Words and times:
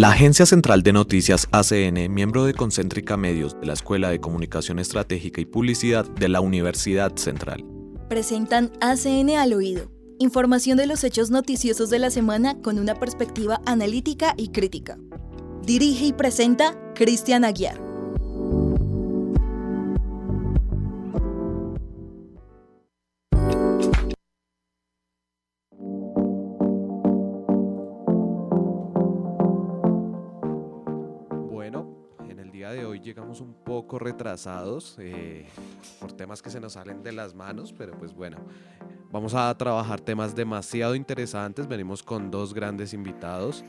La 0.00 0.12
Agencia 0.12 0.46
Central 0.46 0.82
de 0.82 0.94
Noticias 0.94 1.46
ACN, 1.52 2.10
miembro 2.10 2.46
de 2.46 2.54
Concéntrica 2.54 3.18
Medios 3.18 3.60
de 3.60 3.66
la 3.66 3.74
Escuela 3.74 4.08
de 4.08 4.18
Comunicación 4.18 4.78
Estratégica 4.78 5.42
y 5.42 5.44
Publicidad 5.44 6.06
de 6.06 6.30
la 6.30 6.40
Universidad 6.40 7.14
Central, 7.16 7.66
presentan 8.08 8.72
ACN 8.80 9.36
al 9.36 9.52
oído, 9.52 9.92
información 10.18 10.78
de 10.78 10.86
los 10.86 11.04
hechos 11.04 11.30
noticiosos 11.30 11.90
de 11.90 11.98
la 11.98 12.08
semana 12.08 12.58
con 12.62 12.78
una 12.78 12.94
perspectiva 12.94 13.60
analítica 13.66 14.32
y 14.38 14.48
crítica. 14.48 14.96
Dirige 15.66 16.06
y 16.06 16.12
presenta 16.14 16.78
Cristian 16.94 17.44
Aguiar. 17.44 17.89
Llegamos 33.10 33.40
un 33.40 33.52
poco 33.52 33.98
retrasados 33.98 34.94
eh, 35.00 35.44
por 35.98 36.12
temas 36.12 36.40
que 36.40 36.48
se 36.48 36.60
nos 36.60 36.74
salen 36.74 37.02
de 37.02 37.10
las 37.10 37.34
manos, 37.34 37.74
pero 37.76 37.98
pues 37.98 38.14
bueno, 38.14 38.36
vamos 39.10 39.34
a 39.34 39.52
trabajar 39.58 40.00
temas 40.00 40.36
demasiado 40.36 40.94
interesantes, 40.94 41.66
venimos 41.66 42.04
con 42.04 42.30
dos 42.30 42.54
grandes 42.54 42.94
invitados 42.94 43.64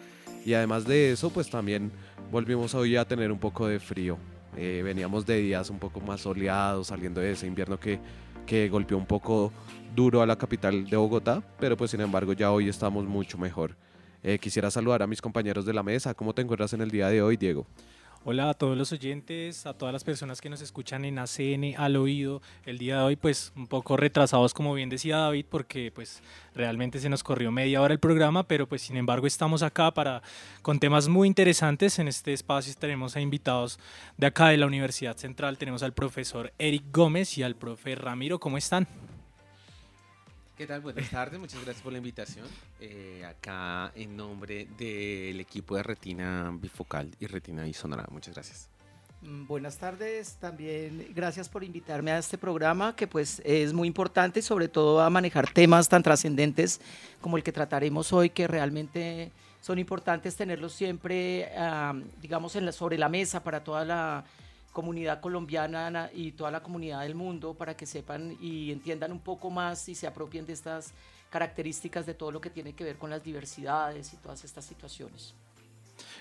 y 0.45 0.53
además 0.53 0.85
de 0.85 1.11
eso 1.11 1.31
pues 1.31 1.49
también 1.49 1.91
volvimos 2.31 2.75
hoy 2.75 2.95
a 2.97 3.07
tener 3.07 3.31
un 3.31 3.39
poco 3.39 3.65
de 3.65 3.79
frío. 3.79 4.19
Eh, 4.55 4.81
veníamos 4.83 5.25
de 5.25 5.37
días 5.37 5.71
un 5.71 5.79
poco 5.79 5.99
más 6.01 6.21
soleados, 6.21 6.87
saliendo 6.87 7.19
de 7.19 7.31
ese 7.31 7.47
invierno 7.47 7.79
que, 7.79 7.99
que 8.45 8.69
golpeó 8.69 8.95
un 8.95 9.07
poco 9.07 9.51
duro 9.95 10.21
a 10.21 10.27
la 10.27 10.35
capital 10.35 10.87
de 10.87 10.97
Bogotá, 10.97 11.41
pero 11.59 11.75
pues 11.75 11.89
sin 11.89 12.01
embargo 12.01 12.33
ya 12.33 12.51
hoy 12.51 12.69
estamos 12.69 13.05
mucho 13.07 13.39
mejor. 13.39 13.75
Eh, 14.21 14.37
quisiera 14.37 14.69
saludar 14.69 15.01
a 15.01 15.07
mis 15.07 15.19
compañeros 15.19 15.65
de 15.65 15.73
la 15.73 15.81
mesa. 15.81 16.13
¿Cómo 16.13 16.35
te 16.35 16.43
encuentras 16.43 16.73
en 16.73 16.81
el 16.81 16.91
día 16.91 17.09
de 17.09 17.23
hoy, 17.23 17.37
Diego? 17.37 17.65
Hola 18.23 18.51
a 18.51 18.53
todos 18.53 18.77
los 18.77 18.91
oyentes, 18.91 19.65
a 19.65 19.73
todas 19.73 19.91
las 19.91 20.03
personas 20.03 20.41
que 20.41 20.49
nos 20.49 20.61
escuchan 20.61 21.05
en 21.05 21.17
ACN 21.17 21.73
al 21.75 21.95
oído. 21.95 22.43
El 22.67 22.77
día 22.77 22.97
de 22.97 23.01
hoy 23.01 23.15
pues 23.15 23.51
un 23.55 23.65
poco 23.65 23.97
retrasados 23.97 24.53
como 24.53 24.75
bien 24.75 24.89
decía 24.89 25.17
David 25.17 25.47
porque 25.49 25.91
pues 25.91 26.21
realmente 26.53 26.99
se 26.99 27.09
nos 27.09 27.23
corrió 27.23 27.51
media 27.51 27.81
hora 27.81 27.95
el 27.95 27.99
programa, 27.99 28.43
pero 28.43 28.67
pues 28.67 28.83
sin 28.83 28.95
embargo 28.95 29.25
estamos 29.25 29.63
acá 29.63 29.89
para 29.89 30.21
con 30.61 30.77
temas 30.77 31.07
muy 31.07 31.27
interesantes. 31.27 31.97
En 31.97 32.07
este 32.07 32.31
espacio 32.31 32.71
tenemos 32.77 33.15
a 33.15 33.21
invitados 33.21 33.79
de 34.17 34.27
acá 34.27 34.49
de 34.49 34.57
la 34.57 34.67
Universidad 34.67 35.17
Central, 35.17 35.57
tenemos 35.57 35.81
al 35.81 35.93
profesor 35.93 36.53
Eric 36.59 36.83
Gómez 36.91 37.39
y 37.39 37.43
al 37.43 37.55
profe 37.55 37.95
Ramiro. 37.95 38.39
¿Cómo 38.39 38.59
están? 38.59 38.87
¿Qué 40.61 40.67
tal? 40.67 40.81
Buenas 40.81 41.09
tardes, 41.09 41.39
muchas 41.39 41.59
gracias 41.63 41.81
por 41.81 41.91
la 41.91 41.97
invitación. 41.97 42.45
Eh, 42.79 43.25
acá 43.27 43.91
en 43.95 44.15
nombre 44.15 44.67
del 44.77 45.39
equipo 45.39 45.75
de 45.75 45.81
Retina 45.81 46.51
Bifocal 46.53 47.09
y 47.19 47.25
Retina 47.25 47.63
Bisonora, 47.63 48.05
muchas 48.11 48.35
gracias. 48.35 48.69
Mm, 49.23 49.47
buenas 49.47 49.79
tardes, 49.79 50.35
también 50.35 51.07
gracias 51.15 51.49
por 51.49 51.63
invitarme 51.63 52.11
a 52.11 52.19
este 52.19 52.37
programa 52.37 52.95
que 52.95 53.07
pues 53.07 53.41
es 53.43 53.73
muy 53.73 53.87
importante 53.87 54.41
y 54.41 54.43
sobre 54.43 54.67
todo 54.67 55.01
a 55.01 55.09
manejar 55.09 55.49
temas 55.51 55.89
tan 55.89 56.03
trascendentes 56.03 56.79
como 57.21 57.37
el 57.37 57.43
que 57.43 57.51
trataremos 57.51 58.13
hoy 58.13 58.29
que 58.29 58.47
realmente 58.47 59.31
son 59.61 59.79
importantes 59.79 60.35
tenerlos 60.35 60.73
siempre, 60.73 61.49
digamos, 62.21 62.55
en 62.55 62.67
la, 62.67 62.71
sobre 62.71 62.99
la 62.99 63.09
mesa 63.09 63.43
para 63.43 63.63
toda 63.63 63.83
la 63.83 64.25
comunidad 64.71 65.19
colombiana 65.19 66.09
y 66.13 66.31
toda 66.31 66.51
la 66.51 66.63
comunidad 66.63 67.01
del 67.01 67.15
mundo 67.15 67.53
para 67.53 67.75
que 67.75 67.85
sepan 67.85 68.37
y 68.41 68.71
entiendan 68.71 69.11
un 69.11 69.19
poco 69.19 69.49
más 69.49 69.87
y 69.89 69.95
se 69.95 70.07
apropien 70.07 70.45
de 70.45 70.53
estas 70.53 70.93
características 71.29 72.05
de 72.05 72.13
todo 72.13 72.31
lo 72.31 72.41
que 72.41 72.49
tiene 72.49 72.73
que 72.73 72.83
ver 72.83 72.97
con 72.97 73.09
las 73.09 73.23
diversidades 73.23 74.13
y 74.13 74.17
todas 74.17 74.43
estas 74.43 74.65
situaciones. 74.65 75.33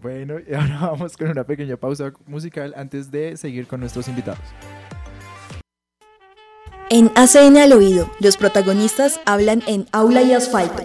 Bueno, 0.00 0.36
y 0.40 0.54
ahora 0.54 0.78
vamos 0.90 1.14
con 1.16 1.30
una 1.30 1.44
pequeña 1.44 1.76
pausa 1.76 2.12
musical 2.26 2.72
antes 2.76 3.10
de 3.10 3.36
seguir 3.36 3.66
con 3.66 3.80
nuestros 3.80 4.08
invitados. 4.08 4.40
En 6.94 7.10
ACN 7.14 7.56
al 7.56 7.72
oído, 7.72 8.10
los 8.20 8.36
protagonistas 8.36 9.18
hablan 9.24 9.62
en 9.66 9.86
aula 9.92 10.20
y 10.20 10.34
asfalto. 10.34 10.82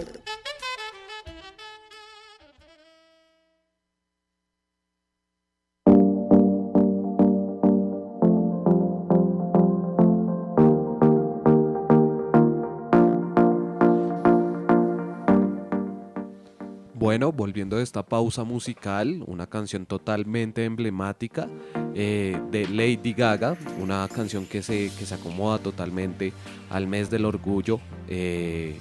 Bueno, 16.94 17.32
volviendo 17.32 17.76
de 17.76 17.82
esta 17.82 18.02
pausa 18.02 18.44
musical, 18.44 19.22
una 19.26 19.46
canción 19.46 19.84
totalmente 19.84 20.64
emblemática 20.64 21.48
eh, 22.00 22.40
de 22.52 22.68
Lady 22.68 23.12
Gaga, 23.12 23.56
una 23.82 24.06
canción 24.06 24.46
que 24.46 24.62
se, 24.62 24.92
que 24.96 25.04
se 25.04 25.16
acomoda 25.16 25.58
totalmente 25.58 26.32
al 26.70 26.86
mes 26.86 27.10
del 27.10 27.24
orgullo. 27.24 27.80
Eh, 28.06 28.78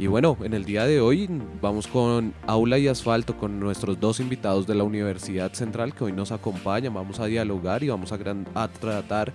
y 0.00 0.08
bueno, 0.08 0.36
en 0.42 0.52
el 0.52 0.64
día 0.64 0.84
de 0.84 1.00
hoy 1.00 1.30
vamos 1.62 1.86
con 1.86 2.34
Aula 2.44 2.76
y 2.78 2.88
Asfalto, 2.88 3.36
con 3.36 3.60
nuestros 3.60 4.00
dos 4.00 4.18
invitados 4.18 4.66
de 4.66 4.74
la 4.74 4.82
Universidad 4.82 5.52
Central 5.52 5.94
que 5.94 6.02
hoy 6.02 6.12
nos 6.12 6.32
acompañan. 6.32 6.92
Vamos 6.92 7.20
a 7.20 7.26
dialogar 7.26 7.84
y 7.84 7.88
vamos 7.88 8.10
a, 8.10 8.18
tratar 8.68 9.32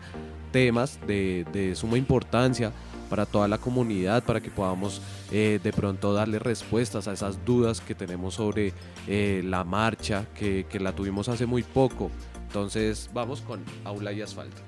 temas 0.51 0.99
de, 1.07 1.45
de 1.53 1.73
suma 1.73 1.97
importancia 1.97 2.73
para 3.09 3.25
toda 3.25 3.47
la 3.47 3.59
comunidad, 3.59 4.25
para 4.25 4.41
que 4.41 4.49
podamos 4.49 5.01
eh, 5.31 5.61
de 5.63 5.71
pronto 5.71 6.11
darle 6.11 6.37
respuestas 6.37 7.07
a 7.07 7.13
esas 7.13 7.45
dudas 7.45 7.79
que 7.79 7.95
tenemos 7.95 8.33
sobre 8.33 8.73
la 9.07 9.63
marcha, 9.63 10.25
que, 10.37 10.65
que 10.69 10.81
la 10.81 10.91
tuvimos 10.91 11.29
hace 11.29 11.45
muy 11.45 11.63
poco. 11.63 12.11
Entonces 12.51 13.09
vamos 13.13 13.39
con 13.39 13.61
Aula 13.85 14.11
y 14.11 14.21
Asfalto. 14.21 14.61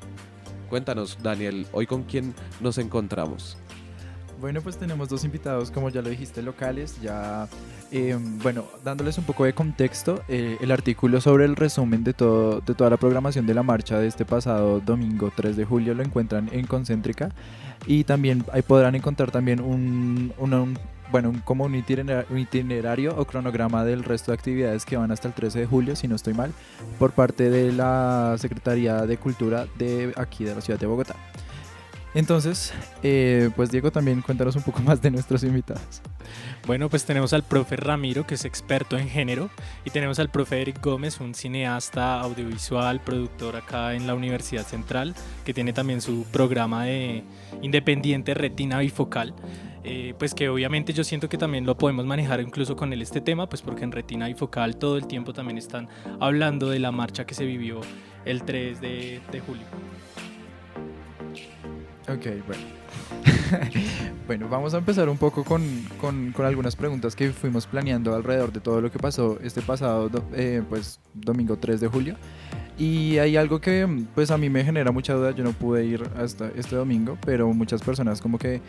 Cuéntanos, 0.70 1.18
Daniel, 1.22 1.68
hoy 1.74 1.86
con 1.86 2.04
quién 2.04 2.34
nos 2.62 2.78
encontramos. 2.78 3.58
Bueno, 4.40 4.62
pues 4.62 4.78
tenemos 4.78 5.10
dos 5.10 5.26
invitados, 5.26 5.70
como 5.70 5.90
ya 5.90 6.02
lo 6.02 6.08
dijiste, 6.10 6.42
locales. 6.42 7.02
Ya, 7.02 7.50
em, 7.92 8.40
bueno, 8.40 8.64
dándoles 8.86 9.18
un 9.18 9.26
poco 9.26 9.44
de 9.44 9.52
contexto, 9.52 10.24
eh, 10.30 10.58
el 10.62 10.72
artículo 10.72 11.20
sobre 11.20 11.44
el 11.44 11.58
resumen 11.58 12.06
de, 12.06 12.14
todo, 12.14 12.62
de 12.62 12.74
toda 12.74 12.90
la 12.90 12.96
programación 12.96 13.46
de 13.46 13.54
la 13.54 13.64
marcha 13.64 14.00
de 14.00 14.08
este 14.08 14.24
pasado 14.24 14.80
domingo 14.80 15.34
3 15.36 15.58
de 15.58 15.66
julio 15.66 15.94
lo 15.94 16.04
encuentran 16.04 16.50
en 16.54 16.66
Concéntrica. 16.66 17.32
Y 17.86 18.06
también 18.06 18.46
ahí 18.54 18.62
podrán 18.62 18.96
encontrar 18.96 19.30
también 19.30 19.60
un, 19.60 20.34
bueno, 21.12 21.34
como 21.44 21.66
un 21.66 21.76
itinerario, 21.76 23.16
o 23.18 23.26
cronograma 23.26 23.86
del 23.86 24.04
resto 24.04 24.32
de 24.32 24.36
actividades 24.36 24.86
que 24.86 24.98
van 24.98 25.12
hasta 25.12 25.28
el 25.28 25.34
13 25.34 25.60
de 25.60 25.66
julio, 25.66 25.96
si 25.96 26.08
no 26.08 26.16
estoy 26.16 26.34
mal, 26.34 26.54
por 27.00 27.12
parte 27.12 27.50
de 27.50 27.72
la 27.72 28.36
Secretaría 28.38 29.06
de 29.06 29.18
Cultura 29.18 29.68
de 29.78 30.14
aquí 30.16 30.44
de 30.44 30.56
la 30.56 30.62
ciudad 30.62 30.80
de 30.80 30.86
Bogotá. 30.88 31.16
Entonces, 32.16 32.74
eh, 33.02 33.50
pues 33.56 33.72
Diego, 33.72 33.92
también 33.92 34.22
cuéntanos 34.22 34.56
un 34.56 34.62
poco 34.62 34.82
más 34.82 35.02
de 35.02 35.10
nuestros 35.10 35.44
invitados. 35.44 36.02
Bueno, 36.68 36.90
pues 36.90 37.06
tenemos 37.06 37.34
al 37.34 37.44
profe 37.44 37.76
Ramiro, 37.76 38.28
que 38.28 38.36
es 38.36 38.46
experto 38.46 38.98
en 38.98 39.10
género, 39.10 39.50
y 39.84 39.90
tenemos 39.90 40.20
al 40.20 40.30
profe 40.30 40.62
Eric 40.62 40.82
Gómez, 40.82 41.20
un 41.20 41.34
cineasta 41.34 42.20
audiovisual, 42.22 43.02
productor 43.02 43.56
acá 43.56 43.96
en 43.96 44.06
la 44.06 44.14
Universidad 44.14 44.66
Central, 44.66 45.16
que 45.44 45.54
tiene 45.54 45.74
también 45.74 46.02
su 46.02 46.26
programa 46.32 46.86
de 46.86 47.24
independiente 47.62 48.34
retina 48.36 48.80
bifocal. 48.80 49.34
Eh, 49.84 50.14
pues 50.18 50.34
que 50.34 50.48
obviamente 50.48 50.94
yo 50.94 51.04
siento 51.04 51.28
que 51.28 51.38
también 51.38 51.66
lo 51.66 51.78
podemos 51.78 52.06
manejar 52.06 52.40
incluso 52.40 52.76
con 52.76 52.94
él 52.94 53.02
este 53.02 53.20
tema, 53.20 53.50
pues 53.50 53.62
porque 53.62 53.84
en 53.84 53.92
retina 53.92 54.28
bifocal 54.28 54.78
todo 54.78 54.98
el 54.98 55.08
tiempo 55.08 55.34
también 55.34 55.58
están 55.58 55.90
hablando 56.20 56.70
de 56.70 56.80
la 56.80 56.92
marcha 56.92 57.26
que 57.26 57.34
se 57.34 57.46
vivió 57.46 57.82
el 58.24 58.44
3 58.44 58.80
de, 58.80 59.22
de 59.32 59.40
julio. 59.42 59.66
Ok, 62.08 62.28
bueno. 62.48 62.84
bueno, 64.28 64.50
vamos 64.50 64.74
a 64.74 64.78
empezar 64.78 65.10
un 65.10 65.18
poco 65.18 65.44
con, 65.44 65.64
con, 66.00 66.32
con, 66.32 66.46
algunas 66.46 66.76
preguntas 66.76 67.16
que 67.16 67.32
fuimos 67.32 67.68
planeando 67.68 68.16
alrededor 68.16 68.52
de 68.52 68.60
todo 68.60 68.82
lo 68.82 68.92
que 68.92 69.00
pasó 69.00 69.40
este 69.42 69.62
pasado 69.62 70.10
eh, 70.34 70.62
pues, 70.68 71.00
domingo 71.14 71.58
3 71.58 71.82
de 71.82 71.88
julio. 71.88 72.16
Y 72.78 73.20
hay 73.20 73.38
algo 73.38 73.62
que 73.62 73.88
pues 74.16 74.32
a 74.32 74.38
mí 74.38 74.50
me 74.50 74.64
genera 74.64 74.92
mucha 74.92 75.14
duda, 75.14 75.32
yo 75.32 75.44
no 75.44 75.52
pude 75.52 75.86
ir 75.86 76.04
hasta 76.18 76.50
este 76.56 76.76
domingo, 76.76 77.18
pero 77.24 77.54
muchas 77.54 77.84
personas 77.84 78.20
como 78.20 78.40
que 78.40 78.62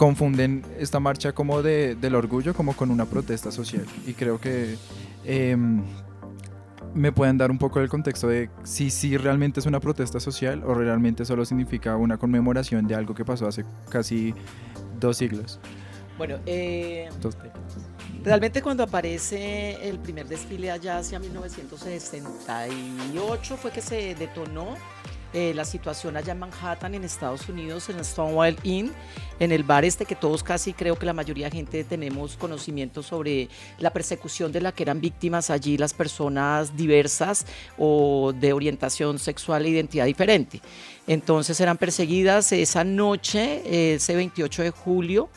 confunden 0.00 0.64
esta 0.78 0.98
marcha 0.98 1.32
como 1.32 1.60
de, 1.60 1.94
del 1.94 2.14
orgullo 2.14 2.54
como 2.54 2.74
con 2.74 2.90
una 2.90 3.04
protesta 3.04 3.52
social. 3.52 3.84
Y 4.06 4.14
creo 4.14 4.40
que 4.40 4.78
em, 5.26 5.82
me 6.94 7.12
pueden 7.12 7.36
dar 7.36 7.50
un 7.50 7.58
poco 7.58 7.80
el 7.80 7.90
contexto 7.90 8.26
de 8.26 8.48
si, 8.62 8.88
si 8.88 9.18
realmente 9.18 9.60
es 9.60 9.66
una 9.66 9.78
protesta 9.78 10.18
social 10.18 10.62
o 10.64 10.72
realmente 10.72 11.26
solo 11.26 11.44
significa 11.44 11.96
una 11.96 12.16
conmemoración 12.16 12.88
de 12.88 12.94
algo 12.94 13.14
que 13.14 13.26
pasó 13.26 13.46
hace 13.46 13.66
casi 13.90 14.32
dos 14.98 15.18
siglos. 15.18 15.60
Bueno, 16.16 16.38
eh, 16.46 17.10
realmente 18.24 18.62
cuando 18.62 18.84
aparece 18.84 19.86
el 19.86 19.98
primer 19.98 20.26
desfile 20.26 20.70
allá 20.70 20.96
hacia 20.96 21.18
1968 21.18 23.56
fue 23.58 23.70
que 23.70 23.82
se 23.82 24.14
detonó 24.14 24.76
eh, 25.32 25.52
la 25.54 25.64
situación 25.64 26.16
allá 26.16 26.32
en 26.32 26.38
Manhattan, 26.38 26.94
en 26.94 27.04
Estados 27.04 27.48
Unidos, 27.48 27.88
en 27.88 28.04
Stonewall 28.04 28.56
Inn, 28.62 28.92
en 29.38 29.52
el 29.52 29.62
bar 29.62 29.84
este 29.84 30.04
que 30.04 30.14
todos 30.14 30.42
casi 30.42 30.72
creo 30.72 30.96
que 30.96 31.06
la 31.06 31.12
mayoría 31.12 31.46
de 31.46 31.56
gente 31.56 31.84
tenemos 31.84 32.36
conocimiento 32.36 33.02
sobre 33.02 33.48
la 33.78 33.92
persecución 33.92 34.52
de 34.52 34.60
la 34.60 34.72
que 34.72 34.82
eran 34.82 35.00
víctimas 35.00 35.50
allí 35.50 35.78
las 35.78 35.94
personas 35.94 36.76
diversas 36.76 37.46
o 37.78 38.32
de 38.34 38.52
orientación 38.52 39.18
sexual 39.18 39.64
e 39.64 39.70
identidad 39.70 40.06
diferente. 40.06 40.60
Entonces 41.06 41.60
eran 41.60 41.78
perseguidas 41.78 42.52
esa 42.52 42.84
noche, 42.84 43.94
ese 43.94 44.16
28 44.16 44.62
de 44.62 44.70
julio 44.70 45.30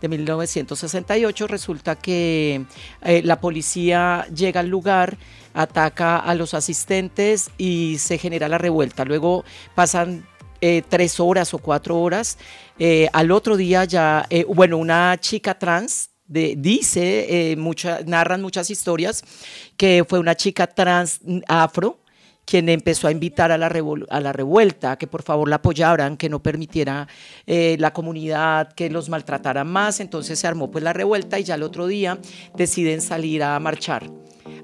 de 0.00 0.08
1968, 0.08 1.46
resulta 1.46 1.96
que 1.96 2.64
eh, 3.02 3.22
la 3.24 3.40
policía 3.40 4.26
llega 4.34 4.60
al 4.60 4.68
lugar, 4.68 5.18
ataca 5.54 6.18
a 6.18 6.34
los 6.34 6.54
asistentes 6.54 7.50
y 7.58 7.98
se 7.98 8.18
genera 8.18 8.48
la 8.48 8.58
revuelta. 8.58 9.04
Luego 9.04 9.44
pasan 9.74 10.26
eh, 10.60 10.82
tres 10.88 11.20
horas 11.20 11.54
o 11.54 11.58
cuatro 11.58 12.00
horas. 12.00 12.38
Eh, 12.78 13.08
al 13.12 13.30
otro 13.30 13.56
día 13.56 13.84
ya, 13.84 14.26
bueno, 14.48 14.76
una 14.78 15.18
chica 15.20 15.58
trans 15.58 16.10
de, 16.26 16.54
dice, 16.56 17.56
narran 18.06 18.42
muchas 18.42 18.70
historias, 18.70 19.24
que 19.76 20.04
fue 20.06 20.18
una 20.18 20.36
chica 20.36 20.66
trans 20.66 21.20
afro 21.48 22.00
quien 22.48 22.70
empezó 22.70 23.08
a 23.08 23.10
invitar 23.10 23.52
a 23.52 23.58
la, 23.58 23.70
a 24.08 24.20
la 24.20 24.32
revuelta, 24.32 24.96
que 24.96 25.06
por 25.06 25.22
favor 25.22 25.50
la 25.50 25.56
apoyaran, 25.56 26.16
que 26.16 26.30
no 26.30 26.42
permitiera 26.42 27.06
eh, 27.46 27.76
la 27.78 27.92
comunidad 27.92 28.72
que 28.72 28.88
los 28.88 29.10
maltrataran 29.10 29.68
más. 29.68 30.00
Entonces 30.00 30.38
se 30.38 30.46
armó 30.46 30.70
pues 30.70 30.82
la 30.82 30.94
revuelta 30.94 31.38
y 31.38 31.44
ya 31.44 31.56
el 31.56 31.62
otro 31.62 31.86
día 31.86 32.16
deciden 32.56 33.02
salir 33.02 33.42
a 33.42 33.60
marchar. 33.60 34.10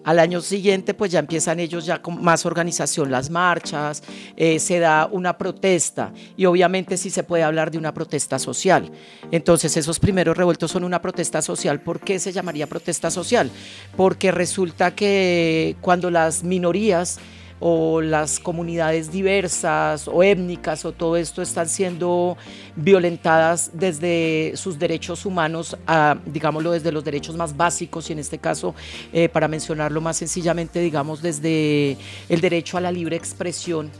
Al 0.03 0.19
año 0.19 0.41
siguiente, 0.41 0.95
pues 0.95 1.13
ya 1.13 1.19
empiezan 1.19 1.61
ellos 1.61 1.85
ya 1.85 2.01
con 2.01 2.23
más 2.23 2.47
organización, 2.47 3.11
las 3.11 3.29
marchas, 3.29 4.03
eh, 4.35 4.59
se 4.59 4.79
da 4.79 5.07
una 5.13 5.37
protesta 5.37 6.11
y 6.39 6.47
obviamente 6.47 6.97
sí 6.97 7.11
se 7.11 7.23
puede 7.23 7.43
hablar 7.43 7.71
de 7.71 7.77
una 7.77 7.93
protesta 7.93 8.39
social. 8.39 8.91
Entonces, 9.31 9.77
esos 9.77 10.01
primeros 10.01 10.39
revueltos 10.39 10.71
son 10.71 10.85
una 10.85 11.03
protesta 11.03 11.43
social. 11.43 11.83
¿Por 11.83 12.01
qué 12.01 12.19
se 12.19 12.33
llamaría 12.33 12.67
protesta 12.67 13.11
social? 13.11 13.51
Porque 13.95 14.31
resulta 14.31 14.95
que 14.95 15.77
cuando 15.83 16.11
las 16.11 16.45
minorías 16.45 17.21
o 17.61 18.01
las 18.01 18.41
comunidades 18.41 19.11
diversas 19.11 20.09
o 20.09 20.23
étnicas 20.23 20.85
o 20.85 20.93
todo 20.93 21.17
esto 21.17 21.43
están 21.43 21.69
siendo 21.69 22.37
violentadas 22.77 23.71
desde 23.75 24.53
sus 24.57 24.79
derechos 24.79 25.25
humanos, 25.25 25.77
a, 25.87 26.17
digámoslo 26.27 26.73
desde 26.73 26.93
los 26.93 27.05
derechos 27.05 27.37
más 27.37 27.57
básicos 27.57 28.11
y 28.11 28.13
en 28.13 28.19
este 28.19 28.39
caso, 28.39 28.75
eh, 29.13 29.29
para 29.29 29.49
mencionarlo 29.49 30.01
más 30.01 30.17
sencillamente, 30.17 30.81
digamos 30.81 31.23
desde 31.23 31.97
el 32.29 32.41
derecho 32.41 32.77
a 32.77 32.81
la 32.81 32.93
libre 32.93 33.17
expresión 33.17 33.91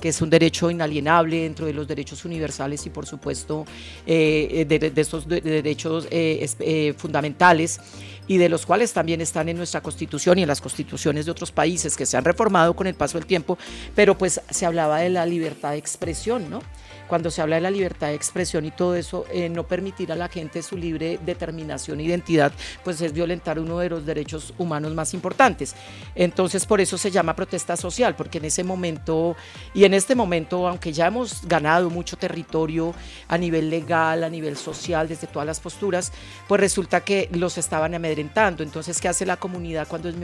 que 0.00 0.10
es 0.10 0.20
un 0.20 0.28
derecho 0.28 0.70
inalienable 0.70 1.40
dentro 1.40 1.66
de 1.66 1.72
los 1.72 1.88
derechos 1.88 2.24
universales 2.26 2.84
y 2.86 2.90
por 2.90 3.06
supuesto 3.06 3.64
eh, 4.06 4.66
de, 4.68 5.00
estos 5.00 5.26
derechos 5.26 6.06
eh, 6.10 6.94
fundamentales 6.98 7.80
y 8.26 8.38
de 8.38 8.48
los 8.48 8.66
cuales 8.66 8.92
también 8.92 9.20
están 9.20 9.48
en 9.48 9.56
nuestra 9.56 9.80
constitución 9.80 10.38
y 10.38 10.42
en 10.42 10.48
las 10.48 10.60
constituciones 10.60 11.26
de 11.26 11.32
otros 11.32 11.52
países 11.52 11.96
que 11.96 12.06
se 12.06 12.16
han 12.16 12.24
reformado 12.24 12.74
con 12.74 12.86
el 12.86 12.94
paso 12.94 13.18
del 13.18 13.26
tiempo, 13.26 13.58
pero 13.94 14.16
pues 14.18 14.40
se 14.50 14.66
hablaba 14.66 14.98
de 14.98 15.10
la 15.10 15.26
libertad 15.26 15.72
de 15.72 15.78
expresión, 15.78 16.50
¿no? 16.50 16.60
Cuando 17.08 17.30
se 17.30 17.42
habla 17.42 17.56
de 17.56 17.62
la 17.62 17.70
libertad 17.70 18.08
de 18.08 18.14
expresión 18.14 18.64
y 18.64 18.70
todo 18.70 18.94
eso, 18.96 19.24
eh, 19.30 19.48
no 19.48 19.66
permitir 19.66 20.12
a 20.12 20.16
la 20.16 20.28
gente 20.28 20.62
su 20.62 20.76
libre 20.76 21.18
determinación 21.24 22.00
e 22.00 22.04
identidad, 22.04 22.52
pues 22.84 23.00
es 23.00 23.12
violentar 23.12 23.58
uno 23.58 23.78
de 23.78 23.90
los 23.90 24.06
derechos 24.06 24.54
humanos 24.58 24.94
más 24.94 25.14
importantes. 25.14 25.74
Entonces, 26.14 26.66
por 26.66 26.80
eso 26.80 26.98
se 26.98 27.10
llama 27.10 27.36
protesta 27.36 27.76
social, 27.76 28.14
porque 28.16 28.38
en 28.38 28.46
ese 28.46 28.64
momento 28.64 29.36
y 29.74 29.84
en 29.84 29.94
este 29.94 30.14
momento, 30.14 30.68
aunque 30.68 30.92
ya 30.92 31.06
hemos 31.06 31.46
ganado 31.46 31.90
mucho 31.90 32.16
territorio 32.16 32.94
a 33.28 33.38
nivel 33.38 33.70
legal, 33.70 34.24
a 34.24 34.28
nivel 34.28 34.56
social, 34.56 35.08
desde 35.08 35.26
todas 35.26 35.46
las 35.46 35.60
posturas, 35.60 36.12
pues 36.48 36.60
resulta 36.60 37.02
que 37.02 37.28
los 37.32 37.58
estaban 37.58 37.94
amedrentando. 37.94 38.62
Entonces, 38.62 39.00
¿qué 39.00 39.08
hace 39.08 39.26
la 39.26 39.36
comunidad 39.36 39.86
cuando 39.88 40.08
es 40.08 40.16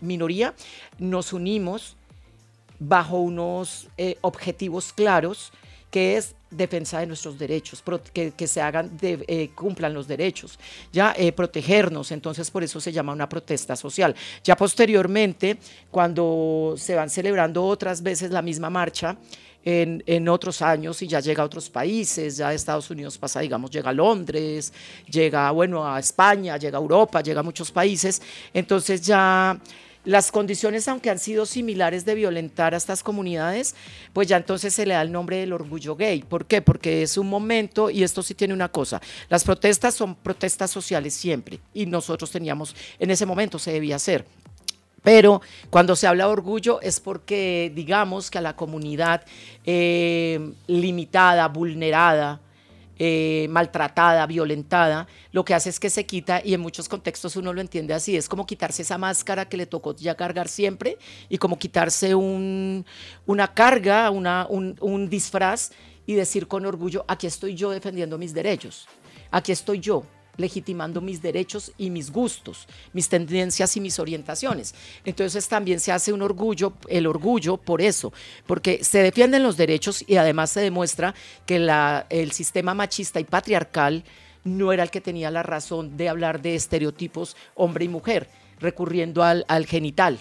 minoría? 0.00 0.54
Nos 0.98 1.32
unimos 1.32 1.96
bajo 2.78 3.18
unos 3.18 3.88
eh, 3.96 4.16
objetivos 4.20 4.92
claros 4.92 5.52
que 5.90 6.16
es 6.16 6.34
defensa 6.50 7.00
de 7.00 7.06
nuestros 7.06 7.38
derechos, 7.38 7.82
que, 8.12 8.32
que 8.32 8.46
se 8.46 8.60
hagan, 8.60 8.96
eh, 9.02 9.50
cumplan 9.54 9.92
los 9.92 10.08
derechos, 10.08 10.58
ya 10.92 11.14
eh, 11.16 11.32
protegernos, 11.32 12.10
entonces 12.10 12.50
por 12.50 12.64
eso 12.64 12.80
se 12.80 12.92
llama 12.92 13.12
una 13.12 13.28
protesta 13.28 13.76
social. 13.76 14.14
Ya 14.42 14.56
posteriormente, 14.56 15.58
cuando 15.90 16.74
se 16.76 16.94
van 16.94 17.10
celebrando 17.10 17.64
otras 17.64 18.02
veces 18.02 18.30
la 18.30 18.42
misma 18.42 18.70
marcha, 18.70 19.16
en, 19.64 20.02
en, 20.06 20.28
otros 20.28 20.62
años 20.62 21.02
y 21.02 21.08
ya 21.08 21.20
llega 21.20 21.42
a 21.42 21.46
otros 21.46 21.68
países, 21.68 22.38
ya 22.38 22.54
Estados 22.54 22.88
Unidos 22.90 23.18
pasa, 23.18 23.40
digamos, 23.40 23.70
llega 23.70 23.90
a 23.90 23.92
Londres, 23.92 24.72
llega, 25.10 25.50
bueno, 25.50 25.86
a 25.86 25.98
España, 25.98 26.56
llega 26.56 26.78
a 26.78 26.80
Europa, 26.80 27.20
llega 27.20 27.40
a 27.40 27.42
muchos 27.42 27.70
países, 27.70 28.22
entonces 28.54 29.02
ya 29.02 29.60
las 30.08 30.32
condiciones, 30.32 30.88
aunque 30.88 31.10
han 31.10 31.18
sido 31.18 31.44
similares 31.44 32.06
de 32.06 32.14
violentar 32.14 32.72
a 32.72 32.78
estas 32.78 33.02
comunidades, 33.02 33.74
pues 34.14 34.26
ya 34.26 34.38
entonces 34.38 34.72
se 34.72 34.86
le 34.86 34.94
da 34.94 35.02
el 35.02 35.12
nombre 35.12 35.36
del 35.36 35.52
orgullo 35.52 35.96
gay. 35.96 36.22
¿Por 36.22 36.46
qué? 36.46 36.62
Porque 36.62 37.02
es 37.02 37.18
un 37.18 37.28
momento, 37.28 37.90
y 37.90 38.02
esto 38.02 38.22
sí 38.22 38.32
tiene 38.32 38.54
una 38.54 38.70
cosa, 38.70 39.02
las 39.28 39.44
protestas 39.44 39.94
son 39.94 40.14
protestas 40.14 40.70
sociales 40.70 41.12
siempre, 41.12 41.60
y 41.74 41.84
nosotros 41.84 42.30
teníamos, 42.30 42.74
en 42.98 43.10
ese 43.10 43.26
momento 43.26 43.58
se 43.58 43.70
debía 43.70 43.96
hacer. 43.96 44.24
Pero 45.02 45.42
cuando 45.68 45.94
se 45.94 46.06
habla 46.06 46.24
de 46.24 46.30
orgullo 46.30 46.80
es 46.80 47.00
porque 47.00 47.70
digamos 47.74 48.30
que 48.30 48.38
a 48.38 48.40
la 48.40 48.56
comunidad 48.56 49.26
eh, 49.66 50.54
limitada, 50.68 51.48
vulnerada, 51.48 52.40
eh, 52.98 53.46
maltratada, 53.50 54.26
violentada, 54.26 55.06
lo 55.32 55.44
que 55.44 55.54
hace 55.54 55.70
es 55.70 55.78
que 55.78 55.90
se 55.90 56.04
quita 56.04 56.42
y 56.44 56.54
en 56.54 56.60
muchos 56.60 56.88
contextos 56.88 57.36
uno 57.36 57.52
lo 57.52 57.60
entiende 57.60 57.94
así, 57.94 58.16
es 58.16 58.28
como 58.28 58.46
quitarse 58.46 58.82
esa 58.82 58.98
máscara 58.98 59.48
que 59.48 59.56
le 59.56 59.66
tocó 59.66 59.94
ya 59.94 60.16
cargar 60.16 60.48
siempre 60.48 60.98
y 61.28 61.38
como 61.38 61.58
quitarse 61.58 62.14
un, 62.14 62.84
una 63.26 63.54
carga, 63.54 64.10
una, 64.10 64.46
un, 64.48 64.76
un 64.80 65.08
disfraz 65.08 65.70
y 66.06 66.14
decir 66.14 66.48
con 66.48 66.66
orgullo, 66.66 67.04
aquí 67.06 67.26
estoy 67.26 67.54
yo 67.54 67.70
defendiendo 67.70 68.18
mis 68.18 68.34
derechos, 68.34 68.88
aquí 69.30 69.52
estoy 69.52 69.80
yo, 69.80 70.04
legitimando 70.38 71.02
mis 71.02 71.20
derechos 71.20 71.72
y 71.76 71.90
mis 71.90 72.10
gustos, 72.10 72.66
mis 72.94 73.10
tendencias 73.10 73.76
y 73.76 73.80
mis 73.80 73.98
orientaciones. 73.98 74.74
Entonces 75.04 75.46
también 75.48 75.80
se 75.80 75.92
hace 75.92 76.12
un 76.14 76.22
orgullo, 76.22 76.72
el 76.88 77.06
orgullo 77.06 77.58
por 77.58 77.82
eso, 77.82 78.12
porque 78.46 78.82
se 78.82 79.02
defienden 79.02 79.42
los 79.42 79.58
derechos 79.58 80.02
y 80.06 80.16
además 80.16 80.50
se 80.50 80.60
demuestra 80.60 81.14
que 81.44 81.56
el 82.08 82.32
sistema 82.32 82.72
machista 82.72 83.20
y 83.20 83.24
patriarcal 83.24 84.04
no 84.44 84.72
era 84.72 84.84
el 84.84 84.90
que 84.90 85.02
tenía 85.02 85.30
la 85.30 85.42
razón 85.42 85.96
de 85.98 86.08
hablar 86.08 86.40
de 86.40 86.54
estereotipos 86.54 87.36
hombre 87.54 87.84
y 87.84 87.88
mujer, 87.88 88.28
recurriendo 88.60 89.22
al, 89.22 89.44
al 89.48 89.66
genital 89.66 90.20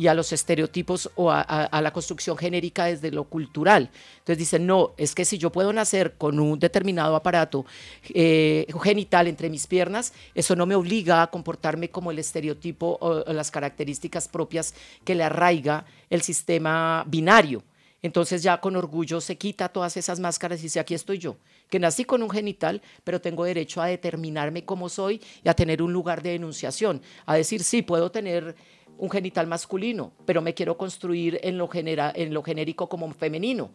y 0.00 0.06
a 0.06 0.14
los 0.14 0.32
estereotipos 0.32 1.10
o 1.14 1.30
a, 1.30 1.68
la 1.82 1.92
construcción 1.92 2.34
genérica 2.38 2.86
desde 2.86 3.10
lo 3.10 3.24
cultural. 3.24 3.90
Entonces 4.20 4.38
dicen, 4.38 4.66
no, 4.66 4.94
es 4.96 5.14
que 5.14 5.26
si 5.26 5.36
yo 5.36 5.52
puedo 5.52 5.74
nacer 5.74 6.14
con 6.16 6.40
un 6.40 6.58
determinado 6.58 7.14
aparato 7.14 7.66
eh, 8.14 8.66
genital 8.82 9.28
entre 9.28 9.50
mis 9.50 9.66
piernas, 9.66 10.14
eso 10.34 10.56
no 10.56 10.64
me 10.64 10.74
obliga 10.74 11.20
a 11.20 11.26
comportarme 11.26 11.90
como 11.90 12.10
el 12.10 12.18
estereotipo 12.18 12.96
o, 12.98 13.30
las 13.30 13.50
características 13.50 14.26
propias 14.26 14.74
que 15.04 15.14
le 15.14 15.22
arraiga 15.22 15.84
el 16.08 16.22
sistema 16.22 17.04
binario. 17.06 17.62
Entonces 18.00 18.42
ya 18.42 18.58
con 18.58 18.76
orgullo 18.76 19.20
se 19.20 19.36
quita 19.36 19.68
todas 19.68 19.98
esas 19.98 20.18
máscaras 20.18 20.60
y 20.60 20.62
dice, 20.62 20.80
aquí 20.80 20.94
estoy 20.94 21.18
yo, 21.18 21.36
que 21.68 21.78
nací 21.78 22.06
con 22.06 22.22
un 22.22 22.30
genital, 22.30 22.80
pero 23.04 23.20
tengo 23.20 23.44
derecho 23.44 23.82
a 23.82 23.86
determinarme 23.86 24.64
cómo 24.64 24.88
soy 24.88 25.20
y 25.44 25.48
a 25.50 25.54
tener 25.54 25.82
un 25.82 25.92
lugar 25.92 26.22
de 26.22 26.30
denunciación, 26.30 27.02
a 27.26 27.34
decir, 27.34 27.62
sí, 27.62 27.82
puedo 27.82 28.10
tener 28.10 28.56
un 29.00 29.10
genital 29.10 29.46
masculino, 29.46 30.12
pero 30.26 30.42
me 30.42 30.52
quiero 30.52 30.76
construir 30.76 31.40
en 31.42 31.56
lo, 31.56 31.68
genera, 31.68 32.12
en 32.14 32.34
lo 32.34 32.42
genérico 32.42 32.88
como 32.88 33.10
femenino 33.12 33.70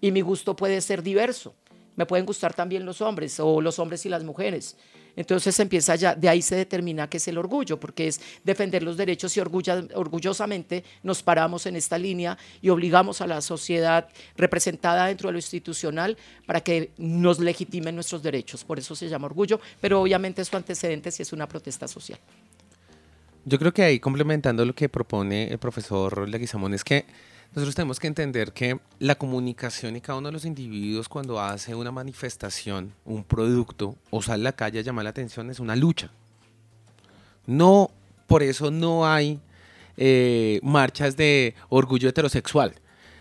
y 0.00 0.12
mi 0.12 0.20
gusto 0.20 0.54
puede 0.54 0.80
ser 0.80 1.02
diverso. 1.02 1.54
me 1.96 2.06
pueden 2.06 2.24
gustar 2.24 2.54
también 2.54 2.86
los 2.86 3.00
hombres 3.00 3.40
o 3.40 3.60
los 3.60 3.80
hombres 3.80 4.06
y 4.06 4.08
las 4.08 4.22
mujeres. 4.22 4.76
Entonces 5.16 5.58
empieza 5.58 5.96
ya, 5.96 6.14
de 6.14 6.28
ahí 6.28 6.40
se 6.40 6.54
determina 6.54 7.10
qué 7.10 7.16
es 7.16 7.26
el 7.26 7.38
orgullo, 7.38 7.80
porque 7.80 8.06
es 8.06 8.20
defender 8.44 8.84
los 8.84 8.96
derechos 8.96 9.36
y 9.36 9.40
orgullosamente 9.40 10.84
nos 11.02 11.24
paramos 11.24 11.66
en 11.66 11.74
esta 11.74 11.98
línea 11.98 12.38
y 12.62 12.68
obligamos 12.68 13.20
a 13.20 13.26
la 13.26 13.40
sociedad 13.40 14.08
representada 14.36 15.06
dentro 15.06 15.28
de 15.28 15.32
lo 15.32 15.38
institucional 15.38 16.16
para 16.46 16.60
que 16.60 16.92
nos 16.98 17.40
legitimen 17.40 17.96
nuestros 17.96 18.22
derechos. 18.22 18.62
Por 18.62 18.78
eso 18.78 18.94
se 18.94 19.08
llama 19.08 19.26
orgullo, 19.26 19.60
pero 19.80 20.00
obviamente 20.02 20.44
su 20.44 20.56
antecedente 20.56 21.10
si 21.10 21.22
es 21.22 21.32
una 21.32 21.48
protesta 21.48 21.88
social. 21.88 22.20
Yo 23.48 23.58
creo 23.58 23.72
que 23.72 23.82
ahí 23.82 23.98
complementando 23.98 24.62
lo 24.66 24.74
que 24.74 24.90
propone 24.90 25.48
el 25.48 25.56
profesor 25.56 26.28
Leguizamón 26.28 26.74
es 26.74 26.84
que 26.84 27.06
nosotros 27.54 27.74
tenemos 27.74 27.98
que 27.98 28.06
entender 28.06 28.52
que 28.52 28.78
la 28.98 29.14
comunicación 29.14 29.96
y 29.96 30.02
cada 30.02 30.18
uno 30.18 30.28
de 30.28 30.32
los 30.32 30.44
individuos 30.44 31.08
cuando 31.08 31.40
hace 31.40 31.74
una 31.74 31.90
manifestación, 31.90 32.92
un 33.06 33.24
producto 33.24 33.96
o 34.10 34.20
sale 34.20 34.42
a 34.42 34.44
la 34.44 34.52
calle 34.52 34.80
a 34.80 34.82
llamar 34.82 35.04
la 35.04 35.10
atención 35.10 35.48
es 35.48 35.60
una 35.60 35.76
lucha. 35.76 36.10
No, 37.46 37.90
por 38.26 38.42
eso 38.42 38.70
no 38.70 39.06
hay 39.06 39.40
eh, 39.96 40.60
marchas 40.62 41.16
de 41.16 41.54
orgullo 41.70 42.10
heterosexual, 42.10 42.74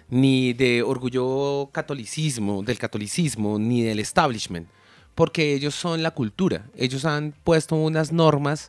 ni 0.10 0.52
de 0.52 0.84
orgullo 0.84 1.70
catolicismo, 1.72 2.64
del 2.64 2.78
catolicismo, 2.78 3.58
ni 3.58 3.82
del 3.82 4.00
establishment, 4.00 4.68
porque 5.16 5.54
ellos 5.54 5.74
son 5.74 6.04
la 6.04 6.12
cultura. 6.12 6.66
Ellos 6.76 7.06
han 7.06 7.34
puesto 7.46 7.78
unas 7.78 8.12
normas 8.12 8.68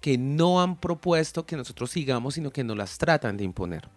que 0.00 0.18
no 0.18 0.60
han 0.60 0.76
propuesto 0.76 1.44
que 1.44 1.56
nosotros 1.56 1.90
sigamos, 1.90 2.34
sino 2.34 2.50
que 2.50 2.64
nos 2.64 2.76
las 2.76 2.98
tratan 2.98 3.36
de 3.36 3.44
imponer. 3.44 3.88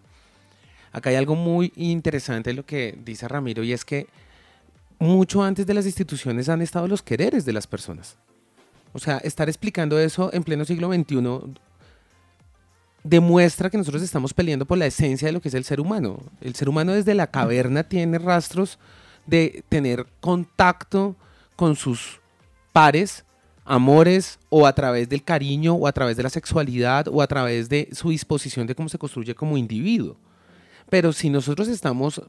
Acá 0.92 1.10
hay 1.10 1.16
algo 1.16 1.36
muy 1.36 1.72
interesante 1.76 2.54
lo 2.54 2.66
que 2.66 2.98
dice 3.04 3.28
Ramiro 3.28 3.64
y 3.64 3.72
es 3.72 3.86
que 3.86 4.08
mucho 5.00 5.42
antes 5.44 5.66
de 5.66 5.74
las 5.74 5.86
instituciones 5.86 6.50
han 6.50 6.62
estado 6.62 6.88
los 6.88 7.02
quereres 7.02 7.46
de 7.46 7.54
las 7.54 7.66
personas. 7.66 8.18
O 8.94 9.00
sea, 9.00 9.18
estar 9.20 9.48
explicando 9.48 9.98
eso 10.00 10.32
en 10.34 10.44
pleno 10.44 10.66
siglo 10.66 10.94
XXI 10.94 11.56
demuestra 13.04 13.70
que 13.70 13.78
nosotros 13.78 14.04
estamos 14.04 14.34
peleando 14.34 14.66
por 14.66 14.78
la 14.78 14.86
esencia 14.86 15.28
de 15.28 15.32
lo 15.32 15.42
que 15.42 15.48
es 15.48 15.54
el 15.54 15.64
ser 15.64 15.80
humano. 15.80 16.20
El 16.42 16.56
ser 16.56 16.70
humano 16.70 16.92
desde 16.94 17.16
la 17.16 17.28
caverna 17.28 17.84
tiene 17.84 18.20
rastros 18.20 18.78
de 19.26 19.64
tener 19.70 20.06
contacto 20.20 21.16
con 21.56 21.76
sus 21.76 22.20
pares, 22.74 23.24
amores, 23.66 24.40
o 24.50 24.66
a 24.66 24.74
través 24.74 25.10
del 25.10 25.24
cariño, 25.24 25.76
o 25.76 25.88
a 25.88 25.92
través 25.92 26.18
de 26.18 26.24
la 26.24 26.30
sexualidad, 26.30 27.08
o 27.08 27.22
a 27.22 27.28
través 27.28 27.70
de 27.70 27.90
su 27.92 28.10
disposición 28.10 28.68
de 28.68 28.76
cómo 28.76 28.90
se 28.90 28.98
construye 28.98 29.36
como 29.36 29.58
individuo. 29.58 30.18
Pero 30.90 31.14
si 31.14 31.30
nosotros 31.30 31.68
estamos 31.68 32.22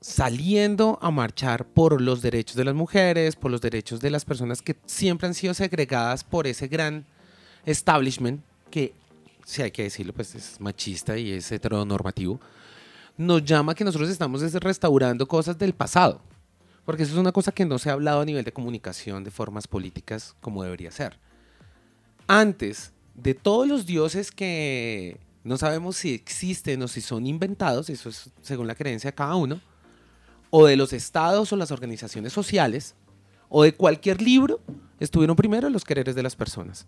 saliendo 0.00 0.98
a 1.02 1.10
marchar 1.10 1.66
por 1.66 2.00
los 2.00 2.22
derechos 2.22 2.56
de 2.56 2.64
las 2.64 2.74
mujeres, 2.74 3.34
por 3.34 3.50
los 3.50 3.60
derechos 3.60 4.00
de 4.00 4.10
las 4.10 4.24
personas 4.24 4.62
que 4.62 4.76
siempre 4.86 5.26
han 5.26 5.34
sido 5.34 5.54
segregadas 5.54 6.22
por 6.22 6.46
ese 6.46 6.68
gran 6.68 7.04
establishment, 7.64 8.40
que 8.70 8.94
si 9.44 9.62
hay 9.62 9.70
que 9.70 9.84
decirlo, 9.84 10.12
pues 10.12 10.34
es 10.34 10.60
machista 10.60 11.16
y 11.18 11.32
es 11.32 11.50
heteronormativo, 11.50 12.40
nos 13.16 13.44
llama 13.44 13.74
que 13.74 13.84
nosotros 13.84 14.10
estamos 14.10 14.42
restaurando 14.54 15.26
cosas 15.26 15.58
del 15.58 15.72
pasado. 15.72 16.20
Porque 16.86 17.02
eso 17.02 17.12
es 17.12 17.18
una 17.18 17.32
cosa 17.32 17.52
que 17.52 17.66
no 17.66 17.78
se 17.78 17.90
ha 17.90 17.94
hablado 17.94 18.22
a 18.22 18.24
nivel 18.24 18.44
de 18.44 18.52
comunicación, 18.52 19.24
de 19.24 19.30
formas 19.30 19.66
políticas, 19.66 20.36
como 20.40 20.62
debería 20.62 20.90
ser. 20.90 21.18
Antes 22.28 22.92
de 23.14 23.34
todos 23.34 23.68
los 23.68 23.86
dioses 23.86 24.30
que 24.30 25.18
no 25.42 25.58
sabemos 25.58 25.96
si 25.96 26.14
existen 26.14 26.80
o 26.82 26.88
si 26.88 27.00
son 27.00 27.26
inventados, 27.26 27.90
eso 27.90 28.08
es 28.08 28.30
según 28.40 28.68
la 28.68 28.76
creencia 28.76 29.10
de 29.10 29.14
cada 29.14 29.34
uno, 29.34 29.60
o 30.50 30.64
de 30.66 30.76
los 30.76 30.92
estados 30.92 31.52
o 31.52 31.56
las 31.56 31.72
organizaciones 31.72 32.32
sociales, 32.32 32.94
o 33.48 33.64
de 33.64 33.74
cualquier 33.74 34.22
libro, 34.22 34.60
estuvieron 35.00 35.34
primero 35.34 35.68
los 35.68 35.84
quereres 35.84 36.14
de 36.14 36.22
las 36.22 36.36
personas. 36.36 36.86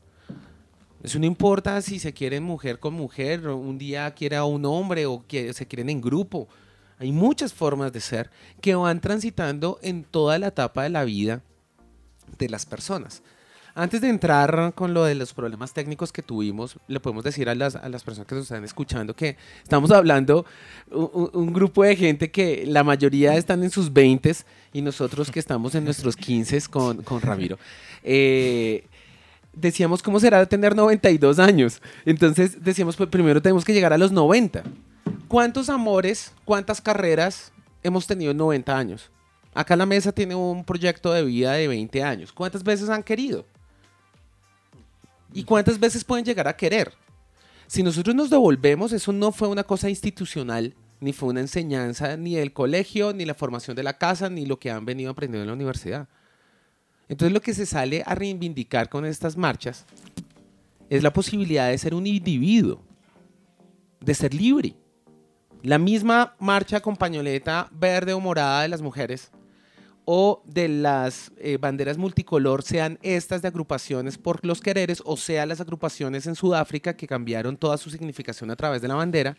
Eso 1.02 1.18
no 1.18 1.26
importa 1.26 1.80
si 1.82 1.98
se 1.98 2.12
quieren 2.12 2.44
mujer 2.44 2.78
con 2.78 2.94
mujer, 2.94 3.48
un 3.48 3.78
día 3.78 4.12
quiere 4.12 4.36
a 4.36 4.44
un 4.44 4.64
hombre 4.64 5.06
o 5.06 5.24
se 5.28 5.66
quieren 5.66 5.90
en 5.90 6.00
grupo. 6.00 6.48
Hay 6.98 7.12
muchas 7.12 7.52
formas 7.52 7.92
de 7.92 8.00
ser 8.00 8.30
que 8.60 8.74
van 8.74 9.00
transitando 9.00 9.78
en 9.82 10.04
toda 10.04 10.38
la 10.38 10.48
etapa 10.48 10.82
de 10.82 10.90
la 10.90 11.04
vida 11.04 11.42
de 12.38 12.48
las 12.48 12.66
personas. 12.66 13.22
Antes 13.74 14.00
de 14.00 14.08
entrar 14.08 14.72
con 14.74 14.92
lo 14.92 15.04
de 15.04 15.14
los 15.14 15.32
problemas 15.32 15.72
técnicos 15.72 16.10
que 16.10 16.20
tuvimos, 16.20 16.80
le 16.88 16.98
podemos 16.98 17.22
decir 17.22 17.48
a 17.48 17.54
las, 17.54 17.76
a 17.76 17.88
las 17.88 18.02
personas 18.02 18.26
que 18.26 18.34
nos 18.34 18.42
están 18.42 18.64
escuchando 18.64 19.14
que 19.14 19.36
estamos 19.62 19.92
hablando 19.92 20.44
un, 20.90 21.30
un 21.32 21.52
grupo 21.52 21.84
de 21.84 21.94
gente 21.94 22.32
que 22.32 22.64
la 22.66 22.82
mayoría 22.82 23.36
están 23.36 23.62
en 23.62 23.70
sus 23.70 23.92
20 23.92 24.34
y 24.72 24.82
nosotros 24.82 25.30
que 25.30 25.38
estamos 25.38 25.76
en 25.76 25.84
nuestros 25.84 26.16
15 26.16 26.62
con, 26.62 27.02
con 27.04 27.20
Ramiro. 27.20 27.56
Eh, 28.02 28.84
decíamos, 29.52 30.02
¿cómo 30.02 30.18
será 30.18 30.44
tener 30.46 30.74
92 30.74 31.38
años? 31.38 31.80
Entonces 32.04 32.64
decíamos, 32.64 32.96
pues 32.96 33.08
primero 33.08 33.40
tenemos 33.40 33.64
que 33.64 33.72
llegar 33.72 33.92
a 33.92 33.98
los 33.98 34.10
90. 34.10 34.64
¿Cuántos 35.28 35.68
amores, 35.68 36.32
cuántas 36.44 36.80
carreras 36.80 37.52
hemos 37.82 38.06
tenido 38.06 38.30
en 38.30 38.36
90 38.36 38.76
años? 38.76 39.10
Acá 39.54 39.76
la 39.76 39.86
mesa 39.86 40.12
tiene 40.12 40.34
un 40.34 40.64
proyecto 40.64 41.12
de 41.12 41.24
vida 41.24 41.52
de 41.52 41.68
20 41.68 42.02
años. 42.02 42.32
¿Cuántas 42.32 42.62
veces 42.62 42.88
han 42.88 43.02
querido? 43.02 43.44
¿Y 45.32 45.44
cuántas 45.44 45.78
veces 45.78 46.04
pueden 46.04 46.24
llegar 46.24 46.48
a 46.48 46.56
querer? 46.56 46.92
Si 47.66 47.82
nosotros 47.82 48.14
nos 48.14 48.30
devolvemos, 48.30 48.92
eso 48.92 49.12
no 49.12 49.32
fue 49.32 49.48
una 49.48 49.64
cosa 49.64 49.90
institucional, 49.90 50.74
ni 51.00 51.12
fue 51.12 51.28
una 51.28 51.40
enseñanza 51.40 52.16
ni 52.16 52.36
del 52.36 52.52
colegio, 52.52 53.12
ni 53.12 53.24
la 53.24 53.34
formación 53.34 53.76
de 53.76 53.82
la 53.82 53.98
casa, 53.98 54.30
ni 54.30 54.46
lo 54.46 54.58
que 54.58 54.70
han 54.70 54.86
venido 54.86 55.10
aprendiendo 55.10 55.42
en 55.42 55.48
la 55.48 55.54
universidad. 55.54 56.08
Entonces 57.08 57.32
lo 57.32 57.40
que 57.40 57.54
se 57.54 57.66
sale 57.66 58.02
a 58.06 58.14
reivindicar 58.14 58.88
con 58.88 59.04
estas 59.04 59.36
marchas 59.36 59.86
es 60.88 61.02
la 61.02 61.12
posibilidad 61.12 61.68
de 61.68 61.78
ser 61.78 61.94
un 61.94 62.06
individuo, 62.06 62.82
de 64.00 64.14
ser 64.14 64.34
libre. 64.34 64.74
La 65.62 65.78
misma 65.78 66.36
marcha 66.38 66.80
con 66.80 66.96
pañoleta 66.96 67.68
verde 67.72 68.12
o 68.12 68.20
morada 68.20 68.62
de 68.62 68.68
las 68.68 68.80
mujeres 68.80 69.32
o 70.04 70.40
de 70.46 70.68
las 70.68 71.32
eh, 71.36 71.58
banderas 71.60 71.98
multicolor 71.98 72.62
sean 72.62 72.96
estas 73.02 73.42
de 73.42 73.48
agrupaciones 73.48 74.18
por 74.18 74.46
los 74.46 74.60
quereres 74.60 75.02
o 75.04 75.16
sean 75.16 75.48
las 75.48 75.60
agrupaciones 75.60 76.28
en 76.28 76.36
Sudáfrica 76.36 76.96
que 76.96 77.08
cambiaron 77.08 77.56
toda 77.56 77.76
su 77.76 77.90
significación 77.90 78.52
a 78.52 78.56
través 78.56 78.80
de 78.80 78.88
la 78.88 78.94
bandera, 78.94 79.36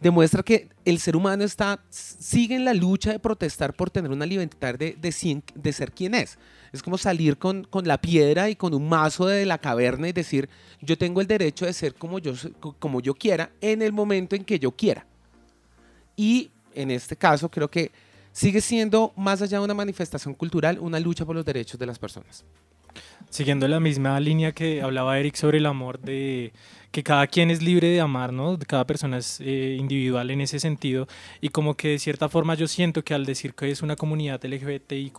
demuestra 0.00 0.44
que 0.44 0.68
el 0.84 1.00
ser 1.00 1.16
humano 1.16 1.42
está, 1.42 1.84
sigue 1.90 2.54
en 2.54 2.64
la 2.64 2.72
lucha 2.72 3.10
de 3.10 3.18
protestar 3.18 3.74
por 3.74 3.90
tener 3.90 4.12
una 4.12 4.26
libertad 4.26 4.76
de, 4.76 5.72
ser 5.72 5.92
quien 5.92 6.14
es. 6.14 6.38
Es 6.72 6.84
como 6.84 6.96
salir 6.98 7.36
con, 7.36 7.64
con, 7.64 7.86
la 7.88 8.00
piedra 8.00 8.48
y 8.48 8.54
con 8.54 8.74
un 8.74 8.88
mazo 8.88 9.26
de 9.26 9.44
la 9.44 9.58
caverna 9.58 10.08
y 10.08 10.12
decir, 10.12 10.48
yo 10.80 10.96
tengo 10.96 11.20
el 11.20 11.26
derecho 11.26 11.66
de 11.66 11.72
ser 11.72 11.94
como 11.94 12.20
yo, 12.20 12.32
como 12.78 13.00
yo 13.00 13.14
quiera 13.14 13.50
en 13.60 13.82
el 13.82 13.92
momento 13.92 14.36
en 14.36 14.44
que 14.44 14.60
yo 14.60 14.70
quiera. 14.70 15.04
Y 16.16 16.50
en 16.74 16.90
este 16.90 17.16
caso 17.16 17.50
creo 17.50 17.70
que 17.70 17.92
sigue 18.32 18.60
siendo, 18.60 19.12
más 19.16 19.42
allá 19.42 19.58
de 19.58 19.64
una 19.64 19.74
manifestación 19.74 20.34
cultural, 20.34 20.78
una 20.80 21.00
lucha 21.00 21.24
por 21.24 21.36
los 21.36 21.44
derechos 21.44 21.78
de 21.78 21.86
las 21.86 21.98
personas. 21.98 22.44
Siguiendo 23.30 23.68
la 23.68 23.80
misma 23.80 24.18
línea 24.20 24.52
que 24.52 24.82
hablaba 24.82 25.18
Eric 25.18 25.34
sobre 25.34 25.58
el 25.58 25.66
amor 25.66 25.98
de 26.00 26.52
que 26.90 27.02
cada 27.02 27.26
quien 27.26 27.50
es 27.50 27.62
libre 27.62 27.88
de 27.88 28.00
amar, 28.00 28.32
¿no? 28.32 28.58
Cada 28.66 28.86
persona 28.86 29.18
es 29.18 29.40
eh, 29.40 29.76
individual 29.78 30.30
en 30.30 30.40
ese 30.40 30.60
sentido 30.60 31.06
y 31.40 31.50
como 31.50 31.74
que 31.74 31.88
de 31.88 31.98
cierta 31.98 32.28
forma 32.28 32.54
yo 32.54 32.68
siento 32.68 33.02
que 33.04 33.14
al 33.14 33.26
decir 33.26 33.54
que 33.54 33.70
es 33.70 33.82
una 33.82 33.96
comunidad 33.96 34.44
LGBTIQ+, 34.44 35.18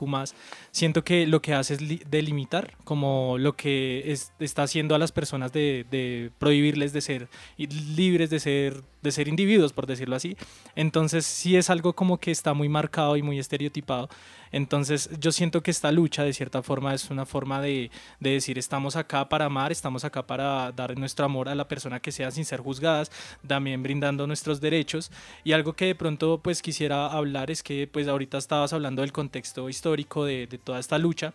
siento 0.71 1.03
que 1.03 1.27
lo 1.27 1.41
que 1.41 1.53
hace 1.53 1.75
es 1.75 2.09
delimitar 2.09 2.75
como 2.83 3.37
lo 3.37 3.55
que 3.55 4.15
está 4.39 4.63
haciendo 4.63 4.95
a 4.95 4.99
las 4.99 5.11
personas 5.11 5.51
de, 5.51 5.85
de, 5.89 6.31
prohibirles 6.39 6.93
de 6.93 7.01
ser 7.01 7.27
libres 7.57 8.29
de 8.29 8.39
ser, 8.39 8.83
de 9.01 9.11
ser 9.11 9.27
individuos, 9.27 9.73
por 9.73 9.85
decirlo 9.87 10.15
así. 10.15 10.37
Entonces 10.75 11.25
sí 11.25 11.55
es 11.57 11.69
algo 11.69 11.93
como 11.93 12.17
que 12.17 12.31
está 12.31 12.53
muy 12.53 12.69
marcado 12.69 13.17
y 13.17 13.21
muy 13.21 13.39
estereotipado. 13.39 14.09
Entonces 14.51 15.09
yo 15.19 15.31
siento 15.31 15.61
que 15.61 15.71
esta 15.71 15.91
lucha 15.91 16.23
de 16.23 16.33
cierta 16.33 16.63
forma 16.63 16.93
es 16.93 17.09
una 17.09 17.25
forma 17.25 17.61
de, 17.61 17.91
de 18.19 18.29
decir 18.31 18.57
estamos 18.57 18.95
acá 18.95 19.27
para 19.29 19.45
amar, 19.45 19.71
estamos 19.71 20.05
acá 20.05 20.25
para 20.25 20.71
dar 20.71 20.97
nuestro 20.97 21.25
amor 21.25 21.49
a 21.49 21.55
la 21.57 21.67
persona 21.67 21.99
que 21.99 22.11
sea 22.11 22.31
sin 22.31 22.45
ser 22.45 22.61
juzgadas, 22.61 23.11
también 23.45 23.83
brindando 23.83 24.27
nuestros 24.27 24.61
derechos. 24.61 25.11
Y 25.43 25.51
algo 25.51 25.73
que 25.73 25.85
de 25.85 25.95
pronto 25.95 26.39
pues 26.41 26.61
quisiera 26.61 27.07
hablar 27.07 27.51
es 27.51 27.63
que 27.63 27.87
pues 27.87 28.07
ahorita 28.07 28.37
estabas 28.37 28.73
hablando 28.73 29.01
del 29.01 29.11
contexto 29.11 29.69
histórico 29.69 30.25
de, 30.25 30.47
toda 30.63 30.79
esta 30.79 30.97
lucha. 30.97 31.33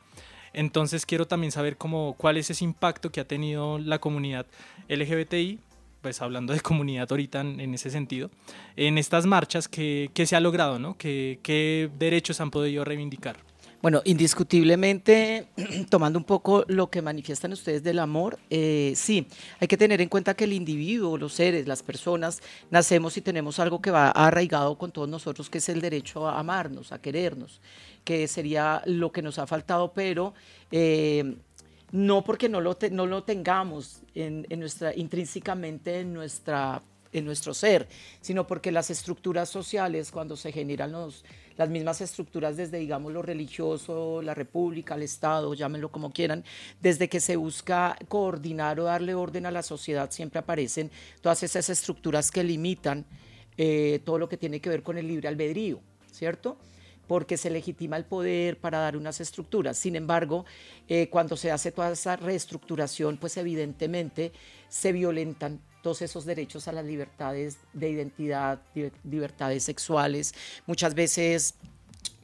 Entonces 0.52 1.06
quiero 1.06 1.26
también 1.26 1.52
saber 1.52 1.76
cómo, 1.76 2.14
cuál 2.18 2.36
es 2.36 2.50
ese 2.50 2.64
impacto 2.64 3.10
que 3.10 3.20
ha 3.20 3.26
tenido 3.26 3.78
la 3.78 3.98
comunidad 3.98 4.46
LGBTI 4.88 5.58
pues 6.02 6.20
hablando 6.20 6.52
de 6.52 6.60
comunidad 6.60 7.06
ahorita 7.10 7.40
en, 7.42 7.74
ese 7.74 7.88
sentido, 7.88 8.28
en 8.74 8.98
estas 8.98 9.24
marchas, 9.24 9.68
¿qué, 9.68 10.10
se 10.26 10.34
ha 10.34 10.40
logrado? 10.40 10.80
¿no? 10.80 10.96
¿Qué, 10.98 11.38
¿Qué 11.44 11.90
derechos 11.96 12.40
han 12.40 12.50
podido 12.50 12.84
reivindicar? 12.84 13.36
Bueno, 13.82 14.00
indiscutiblemente, 14.04 15.48
tomando 15.90 16.16
un 16.16 16.24
poco 16.24 16.64
lo 16.68 16.88
que 16.88 17.02
manifiestan 17.02 17.52
ustedes 17.52 17.82
del 17.82 17.98
amor, 17.98 18.38
eh, 18.48 18.92
sí, 18.94 19.26
hay 19.58 19.66
que 19.66 19.76
tener 19.76 20.00
en 20.00 20.08
cuenta 20.08 20.34
que 20.34 20.44
el 20.44 20.52
individuo, 20.52 21.18
los 21.18 21.32
seres, 21.32 21.66
las 21.66 21.82
personas, 21.82 22.40
nacemos 22.70 23.16
y 23.16 23.22
tenemos 23.22 23.58
algo 23.58 23.82
que 23.82 23.90
va 23.90 24.12
arraigado 24.12 24.78
con 24.78 24.92
todos 24.92 25.08
nosotros, 25.08 25.50
que 25.50 25.58
es 25.58 25.68
el 25.68 25.80
derecho 25.80 26.28
a 26.28 26.38
amarnos, 26.38 26.92
a 26.92 27.00
querernos, 27.00 27.60
que 28.04 28.28
sería 28.28 28.82
lo 28.86 29.10
que 29.10 29.20
nos 29.20 29.40
ha 29.40 29.48
faltado, 29.48 29.92
pero 29.92 30.32
eh, 30.70 31.34
no 31.90 32.22
porque 32.22 32.48
no 32.48 32.60
lo, 32.60 32.78
no 32.92 33.06
lo 33.06 33.24
tengamos 33.24 34.02
en, 34.14 34.46
nuestra, 34.60 34.94
intrínsecamente 34.94 35.98
en 35.98 36.14
nuestra 36.14 36.80
en 37.12 37.24
nuestro 37.24 37.54
ser, 37.54 37.88
sino 38.20 38.46
porque 38.46 38.72
las 38.72 38.90
estructuras 38.90 39.48
sociales, 39.48 40.10
cuando 40.10 40.36
se 40.36 40.52
generan 40.52 40.92
las 41.56 41.68
mismas 41.68 42.00
estructuras 42.00 42.56
desde, 42.56 42.78
digamos, 42.78 43.12
lo 43.12 43.22
religioso, 43.22 44.22
la 44.22 44.34
república, 44.34 44.94
el 44.94 45.02
Estado, 45.02 45.54
llámenlo 45.54 45.90
como 45.90 46.12
quieran, 46.12 46.44
desde 46.80 47.08
que 47.08 47.20
se 47.20 47.36
busca 47.36 47.96
coordinar 48.08 48.80
o 48.80 48.84
darle 48.84 49.14
orden 49.14 49.46
a 49.46 49.50
la 49.50 49.62
sociedad, 49.62 50.10
siempre 50.10 50.40
aparecen 50.40 50.90
todas 51.20 51.42
esas 51.42 51.68
estructuras 51.68 52.30
que 52.30 52.42
limitan 52.42 53.04
eh, 53.56 54.00
todo 54.04 54.18
lo 54.18 54.28
que 54.28 54.38
tiene 54.38 54.60
que 54.60 54.70
ver 54.70 54.82
con 54.82 54.96
el 54.96 55.06
libre 55.06 55.28
albedrío, 55.28 55.80
¿cierto? 56.10 56.56
porque 57.06 57.36
se 57.36 57.50
legitima 57.50 57.96
el 57.98 58.04
poder 58.04 58.58
para 58.58 58.78
dar 58.78 58.96
unas 58.96 59.20
estructuras. 59.20 59.76
Sin 59.76 59.96
embargo, 59.96 60.46
eh, 60.88 61.08
cuando 61.10 61.36
se 61.36 61.50
hace 61.50 61.70
toda 61.70 61.92
esa 61.92 62.16
reestructuración, 62.16 63.18
pues 63.18 63.36
evidentemente 63.36 64.32
se 64.68 64.92
violentan 64.92 65.60
todos 65.82 66.00
esos 66.00 66.24
derechos 66.24 66.68
a 66.68 66.72
las 66.72 66.84
libertades 66.84 67.58
de 67.72 67.90
identidad, 67.90 68.62
libertades 69.04 69.64
sexuales, 69.64 70.34
muchas 70.66 70.94
veces 70.94 71.54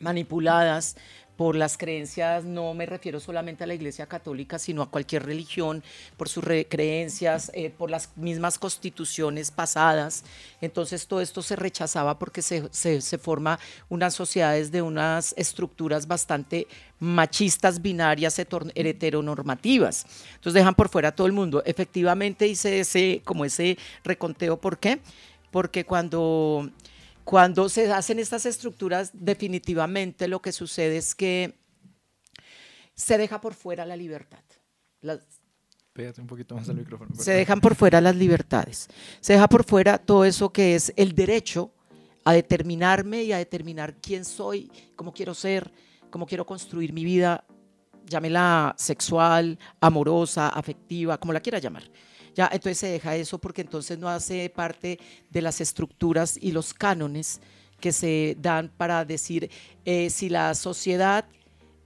manipuladas 0.01 0.97
por 1.39 1.55
las 1.55 1.79
creencias, 1.79 2.45
no 2.45 2.75
me 2.75 2.85
refiero 2.85 3.21
solamente 3.21 3.63
a 3.63 3.69
la 3.69 3.75
Iglesia 3.75 4.07
Católica, 4.07 4.59
sino 4.59 4.83
a 4.83 4.91
cualquier 4.91 5.25
religión, 5.25 5.85
por 6.17 6.29
sus 6.29 6.43
creencias, 6.69 7.53
eh, 7.55 7.71
por 7.71 7.93
las 7.93 8.11
mismas 8.17 8.59
constituciones 8.59 9.53
pasadas. 9.53 10.25
Entonces 10.61 11.07
todo 11.07 11.21
esto 11.21 11.41
se 11.41 11.55
rechazaba 11.55 12.19
porque 12.19 12.43
se, 12.43 12.69
se, 12.73 13.01
se 13.01 13.19
forma 13.19 13.61
unas 13.89 14.15
sociedades 14.15 14.73
de 14.73 14.83
unas 14.83 15.33
estructuras 15.39 16.09
bastante 16.09 16.67
machistas, 16.99 17.81
binarias, 17.81 18.37
heteronormativas. 18.41 20.07
Entonces 20.35 20.55
dejan 20.55 20.75
por 20.75 20.89
fuera 20.89 21.11
a 21.11 21.13
todo 21.13 21.29
el 21.29 21.33
mundo. 21.33 21.63
Efectivamente 21.65 22.49
hice 22.49 22.81
ese, 22.81 23.23
como 23.25 23.45
ese 23.45 23.79
reconteo. 24.03 24.57
¿Por 24.57 24.79
qué? 24.79 24.99
Porque 25.53 25.85
cuando 25.85 26.69
cuando 27.29 27.69
se 27.69 27.93
hacen 27.93 28.19
estas 28.19 28.47
estructuras, 28.47 29.11
definitivamente 29.13 30.29
lo 30.29 30.41
que 30.41 30.51
sucede 30.51 30.97
es 30.97 31.15
que 31.15 31.59
se 32.95 33.19
deja 33.19 33.39
por 33.39 33.53
fuera 33.53 33.85
la 33.85 33.97
libertad. 33.97 34.43
un 35.03 36.27
poquito 36.27 36.55
más 36.55 36.71
al 36.71 36.77
micrófono. 36.77 37.15
Se 37.15 37.33
dejan 37.33 37.61
por 37.61 37.75
fuera 37.75 38.01
las 38.01 38.17
libertades. 38.17 38.89
Se 39.21 39.35
deja 39.35 39.47
por 39.47 39.65
fuera 39.65 39.99
todo 39.99 40.25
eso 40.25 40.51
que 40.55 40.75
es 40.75 40.91
el 40.97 41.15
derecho 41.15 41.71
a 42.25 42.33
determinarme 42.33 43.25
y 43.25 43.33
a 43.33 43.37
determinar 43.37 43.97
quién 44.01 44.25
soy, 44.25 44.73
cómo 44.97 45.13
quiero 45.13 45.35
ser, 45.35 45.71
cómo 46.09 46.25
quiero 46.25 46.47
construir 46.47 46.95
mi 46.95 47.05
vida, 47.05 47.45
llámela 48.07 48.75
sexual, 48.79 49.59
amorosa, 49.81 50.49
afectiva, 50.49 51.19
como 51.19 51.35
la 51.35 51.41
quiera 51.41 51.59
llamar. 51.59 51.83
Ya, 52.39 52.49
entonces 52.53 52.79
se 52.79 52.87
deja 52.87 53.17
eso 53.17 53.41
porque 53.41 53.63
entonces 53.63 53.99
no 53.99 54.09
hace 54.09 54.49
parte 54.49 55.01
de 55.29 55.43
las 55.43 55.61
estructuras 55.61 56.39
y 56.41 56.53
los 56.53 56.73
cánones 56.73 57.41
que 57.81 57.91
se 57.91 58.37
dan 58.39 58.71
para 58.77 59.05
decir 59.05 59.51
eh, 59.85 60.09
si 60.09 60.29
la 60.29 60.55
sociedad 60.55 61.25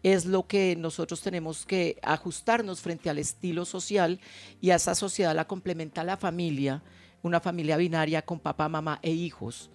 es 0.02 0.26
lo 0.26 0.47
que 0.47 0.76
nosotros 0.76 1.23
tenemos 1.23 1.64
que 1.64 1.99
ajustarnos 2.02 2.82
frente 2.82 3.09
al 3.09 3.16
estilo 3.16 3.64
social 3.64 4.21
y 4.61 4.68
a 4.68 4.75
esa 4.75 4.94
sociedad 4.94 5.35
la 5.35 5.47
complementa 5.47 6.04
la 6.04 6.18
familia, 6.18 6.82
una 7.23 7.40
familia 7.40 7.78
binaria 7.78 8.21
con 8.21 8.38
papá, 8.38 8.68
mamá 8.68 8.99
e 9.00 9.11
hijos. 9.11 9.71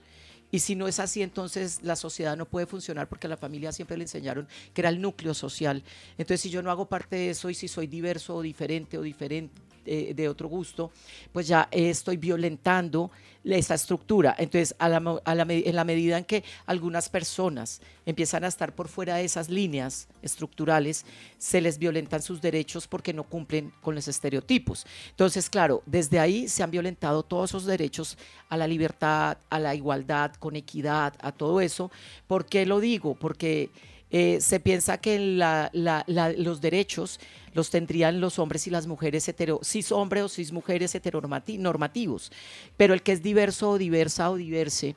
Y 0.51 0.60
si 0.60 0.75
no 0.75 0.88
es 0.88 1.00
así, 1.00 1.24
entonces 1.24 1.79
la 1.81 1.96
sociedad 1.96 2.38
no 2.38 2.46
puede 2.46 2.67
funcionar 2.67 3.10
porque 3.10 3.25
a 3.25 3.31
la 3.31 3.38
familia 3.38 3.72
siempre 3.72 3.98
le 3.98 4.03
enseñaron 4.03 4.48
que 4.75 4.81
era 4.81 4.89
el 4.89 5.01
núcleo 5.01 5.34
social. 5.34 5.84
Entonces, 6.19 6.42
si 6.42 6.51
yo 6.51 6.61
no 6.61 6.70
hago 6.70 6.87
parte 6.87 7.16
de 7.16 7.31
eso 7.31 7.50
y 7.50 7.55
si 7.55 7.68
soy 7.68 7.87
diverso 7.87 8.35
o 8.35 8.44
diferente 8.44 9.00
o 9.00 9.01
diferente, 9.01 9.59
eh, 9.87 10.13
de 10.13 10.29
otro 10.29 10.47
gusto, 10.47 10.91
pues 11.31 11.47
ya 11.47 11.67
estoy 11.71 12.17
violentando 12.17 13.09
esa 13.55 13.75
estructura. 13.75 14.35
Entonces, 14.37 14.75
en 14.79 15.75
la 15.75 15.83
medida 15.85 16.17
en 16.17 16.25
que 16.25 16.43
algunas 16.65 17.09
personas 17.09 17.81
empiezan 18.05 18.43
a 18.43 18.47
estar 18.47 18.75
por 18.75 18.87
fuera 18.87 19.15
de 19.15 19.23
esas 19.23 19.50
líneas 19.50 20.07
estructurales, 20.21 21.05
se 21.37 21.61
les 21.61 21.77
violentan 21.77 22.21
sus 22.21 22.41
derechos 22.41 22.87
porque 22.87 23.13
no 23.13 23.23
cumplen 23.23 23.71
con 23.81 23.95
los 23.95 24.07
estereotipos. 24.07 24.85
Entonces, 25.11 25.50
claro, 25.50 25.81
desde 25.85 26.19
ahí 26.19 26.47
se 26.47 26.63
han 26.63 26.71
violentado 26.71 27.23
todos 27.23 27.51
esos 27.51 27.65
derechos 27.65 28.17
a 28.50 28.57
la 28.57 28.67
libertad, 28.67 29.37
a 29.50 29.59
la 29.59 29.75
igualdad, 29.75 30.33
con 30.35 30.55
equidad, 30.55 31.13
a 31.21 31.31
todo 31.31 31.61
eso. 31.61 31.91
¿Por 32.27 32.45
qué 32.45 32.65
lo 32.65 32.79
digo? 32.79 33.15
Porque 33.15 33.69
eh, 34.09 34.39
se 34.41 34.59
piensa 34.59 35.00
que 35.00 35.20
los 35.20 36.61
derechos 36.61 37.20
los 37.53 37.70
tendrían 37.70 38.22
los 38.22 38.39
hombres 38.39 38.67
y 38.67 38.70
las 38.70 38.87
mujeres 38.87 39.27
hetero, 39.27 39.59
cis 39.63 39.91
hombres 39.91 40.24
o 40.24 40.29
cis 40.29 40.51
mujeres 40.51 40.96
heteronormativos, 40.96 42.31
pero 42.77 42.93
el 42.93 43.01
que 43.01 43.11
es 43.11 43.22
diverso 43.22 43.72
o 43.72 43.77
diversa 43.77 44.29
o 44.29 44.35
diverse, 44.35 44.96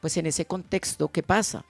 pues 0.00 0.16
en 0.16 0.26
ese 0.26 0.44
contexto, 0.44 1.08
¿qué 1.08 1.22
pasa? 1.22 1.64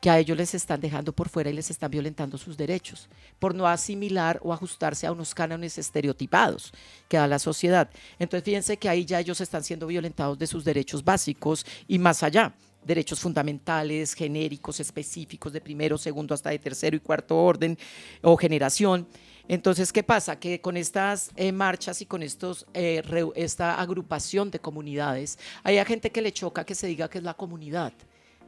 que 0.00 0.10
a 0.10 0.18
ellos 0.18 0.36
les 0.36 0.54
están 0.54 0.80
dejando 0.80 1.12
por 1.12 1.28
fuera 1.28 1.50
y 1.50 1.52
les 1.52 1.70
están 1.70 1.90
violentando 1.90 2.38
sus 2.38 2.56
derechos 2.56 3.08
por 3.38 3.54
no 3.54 3.66
asimilar 3.66 4.40
o 4.42 4.52
ajustarse 4.52 5.06
a 5.06 5.12
unos 5.12 5.34
cánones 5.34 5.76
estereotipados 5.76 6.72
que 7.08 7.18
da 7.18 7.26
la 7.26 7.38
sociedad. 7.38 7.90
Entonces 8.18 8.44
fíjense 8.44 8.76
que 8.78 8.88
ahí 8.88 9.04
ya 9.04 9.20
ellos 9.20 9.40
están 9.40 9.62
siendo 9.62 9.86
violentados 9.86 10.38
de 10.38 10.46
sus 10.46 10.64
derechos 10.64 11.04
básicos 11.04 11.66
y 11.86 11.98
más 11.98 12.22
allá 12.22 12.54
derechos 12.84 13.20
fundamentales, 13.20 14.14
genéricos, 14.14 14.80
específicos, 14.80 15.52
de 15.52 15.60
primero, 15.60 15.98
segundo, 15.98 16.34
hasta 16.34 16.50
de 16.50 16.58
tercero 16.58 16.96
y 16.96 17.00
cuarto 17.00 17.36
orden 17.36 17.78
o 18.22 18.36
generación. 18.36 19.06
Entonces, 19.48 19.92
¿qué 19.92 20.02
pasa? 20.02 20.38
Que 20.38 20.60
con 20.60 20.76
estas 20.76 21.30
eh, 21.36 21.50
marchas 21.50 22.00
y 22.00 22.06
con 22.06 22.22
estos, 22.22 22.66
eh, 22.72 23.02
esta 23.34 23.80
agrupación 23.80 24.50
de 24.50 24.60
comunidades, 24.60 25.38
hay 25.62 25.84
gente 25.84 26.10
que 26.10 26.22
le 26.22 26.32
choca 26.32 26.64
que 26.64 26.74
se 26.74 26.86
diga 26.86 27.10
que 27.10 27.18
es 27.18 27.24
la 27.24 27.34
comunidad 27.34 27.92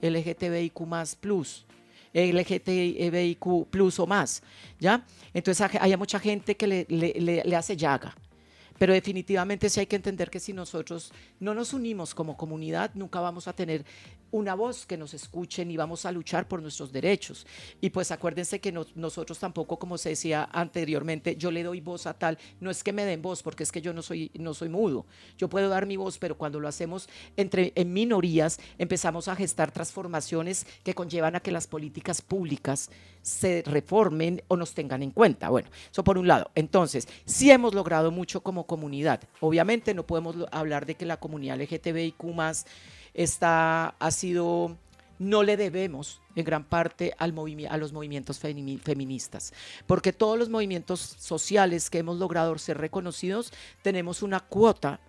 LGTBIQ 0.00 0.80
más 0.80 1.16
plus. 1.16 1.66
LGTBIQ 2.14 3.68
plus 3.70 3.98
o 3.98 4.06
más, 4.06 4.42
¿ya? 4.78 5.04
Entonces 5.32 5.66
hay 5.80 5.96
mucha 5.96 6.18
gente 6.18 6.56
que 6.58 6.66
le, 6.66 6.86
le, 6.90 7.42
le 7.42 7.56
hace 7.56 7.74
llaga, 7.74 8.14
pero 8.78 8.92
definitivamente 8.92 9.70
sí 9.70 9.80
hay 9.80 9.86
que 9.86 9.96
entender 9.96 10.28
que 10.28 10.38
si 10.38 10.52
nosotros 10.52 11.10
no 11.40 11.54
nos 11.54 11.72
unimos 11.72 12.14
como 12.14 12.36
comunidad, 12.36 12.90
nunca 12.94 13.20
vamos 13.20 13.48
a 13.48 13.54
tener 13.54 13.84
una 14.32 14.54
voz 14.54 14.86
que 14.86 14.96
nos 14.96 15.14
escuchen 15.14 15.70
y 15.70 15.76
vamos 15.76 16.04
a 16.04 16.12
luchar 16.12 16.48
por 16.48 16.60
nuestros 16.60 16.90
derechos. 16.90 17.46
Y 17.80 17.90
pues 17.90 18.10
acuérdense 18.10 18.60
que 18.60 18.72
nosotros 18.72 19.38
tampoco, 19.38 19.78
como 19.78 19.98
se 19.98 20.10
decía 20.10 20.48
anteriormente, 20.52 21.36
yo 21.36 21.50
le 21.50 21.62
doy 21.62 21.80
voz 21.80 22.06
a 22.06 22.14
tal, 22.14 22.38
no 22.58 22.70
es 22.70 22.82
que 22.82 22.92
me 22.92 23.04
den 23.04 23.22
voz, 23.22 23.42
porque 23.42 23.62
es 23.62 23.70
que 23.70 23.80
yo 23.80 23.92
no 23.92 24.02
soy, 24.02 24.30
no 24.34 24.54
soy 24.54 24.68
mudo. 24.68 25.06
Yo 25.38 25.48
puedo 25.48 25.68
dar 25.68 25.86
mi 25.86 25.96
voz, 25.96 26.18
pero 26.18 26.36
cuando 26.36 26.58
lo 26.58 26.68
hacemos 26.68 27.08
entre, 27.36 27.72
en 27.74 27.92
minorías, 27.92 28.58
empezamos 28.78 29.28
a 29.28 29.36
gestar 29.36 29.70
transformaciones 29.70 30.66
que 30.82 30.94
conllevan 30.94 31.36
a 31.36 31.40
que 31.40 31.52
las 31.52 31.66
políticas 31.66 32.22
públicas 32.22 32.90
se 33.20 33.62
reformen 33.66 34.42
o 34.48 34.56
nos 34.56 34.74
tengan 34.74 35.02
en 35.02 35.10
cuenta. 35.10 35.48
Bueno, 35.48 35.68
eso 35.90 36.02
por 36.02 36.18
un 36.18 36.26
lado. 36.26 36.50
Entonces, 36.54 37.06
sí 37.24 37.50
hemos 37.50 37.74
logrado 37.74 38.10
mucho 38.10 38.42
como 38.42 38.66
comunidad. 38.66 39.20
Obviamente 39.40 39.94
no 39.94 40.06
podemos 40.06 40.36
hablar 40.50 40.86
de 40.86 40.96
que 40.96 41.06
la 41.06 41.18
comunidad 41.18 41.60
LGTBIQ 41.60 42.24
está, 43.14 43.88
ha 43.98 44.10
sido, 44.10 44.76
no 45.18 45.42
le 45.42 45.56
debemos 45.56 46.20
en 46.34 46.44
gran 46.44 46.64
parte 46.64 47.14
al 47.18 47.34
a 47.68 47.76
los 47.76 47.92
movimientos 47.92 48.38
feministas, 48.38 49.52
porque 49.86 50.12
todos 50.12 50.38
los 50.38 50.48
movimientos 50.48 51.00
sociales 51.00 51.90
que 51.90 51.98
hemos 51.98 52.18
logrado 52.18 52.56
ser 52.58 52.78
reconocidos 52.78 53.52
tenemos 53.82 54.22
una 54.22 54.40
cuota 54.40 55.00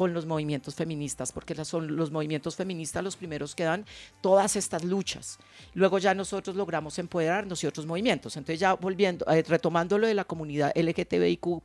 con 0.00 0.14
los 0.14 0.24
movimientos 0.24 0.74
feministas, 0.76 1.30
porque 1.30 1.54
son 1.62 1.94
los 1.94 2.10
movimientos 2.10 2.56
feministas 2.56 3.04
los 3.04 3.16
primeros 3.16 3.54
que 3.54 3.64
dan 3.64 3.84
todas 4.22 4.56
estas 4.56 4.82
luchas. 4.82 5.38
Luego 5.74 5.98
ya 5.98 6.14
nosotros 6.14 6.56
logramos 6.56 6.98
empoderarnos 6.98 7.62
y 7.62 7.66
otros 7.66 7.84
movimientos. 7.84 8.34
Entonces 8.38 8.58
ya 8.58 8.72
volviendo, 8.72 9.26
eh, 9.26 9.44
retomando 9.46 9.98
lo 9.98 10.06
de 10.06 10.14
la 10.14 10.24
comunidad 10.24 10.72
LGTBIQ+, 10.74 11.62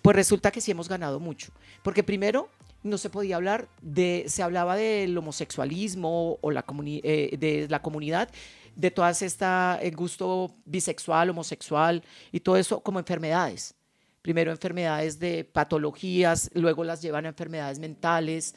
pues 0.00 0.16
resulta 0.16 0.50
que 0.50 0.62
sí 0.62 0.70
hemos 0.70 0.88
ganado 0.88 1.20
mucho. 1.20 1.52
Porque 1.82 2.02
primero 2.02 2.48
no 2.82 2.98
se 2.98 3.10
podía 3.10 3.36
hablar 3.36 3.68
de, 3.82 4.24
se 4.26 4.42
hablaba 4.42 4.76
del 4.76 5.16
homosexualismo 5.16 6.38
o 6.40 6.50
la 6.50 6.64
eh, 6.86 7.36
de 7.38 7.66
la 7.68 7.82
comunidad, 7.82 8.30
de 8.76 8.90
todas 8.90 9.22
esta, 9.22 9.78
el 9.82 9.94
gusto 9.96 10.54
bisexual, 10.64 11.30
homosexual 11.30 12.02
y 12.32 12.40
todo 12.40 12.56
eso 12.56 12.80
como 12.80 12.98
enfermedades. 12.98 13.74
Primero 14.22 14.50
enfermedades 14.50 15.18
de 15.18 15.44
patologías, 15.44 16.50
luego 16.54 16.84
las 16.84 17.00
llevan 17.00 17.24
a 17.24 17.30
enfermedades 17.30 17.78
mentales, 17.78 18.54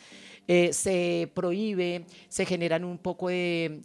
eh, 0.48 0.74
se 0.74 1.32
prohíbe, 1.34 2.06
se 2.28 2.46
generan 2.46 2.84
un 2.84 2.98
poco 2.98 3.30
de 3.30 3.82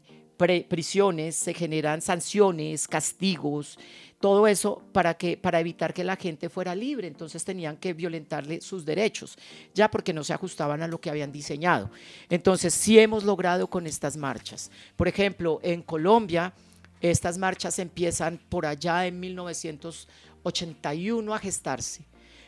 prisiones, 0.68 1.36
se 1.36 1.54
generan 1.54 2.00
sanciones, 2.00 2.86
castigos, 2.86 3.78
todo 4.20 4.46
eso 4.48 4.82
para, 4.92 5.14
que, 5.14 5.36
para 5.36 5.60
evitar 5.60 5.94
que 5.94 6.02
la 6.04 6.16
gente 6.16 6.48
fuera 6.48 6.74
libre. 6.74 7.06
Entonces 7.06 7.44
tenían 7.44 7.76
que 7.76 7.92
violentarle 7.92 8.60
sus 8.60 8.84
derechos, 8.84 9.38
ya 9.74 9.88
porque 9.90 10.12
no 10.12 10.24
se 10.24 10.32
ajustaban 10.32 10.82
a 10.82 10.88
lo 10.88 11.00
que 11.00 11.10
habían 11.10 11.30
diseñado. 11.32 11.90
Entonces 12.28 12.74
sí 12.74 12.98
hemos 12.98 13.22
logrado 13.24 13.68
con 13.68 13.86
estas 13.86 14.16
marchas. 14.16 14.70
Por 14.96 15.06
ejemplo, 15.08 15.60
en 15.62 15.82
Colombia, 15.82 16.52
estas 17.00 17.38
marchas 17.38 17.78
empiezan 17.78 18.40
por 18.48 18.66
allá 18.66 19.06
en 19.06 19.20
1981 19.20 21.34
a 21.34 21.38
gestarse. 21.38 22.04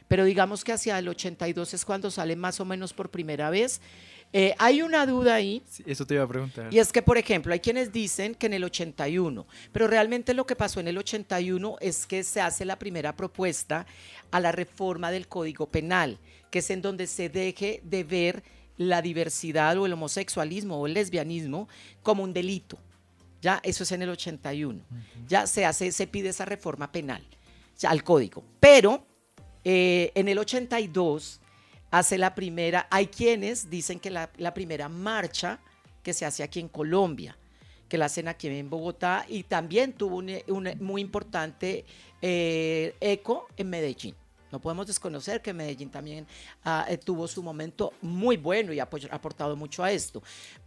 Pero 0.08 0.24
digamos 0.24 0.64
que 0.64 0.72
hacia 0.72 0.98
el 0.98 1.06
82 1.06 1.74
es 1.74 1.84
cuando 1.84 2.10
sale 2.10 2.34
más 2.34 2.58
o 2.58 2.64
menos 2.64 2.92
por 2.92 3.10
primera 3.10 3.48
vez 3.48 3.80
eh, 4.32 4.54
hay 4.58 4.82
una 4.82 5.06
duda 5.06 5.34
ahí. 5.34 5.62
eso 5.84 6.06
te 6.06 6.14
iba 6.14 6.24
a 6.24 6.28
preguntar. 6.28 6.72
Y 6.72 6.78
es 6.78 6.92
que, 6.92 7.02
por 7.02 7.18
ejemplo, 7.18 7.52
hay 7.52 7.60
quienes 7.60 7.92
dicen 7.92 8.34
que 8.34 8.46
en 8.46 8.54
el 8.54 8.64
81, 8.64 9.46
pero 9.72 9.88
realmente 9.88 10.34
lo 10.34 10.46
que 10.46 10.54
pasó 10.54 10.78
en 10.80 10.88
el 10.88 10.98
81 10.98 11.76
es 11.80 12.06
que 12.06 12.22
se 12.22 12.40
hace 12.40 12.64
la 12.64 12.78
primera 12.78 13.16
propuesta 13.16 13.86
a 14.30 14.40
la 14.40 14.52
reforma 14.52 15.10
del 15.10 15.26
Código 15.26 15.66
Penal, 15.66 16.18
que 16.50 16.60
es 16.60 16.70
en 16.70 16.82
donde 16.82 17.06
se 17.06 17.28
deje 17.28 17.80
de 17.84 18.04
ver 18.04 18.44
la 18.76 19.02
diversidad 19.02 19.76
o 19.76 19.86
el 19.86 19.92
homosexualismo 19.92 20.80
o 20.80 20.86
el 20.86 20.94
lesbianismo 20.94 21.68
como 22.02 22.22
un 22.22 22.32
delito. 22.32 22.78
Ya, 23.42 23.60
eso 23.62 23.82
es 23.82 23.92
en 23.92 24.02
el 24.02 24.10
81. 24.10 24.80
Ya 25.26 25.46
se 25.46 25.64
hace, 25.64 25.92
se 25.92 26.06
pide 26.06 26.28
esa 26.28 26.44
reforma 26.44 26.92
penal 26.92 27.22
al 27.82 28.04
código. 28.04 28.44
Pero 28.60 29.06
eh, 29.64 30.12
en 30.14 30.28
el 30.28 30.38
82 30.38 31.40
hace 31.90 32.18
la 32.18 32.34
primera, 32.34 32.86
hay 32.90 33.06
quienes 33.08 33.68
dicen 33.68 33.98
que 34.00 34.10
la, 34.10 34.54
primera 34.54 34.88
marcha 34.88 35.58
que 36.02 36.12
se 36.12 36.24
hace 36.24 36.42
aquí 36.42 36.60
en 36.60 36.68
Colombia, 36.68 37.36
que 37.88 37.98
la 37.98 38.06
hacen 38.06 38.28
aquí 38.28 38.48
en 38.48 38.70
Bogotá 38.70 39.24
y 39.28 39.42
también 39.42 39.92
tuvo 39.92 40.16
un, 40.16 40.70
muy 40.80 41.02
importante 41.02 41.84
eh, 42.22 42.94
eco 43.00 43.48
en 43.56 43.70
Medellín. 43.70 44.14
No 44.52 44.60
podemos 44.60 44.86
desconocer 44.86 45.40
que 45.42 45.52
Medellín 45.52 45.90
también 45.90 46.26
ah, 46.64 46.84
eh, 46.88 46.98
tuvo 46.98 47.28
su 47.28 47.42
momento 47.42 47.92
muy 48.02 48.36
bueno 48.36 48.72
y 48.72 48.80
ha 48.80 48.88
aportado 49.10 49.54
mucho 49.54 49.84
a 49.84 49.92
esto. 49.92 50.22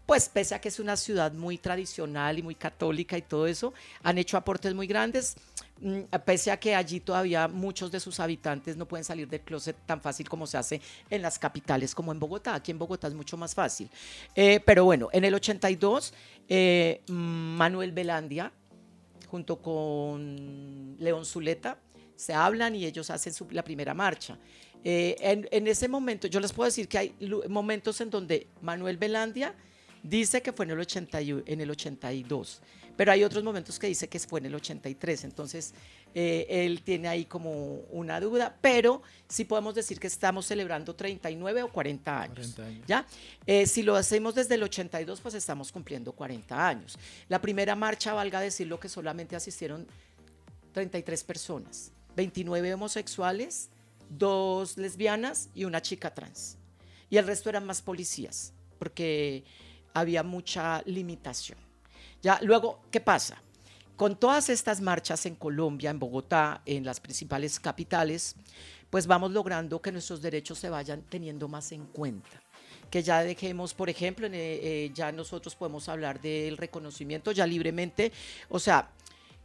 Pues 0.05 0.27
pese 0.27 0.53
a 0.53 0.59
que 0.59 0.67
es 0.67 0.79
una 0.79 0.97
ciudad 0.97 1.31
muy 1.31 1.57
tradicional 1.57 2.37
y 2.37 2.41
muy 2.41 2.55
católica 2.55 3.17
y 3.17 3.21
todo 3.21 3.47
eso, 3.47 3.73
han 4.03 4.17
hecho 4.17 4.35
aportes 4.35 4.73
muy 4.73 4.85
grandes. 4.85 5.35
Mm, 5.79 6.01
pese 6.25 6.51
a 6.51 6.57
que 6.57 6.75
allí 6.75 6.99
todavía 6.99 7.47
muchos 7.47 7.91
de 7.91 7.99
sus 7.99 8.19
habitantes 8.19 8.75
no 8.75 8.85
pueden 8.85 9.03
salir 9.05 9.27
del 9.27 9.41
closet 9.41 9.75
tan 9.85 10.01
fácil 10.01 10.27
como 10.27 10.45
se 10.45 10.57
hace 10.57 10.81
en 11.09 11.21
las 11.21 11.39
capitales 11.39 11.95
como 11.95 12.11
en 12.11 12.19
Bogotá. 12.19 12.55
Aquí 12.55 12.71
en 12.71 12.79
Bogotá 12.79 13.07
es 13.07 13.13
mucho 13.13 13.37
más 13.37 13.55
fácil. 13.55 13.89
Eh, 14.35 14.59
pero 14.65 14.83
bueno, 14.83 15.09
en 15.13 15.23
el 15.23 15.33
82, 15.33 16.13
eh, 16.49 17.01
Manuel 17.07 17.93
Belandia, 17.93 18.51
junto 19.29 19.61
con 19.61 20.97
León 20.99 21.25
Zuleta, 21.25 21.77
se 22.15 22.33
hablan 22.33 22.75
y 22.75 22.85
ellos 22.85 23.09
hacen 23.09 23.33
la 23.51 23.63
primera 23.63 23.93
marcha. 23.93 24.37
Eh, 24.83 25.15
en, 25.19 25.47
en, 25.49 25.67
ese 25.67 25.87
momento, 25.87 26.27
yo 26.27 26.41
les 26.41 26.51
puedo 26.51 26.65
decir 26.65 26.89
que 26.89 26.97
hay 26.97 27.15
momentos 27.47 28.01
en 28.01 28.09
donde 28.09 28.47
Manuel 28.61 28.97
Belandia 28.97 29.55
dice 30.03 30.41
que 30.41 30.53
fue 30.53 30.65
en 30.65 30.71
el, 30.71 30.79
80, 30.79 31.19
en 31.21 31.61
el 31.61 31.71
82 31.71 32.61
pero 32.95 33.11
hay 33.11 33.23
otros 33.23 33.43
momentos 33.43 33.79
que 33.79 33.87
dice 33.87 34.07
que 34.07 34.19
fue 34.19 34.39
en 34.39 34.47
el 34.47 34.55
83, 34.55 35.23
entonces 35.23 35.73
eh, 36.13 36.45
él 36.47 36.81
tiene 36.83 37.07
ahí 37.07 37.25
como 37.25 37.77
una 37.89 38.19
duda, 38.19 38.55
pero 38.61 39.01
sí 39.27 39.45
podemos 39.45 39.73
decir 39.73 39.99
que 39.99 40.07
estamos 40.07 40.45
celebrando 40.45 40.95
39 40.95 41.63
o 41.63 41.71
40 41.71 42.21
años. 42.21 42.55
¿ya? 42.87 43.07
Eh, 43.47 43.65
si 43.65 43.81
lo 43.81 43.95
hacemos 43.95 44.35
desde 44.35 44.55
el 44.55 44.63
82, 44.63 45.21
pues 45.21 45.33
estamos 45.33 45.71
cumpliendo 45.71 46.11
40 46.11 46.67
años. 46.67 46.97
La 47.29 47.41
primera 47.41 47.75
marcha, 47.75 48.13
valga 48.13 48.39
decirlo, 48.39 48.79
que 48.79 48.89
solamente 48.89 49.35
asistieron 49.35 49.87
33 50.73 51.23
personas, 51.23 51.91
29 52.15 52.75
homosexuales, 52.75 53.69
dos 54.07 54.77
lesbianas 54.77 55.49
y 55.55 55.65
una 55.65 55.81
chica 55.81 56.13
trans. 56.13 56.57
Y 57.09 57.17
el 57.17 57.25
resto 57.25 57.49
eran 57.49 57.65
más 57.65 57.81
policías, 57.81 58.53
porque 58.77 59.43
había 59.93 60.23
mucha 60.23 60.81
limitación. 60.85 61.57
Ya, 62.21 62.39
luego, 62.41 62.81
¿qué 62.89 62.99
pasa? 62.99 63.41
Con 63.95 64.15
todas 64.15 64.49
estas 64.49 64.81
marchas 64.81 65.25
en 65.25 65.35
Colombia, 65.35 65.89
en 65.89 65.99
Bogotá, 65.99 66.61
en 66.65 66.83
las 66.83 66.99
principales 66.99 67.59
capitales, 67.59 68.35
pues 68.89 69.07
vamos 69.07 69.31
logrando 69.31 69.81
que 69.81 69.91
nuestros 69.91 70.21
derechos 70.21 70.59
se 70.59 70.69
vayan 70.69 71.01
teniendo 71.03 71.47
más 71.47 71.71
en 71.71 71.85
cuenta. 71.85 72.41
Que 72.89 73.01
ya 73.03 73.23
dejemos, 73.23 73.73
por 73.73 73.89
ejemplo, 73.89 74.27
eh, 74.31 74.91
ya 74.93 75.11
nosotros 75.11 75.55
podemos 75.55 75.89
hablar 75.89 76.21
del 76.21 76.57
reconocimiento 76.57 77.31
ya 77.31 77.47
libremente. 77.47 78.11
O 78.49 78.59
sea, 78.59 78.89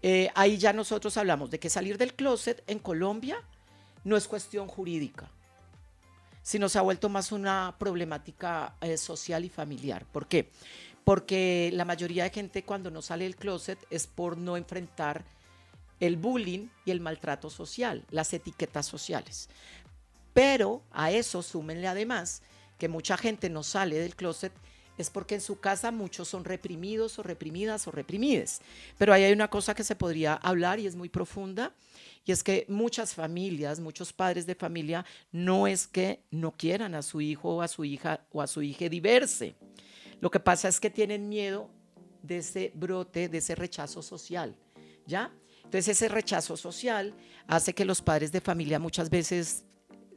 eh, 0.02 0.30
ahí 0.34 0.58
ya 0.58 0.72
nosotros 0.72 1.16
hablamos 1.16 1.50
de 1.50 1.58
que 1.58 1.70
salir 1.70 1.98
del 1.98 2.14
closet 2.14 2.62
en 2.66 2.78
Colombia 2.78 3.42
no 4.04 4.16
es 4.16 4.28
cuestión 4.28 4.68
jurídica, 4.68 5.30
sino 6.48 6.70
se 6.70 6.78
ha 6.78 6.82
vuelto 6.82 7.10
más 7.10 7.30
una 7.30 7.74
problemática 7.78 8.74
eh, 8.80 8.96
social 8.96 9.44
y 9.44 9.50
familiar. 9.50 10.06
¿Por 10.10 10.26
qué? 10.26 10.50
porque 11.08 11.70
la 11.72 11.86
mayoría 11.86 12.24
de 12.24 12.28
gente 12.28 12.64
cuando 12.64 12.90
no 12.90 13.00
sale 13.00 13.24
del 13.24 13.36
closet 13.36 13.78
es 13.88 14.06
por 14.06 14.36
no 14.36 14.58
enfrentar 14.58 15.24
el 16.00 16.18
bullying 16.18 16.68
y 16.84 16.90
el 16.90 17.00
maltrato 17.00 17.48
social, 17.48 18.04
las 18.10 18.34
etiquetas 18.34 18.84
sociales. 18.84 19.48
Pero 20.34 20.82
a 20.90 21.10
eso 21.10 21.42
súmenle 21.42 21.88
además 21.88 22.42
que 22.76 22.90
mucha 22.90 23.16
gente 23.16 23.48
no 23.48 23.62
sale 23.62 23.98
del 23.98 24.16
closet 24.16 24.52
es 24.98 25.08
porque 25.08 25.36
en 25.36 25.40
su 25.40 25.60
casa 25.60 25.90
muchos 25.90 26.28
son 26.28 26.44
reprimidos 26.44 27.18
o 27.18 27.22
reprimidas 27.22 27.86
o 27.86 27.90
reprimides. 27.90 28.60
Pero 28.98 29.14
ahí 29.14 29.24
hay 29.24 29.32
una 29.32 29.48
cosa 29.48 29.74
que 29.74 29.84
se 29.84 29.96
podría 29.96 30.34
hablar 30.34 30.78
y 30.80 30.86
es 30.86 30.96
muy 30.96 31.08
profunda, 31.08 31.72
y 32.24 32.32
es 32.32 32.42
que 32.42 32.66
muchas 32.68 33.14
familias, 33.14 33.80
muchos 33.80 34.12
padres 34.12 34.44
de 34.44 34.54
familia, 34.54 35.06
no 35.32 35.66
es 35.66 35.86
que 35.86 36.20
no 36.30 36.52
quieran 36.52 36.94
a 36.94 37.02
su 37.02 37.20
hijo 37.20 37.56
o 37.56 37.62
a 37.62 37.68
su 37.68 37.84
hija 37.84 38.26
o 38.32 38.42
a 38.42 38.46
su 38.46 38.60
hija 38.60 38.88
diverse, 38.88 39.54
lo 40.20 40.30
que 40.30 40.40
pasa 40.40 40.68
es 40.68 40.80
que 40.80 40.90
tienen 40.90 41.28
miedo 41.28 41.70
de 42.22 42.38
ese 42.38 42.72
brote, 42.74 43.28
de 43.28 43.38
ese 43.38 43.54
rechazo 43.54 44.02
social, 44.02 44.56
¿ya? 45.06 45.32
Entonces 45.64 45.88
ese 45.88 46.08
rechazo 46.08 46.56
social 46.56 47.14
hace 47.46 47.74
que 47.74 47.84
los 47.84 48.02
padres 48.02 48.32
de 48.32 48.40
familia 48.40 48.78
muchas 48.78 49.10
veces 49.10 49.64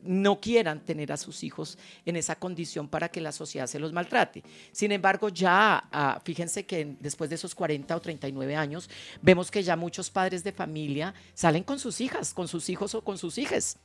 no 0.03 0.39
quieran 0.39 0.79
tener 0.81 1.11
a 1.11 1.17
sus 1.17 1.43
hijos 1.43 1.77
en 2.05 2.15
esa 2.15 2.35
condición 2.35 2.87
para 2.87 3.09
que 3.09 3.21
la 3.21 3.31
sociedad 3.31 3.67
se 3.67 3.79
los 3.79 3.93
maltrate. 3.93 4.43
Sin 4.71 4.91
embargo, 4.91 5.29
ya, 5.29 5.87
ah, 5.91 6.21
fíjense 6.23 6.65
que 6.65 6.95
después 6.99 7.29
de 7.29 7.35
esos 7.35 7.55
40 7.55 7.95
o 7.95 7.99
39 7.99 8.55
años, 8.55 8.89
vemos 9.21 9.51
que 9.51 9.63
ya 9.63 9.75
muchos 9.75 10.09
padres 10.09 10.43
de 10.43 10.51
familia 10.51 11.13
salen 11.33 11.63
con 11.63 11.79
sus 11.79 12.01
hijas, 12.01 12.33
con 12.33 12.47
sus 12.47 12.69
hijos 12.69 12.95
o 12.95 13.03
con 13.03 13.17
sus 13.17 13.37
hijas. 13.37 13.77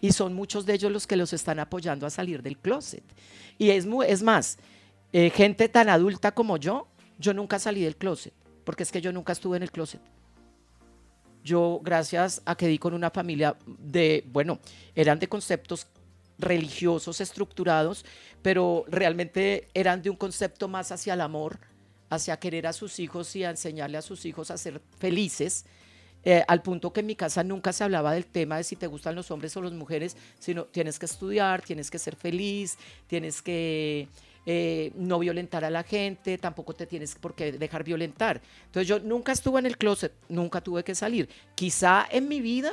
Y 0.00 0.12
son 0.12 0.34
muchos 0.34 0.66
de 0.66 0.74
ellos 0.74 0.92
los 0.92 1.06
que 1.06 1.16
los 1.16 1.32
están 1.32 1.58
apoyando 1.58 2.06
a 2.06 2.10
salir 2.10 2.42
del 2.42 2.58
closet. 2.58 3.04
Y 3.56 3.70
es, 3.70 3.86
es 4.06 4.22
más, 4.22 4.58
eh, 5.12 5.30
gente 5.30 5.68
tan 5.68 5.88
adulta 5.88 6.32
como 6.32 6.56
yo, 6.56 6.88
yo 7.18 7.32
nunca 7.32 7.58
salí 7.58 7.82
del 7.82 7.96
closet, 7.96 8.34
porque 8.64 8.82
es 8.82 8.92
que 8.92 9.00
yo 9.00 9.12
nunca 9.12 9.32
estuve 9.32 9.56
en 9.56 9.62
el 9.62 9.70
closet. 9.70 10.00
Yo, 11.44 11.80
gracias 11.84 12.40
a 12.46 12.56
que 12.56 12.66
di 12.66 12.78
con 12.78 12.94
una 12.94 13.10
familia 13.10 13.56
de, 13.66 14.24
bueno, 14.32 14.58
eran 14.94 15.18
de 15.18 15.28
conceptos 15.28 15.86
religiosos 16.38 17.20
estructurados, 17.20 18.06
pero 18.40 18.86
realmente 18.88 19.68
eran 19.74 20.00
de 20.00 20.08
un 20.08 20.16
concepto 20.16 20.68
más 20.68 20.90
hacia 20.90 21.12
el 21.12 21.20
amor, 21.20 21.58
hacia 22.08 22.38
querer 22.38 22.66
a 22.66 22.72
sus 22.72 22.98
hijos 22.98 23.36
y 23.36 23.44
a 23.44 23.50
enseñarle 23.50 23.98
a 23.98 24.02
sus 24.02 24.24
hijos 24.24 24.50
a 24.50 24.56
ser 24.56 24.80
felices. 24.98 25.66
Eh, 26.26 26.42
al 26.48 26.62
punto 26.62 26.94
que 26.94 27.00
en 27.00 27.06
mi 27.06 27.14
casa 27.14 27.44
nunca 27.44 27.74
se 27.74 27.84
hablaba 27.84 28.14
del 28.14 28.24
tema 28.24 28.56
de 28.56 28.64
si 28.64 28.76
te 28.76 28.86
gustan 28.86 29.14
los 29.14 29.30
hombres 29.30 29.54
o 29.58 29.62
las 29.62 29.72
mujeres, 29.72 30.16
sino 30.38 30.64
tienes 30.64 30.98
que 30.98 31.04
estudiar, 31.04 31.60
tienes 31.60 31.90
que 31.90 31.98
ser 31.98 32.16
feliz, 32.16 32.78
tienes 33.06 33.42
que 33.42 34.08
eh, 34.46 34.92
no 34.96 35.18
violentar 35.18 35.64
a 35.64 35.70
la 35.70 35.82
gente, 35.82 36.38
tampoco 36.38 36.74
te 36.74 36.86
tienes 36.86 37.14
por 37.14 37.34
qué 37.34 37.52
dejar 37.52 37.84
violentar. 37.84 38.40
Entonces 38.66 38.88
yo 38.88 39.00
nunca 39.00 39.32
estuve 39.32 39.58
en 39.58 39.66
el 39.66 39.76
closet, 39.78 40.12
nunca 40.28 40.60
tuve 40.60 40.84
que 40.84 40.94
salir. 40.94 41.28
Quizá 41.54 42.06
en 42.10 42.28
mi 42.28 42.40
vida 42.40 42.72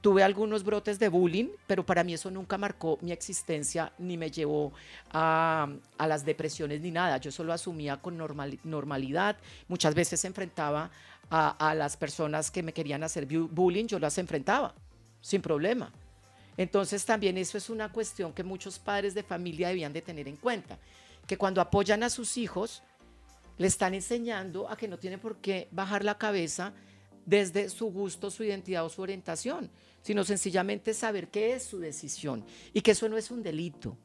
tuve 0.00 0.22
algunos 0.22 0.64
brotes 0.64 0.98
de 0.98 1.08
bullying, 1.08 1.48
pero 1.66 1.84
para 1.84 2.04
mí 2.04 2.14
eso 2.14 2.30
nunca 2.30 2.58
marcó 2.58 2.98
mi 3.00 3.10
existencia 3.12 3.92
ni 3.98 4.18
me 4.18 4.30
llevó 4.30 4.72
a, 5.12 5.68
las 5.98 6.24
depresiones 6.24 6.80
ni 6.82 6.90
nada. 6.90 7.16
Yo 7.18 7.32
solo 7.32 7.52
asumía 7.52 7.96
con 7.96 8.18
normalidad. 8.64 9.36
Muchas 9.68 9.94
veces 9.94 10.24
enfrentaba 10.24 10.90
a, 11.30 11.70
a 11.70 11.74
las 11.74 11.96
personas 11.96 12.50
que 12.50 12.62
me 12.62 12.72
querían 12.74 13.02
hacer 13.02 13.26
bullying, 13.26 13.86
yo 13.86 13.98
las 13.98 14.18
enfrentaba 14.18 14.74
sin 15.20 15.40
problema. 15.40 15.90
Entonces 16.56 17.04
también 17.04 17.36
eso 17.38 17.58
es 17.58 17.70
una 17.70 17.90
cuestión 17.90 18.32
que 18.32 18.44
muchos 18.44 18.78
padres 18.78 19.14
de 19.14 19.22
familia 19.22 19.68
debían 19.68 19.92
de 19.92 20.02
tener 20.02 20.28
en 20.28 20.36
cuenta, 20.36 20.78
que 21.26 21.36
cuando 21.36 21.60
apoyan 21.60 22.02
a 22.02 22.10
sus 22.10 22.36
hijos, 22.36 22.82
le 23.58 23.66
están 23.66 23.94
enseñando 23.94 24.68
a 24.68 24.76
que 24.76 24.88
no 24.88 24.98
tiene 24.98 25.18
por 25.18 25.36
qué 25.36 25.68
bajar 25.70 26.04
la 26.04 26.18
cabeza 26.18 26.72
desde 27.24 27.70
su 27.70 27.86
gusto, 27.86 28.30
su 28.30 28.44
identidad 28.44 28.84
o 28.84 28.88
su 28.88 29.02
orientación, 29.02 29.70
sino 30.02 30.24
sencillamente 30.24 30.92
saber 30.92 31.28
qué 31.28 31.54
es 31.54 31.62
su 31.62 31.78
decisión 31.78 32.44
y 32.72 32.82
que 32.82 32.90
eso 32.92 33.08
no 33.08 33.16
es 33.16 33.30
un 33.30 33.42
delito, 33.42 33.96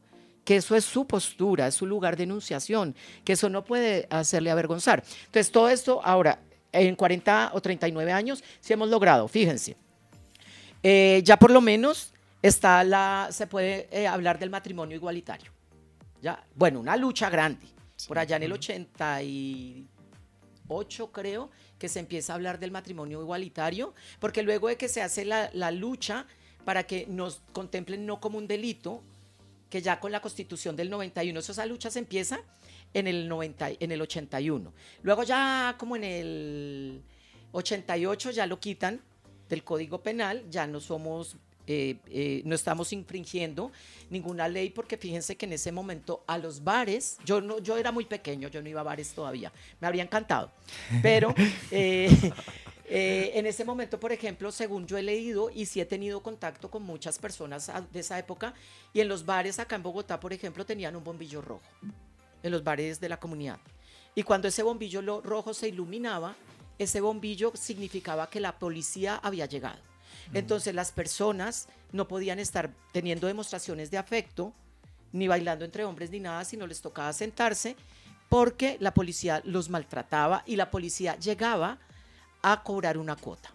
que 0.46 0.56
eso 0.58 0.76
es 0.76 0.86
su 0.86 1.06
postura, 1.06 1.68
es 1.68 1.76
su 1.76 1.86
lugar 1.86 2.16
de 2.16 2.24
enunciación, 2.24 2.96
que 3.24 3.34
eso 3.34 3.50
no 3.50 3.66
puede 3.66 4.08
hacerle 4.10 4.52
avergonzar. 4.52 5.04
Entonces, 5.26 5.52
todo 5.52 5.70
esto 5.70 6.02
ahora, 6.04 6.40
en 6.72 6.96
40 6.96 7.52
o 7.54 7.62
39 7.62 8.12
años, 8.12 8.44
sí 8.62 8.74
hemos 8.74 8.90
logrado, 8.90 9.28
fíjense. 9.28 9.76
Eh, 10.82 11.22
ya 11.26 11.38
por 11.38 11.52
lo 11.52 11.60
menos 11.60 12.14
está 12.42 12.84
la, 12.84 13.30
se 13.32 13.48
puede 13.48 13.88
eh, 13.92 14.08
hablar 14.08 14.40
del 14.40 14.50
matrimonio 14.50 14.96
igualitario. 14.96 15.52
Ya, 16.22 16.44
bueno, 16.56 16.80
una 16.80 16.98
lucha 16.98 17.30
grande. 17.30 17.68
Por 18.08 18.18
allá 18.18 18.38
en 18.38 18.44
el 18.44 18.54
88 18.54 21.12
creo 21.12 21.50
que 21.78 21.90
se 21.90 22.00
empieza 22.00 22.34
a 22.34 22.36
hablar 22.36 22.60
del 22.60 22.72
matrimonio 22.72 23.22
igualitario, 23.22 23.94
porque 24.20 24.44
luego 24.44 24.70
de 24.70 24.78
que 24.78 24.88
se 24.88 25.02
hace 25.02 25.26
la, 25.26 25.50
la 25.54 25.72
lucha 25.72 26.26
para 26.66 26.84
que 26.84 27.06
nos 27.08 27.42
contemplen 27.52 28.06
no 28.06 28.20
como 28.20 28.38
un 28.38 28.48
delito, 28.48 29.02
que 29.70 29.82
ya 29.82 30.00
con 30.00 30.12
la 30.12 30.22
constitución 30.22 30.76
del 30.76 30.90
91, 30.90 31.40
esa 31.40 31.66
lucha 31.66 31.90
se 31.90 32.00
empieza 32.00 32.42
en 32.94 33.08
el, 33.08 33.28
90, 33.28 33.72
en 33.80 33.92
el 33.92 34.02
81. 34.02 34.74
Luego 35.04 35.24
ya 35.24 35.76
como 35.78 35.96
en 35.96 36.04
el 36.04 37.04
88 37.52 38.32
ya 38.32 38.48
lo 38.48 38.60
quitan 38.60 39.02
del 39.48 39.64
Código 39.64 40.02
Penal, 40.02 40.44
ya 40.50 40.68
no 40.68 40.80
somos 40.80 41.38
eh, 41.72 41.98
eh, 42.08 42.42
no 42.46 42.56
estamos 42.56 42.92
infringiendo 42.94 43.72
ninguna 44.10 44.48
ley 44.48 44.72
porque 44.72 44.98
fíjense 44.98 45.38
que 45.38 45.46
en 45.46 45.54
ese 45.54 45.72
momento 45.72 46.24
a 46.26 46.40
los 46.40 46.64
bares, 46.64 47.20
yo, 47.24 47.42
no, 47.42 47.60
yo 47.60 47.78
era 47.78 47.92
muy 47.92 48.06
pequeño, 48.06 48.48
yo 48.48 48.60
no 48.64 48.70
iba 48.70 48.82
a 48.82 48.84
bares 48.84 49.14
todavía, 49.14 49.54
me 49.80 49.86
habría 49.86 50.02
encantado, 50.02 50.52
pero 51.04 51.32
eh, 51.72 52.10
en 52.88 53.46
ese 53.46 53.64
momento, 53.66 54.00
por 54.00 54.12
ejemplo, 54.12 54.52
según 54.52 54.88
yo 54.88 54.98
he 54.98 55.04
leído 55.04 55.52
y 55.52 55.68
sí 55.68 55.80
he 55.80 55.86
tenido 55.86 56.24
contacto 56.24 56.72
con 56.72 56.82
muchas 56.82 57.20
personas 57.20 57.72
de 57.94 58.00
esa 58.00 58.18
época, 58.18 58.56
y 58.92 59.02
en 59.02 59.08
los 59.08 59.24
bares 59.24 59.60
acá 59.60 59.76
en 59.76 59.84
Bogotá, 59.84 60.20
por 60.20 60.34
ejemplo, 60.34 60.66
tenían 60.66 60.96
un 60.96 61.04
bombillo 61.04 61.40
rojo, 61.40 61.70
en 62.42 62.52
los 62.52 62.64
bares 62.64 63.00
de 63.00 63.10
la 63.10 63.20
comunidad. 63.20 63.60
Y 64.16 64.24
cuando 64.24 64.48
ese 64.48 64.64
bombillo 64.64 65.22
rojo 65.22 65.54
se 65.54 65.68
iluminaba, 65.68 66.36
ese 66.80 67.00
bombillo 67.00 67.52
significaba 67.56 68.28
que 68.28 68.40
la 68.40 68.58
policía 68.58 69.18
había 69.18 69.46
llegado. 69.46 69.89
Entonces 70.34 70.76
las 70.76 70.92
personas 70.92 71.68
no 71.92 72.08
podían 72.08 72.40
estar 72.40 72.72
teniendo 72.92 73.28
demostraciones 73.28 73.92
de 73.92 73.98
afecto, 73.98 74.54
ni 75.12 75.28
bailando 75.28 75.66
entre 75.66 75.86
hombres 75.86 76.12
ni 76.12 76.20
nada, 76.20 76.46
sino 76.46 76.68
les 76.68 76.82
tocaba 76.82 77.12
sentarse 77.14 77.76
porque 78.30 78.78
la 78.80 78.94
policía 78.94 79.42
los 79.44 79.70
maltrataba 79.70 80.44
y 80.46 80.56
la 80.56 80.70
policía 80.70 81.18
llegaba 81.18 81.80
a 82.44 82.64
cobrar 82.64 82.98
una 82.98 83.16
cuota. 83.16 83.52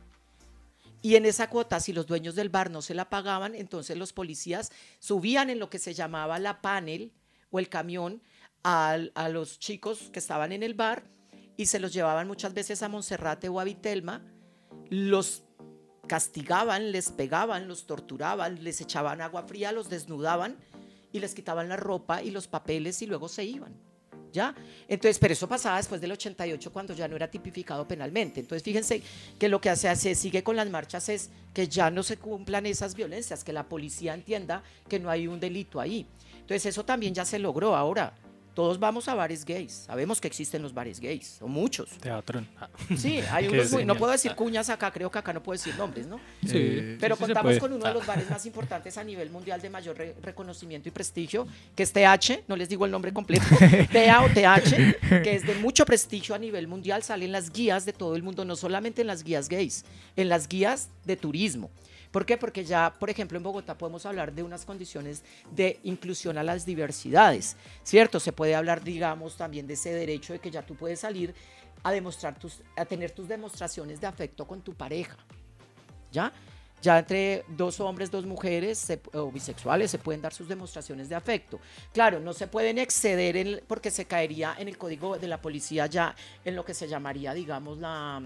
Y 1.01 1.17
en 1.17 1.27
esa 1.27 1.49
cuota, 1.49 1.81
si 1.81 1.93
los 1.93 2.07
dueños 2.07 2.35
del 2.35 2.49
bar 2.49 2.71
no 2.71 2.83
se 2.83 2.95
la 2.95 3.09
pagaban, 3.09 3.55
entonces 3.55 3.97
los 3.97 4.13
policías 4.13 4.73
subían 4.99 5.51
en 5.51 5.59
lo 5.59 5.71
que 5.71 5.79
se 5.79 5.95
llamaba 5.95 6.39
la 6.39 6.61
panel 6.61 7.13
o 7.51 7.59
el 7.59 7.69
camión 7.69 8.23
a, 8.65 8.97
a 9.15 9.29
los 9.29 9.59
chicos 9.59 10.11
que 10.13 10.19
estaban 10.19 10.51
en 10.51 10.63
el 10.63 10.75
bar 10.75 11.05
y 11.57 11.67
se 11.67 11.79
los 11.79 11.93
llevaban 11.93 12.27
muchas 12.27 12.55
veces 12.55 12.83
a 12.83 12.89
Monserrate 12.89 13.49
o 13.49 13.61
a 13.61 13.65
Vitelma, 13.65 14.23
los 14.91 15.45
castigaban, 16.07 16.93
les 16.93 17.11
pegaban, 17.11 17.69
los 17.69 17.87
torturaban, 17.87 18.63
les 18.63 18.81
echaban 18.81 19.21
agua 19.21 19.43
fría, 19.43 19.73
los 19.73 19.89
desnudaban 19.89 20.57
y 21.13 21.21
les 21.21 21.35
quitaban 21.35 21.69
la 21.69 21.77
ropa 21.77 22.23
y 22.23 22.31
los 22.31 22.49
papeles 22.49 23.01
y 23.03 23.07
luego 23.07 23.29
se 23.29 23.45
iban. 23.45 23.73
¿Ya? 24.33 24.53
Entonces, 24.89 25.21
pero 25.21 25.33
eso 25.33 25.49
pasaba 25.49 25.77
después 25.77 26.01
del 26.01 26.11
88 26.11 26.73
cuando 26.73 26.93
ya 26.93 27.07
no 27.07 27.15
era 27.15 27.31
tipificado 27.31 27.87
penalmente. 27.87 28.41
Entonces, 28.41 28.65
fíjense 28.65 29.01
que 29.39 29.49
lo 29.49 29.61
que 29.61 29.77
se, 29.77 29.95
se 29.95 30.17
sigue 30.17 30.43
con 30.43 30.57
las 30.57 30.69
marchas 30.69 31.09
es 31.09 31.31
que 31.53 31.69
ya 31.69 31.89
no 31.89 32.03
se 32.03 32.17
cumplan 32.17 32.67
esas 32.67 32.97
violencias, 32.97 33.45
que 33.45 33.53
la 33.53 33.69
policía 33.69 34.13
entienda 34.13 34.65
que 34.89 34.99
no 34.99 35.09
hay 35.09 35.29
un 35.29 35.39
delito 35.39 35.81
ahí. 35.81 36.05
Entonces, 36.33 36.67
eso 36.67 36.85
también 36.85 37.15
ya 37.15 37.25
se 37.25 37.39
logró. 37.39 37.77
Ahora, 37.77 38.13
todos 38.55 38.79
vamos 38.79 39.09
a 39.09 39.15
bares 39.15 39.45
gays. 39.45 39.85
Sabemos 39.87 40.21
que 40.21 40.29
existen 40.29 40.63
los 40.63 40.73
bares 40.73 41.01
gays, 41.01 41.39
o 41.41 41.49
muchos. 41.49 41.91
Teatro. 41.99 42.45
Sí, 42.97 43.21
hay 43.31 43.49
unos 43.49 43.73
muy, 43.73 43.85
no 43.85 43.97
puedo 43.97 44.13
decir 44.13 44.35
cuñas 44.35 44.71
acá, 44.71 44.91
creo 44.91 45.11
que 45.11 45.19
acá 45.19 45.33
no 45.33 45.43
puedo 45.43 45.59
decir 45.59 45.75
nombres, 45.77 46.07
¿no? 46.07 46.21
Sí. 46.47 46.97
Pero 47.01 47.17
contamos 47.17 47.59
con 47.59 47.73
uno 47.73 47.87
de 47.87 47.93
los 47.93 48.07
bares 48.07 48.31
más 48.31 48.47
importantes 48.47 48.97
a 48.97 49.05
nivel 49.05 49.31
mundial 49.31 49.61
de 49.61 49.71
mayor 49.71 49.97
reconocimiento 50.23 50.89
y 50.89 50.93
prestigio, 50.93 51.47
que 51.75 51.83
es 51.83 51.93
TH, 51.93 52.45
no 52.49 52.57
les 52.57 52.69
digo 52.69 52.85
el 52.85 52.91
nombre 52.91 53.13
completo, 53.13 53.45
TA 53.93 54.23
o 54.23 54.29
TH, 54.29 55.23
que 55.23 55.35
es 55.35 55.47
de 55.47 55.57
mucho 55.57 55.85
prestigio 55.85 56.35
a 56.35 56.39
nivel 56.39 56.69
mundial, 56.69 57.03
salen 57.03 57.33
las 57.33 57.53
guías 57.53 57.85
de 57.85 57.93
todo 57.93 58.15
el 58.15 58.23
mundo, 58.23 58.45
no 58.45 58.57
solamente 58.57 59.01
en 59.01 59.09
las 59.09 59.25
guías 59.25 59.49
gays, 59.49 59.85
en 60.17 60.29
las 60.29 60.49
guías 60.49 60.89
de 61.05 61.17
turismo. 61.17 61.71
¿Por 62.15 62.25
qué? 62.25 62.37
Porque 62.37 62.65
ya, 62.65 62.95
por 62.97 63.11
ejemplo, 63.11 63.37
en 63.37 63.43
Bogotá 63.43 63.77
podemos 63.77 64.07
hablar 64.07 64.33
de 64.33 64.45
unas 64.45 64.65
condiciones 64.65 65.25
de 65.51 65.81
inclusión 65.83 66.39
a 66.39 66.45
las 66.45 66.65
diversidades, 66.65 67.57
¿cierto? 67.83 68.21
Se 68.21 68.31
puede 68.31 68.55
hablar, 68.55 68.85
digamos, 68.85 69.37
también 69.37 69.67
de 69.67 69.75
ese 69.75 69.93
derecho 69.93 70.33
de 70.33 70.39
que 70.39 70.49
ya 70.49 70.63
tú 70.63 70.77
puedes 70.77 71.01
salir 71.01 71.35
a 71.83 71.91
demostrar 71.91 72.39
tus, 72.39 72.61
a 72.77 72.85
tener 72.85 73.11
tus 73.11 73.27
demostraciones 73.27 74.01
de 74.01 74.07
afecto 74.07 74.47
con 74.47 74.63
tu 74.63 74.75
pareja, 74.75 75.17
¿ya? 76.13 76.33
Ya 76.81 77.01
entre 77.01 77.45
dos 77.49 77.81
hombres, 77.81 78.13
dos 78.13 78.27
mujeres 78.27 78.93
o 79.13 79.33
bisexuales 79.33 79.91
se 79.91 79.99
pueden 79.99 80.23
dar 80.23 80.33
sus 80.33 80.47
demostraciones 80.47 81.09
de 81.09 81.17
afecto. 81.17 81.59
Claro, 81.93 82.21
no 82.21 82.33
se 82.33 82.47
pueden 82.47 82.79
exceder 82.79 83.65
porque 83.67 83.91
se 83.91 84.05
caería 84.05 84.55
en 84.57 84.69
el 84.69 84.79
código 84.79 85.19
de 85.19 85.27
la 85.27 85.43
policía 85.43 85.87
ya 85.87 86.15
en 86.45 86.55
lo 86.55 86.65
que 86.65 86.75
se 86.75 86.87
llamaría, 86.87 87.35
digamos, 87.35 87.79
la 87.79 88.23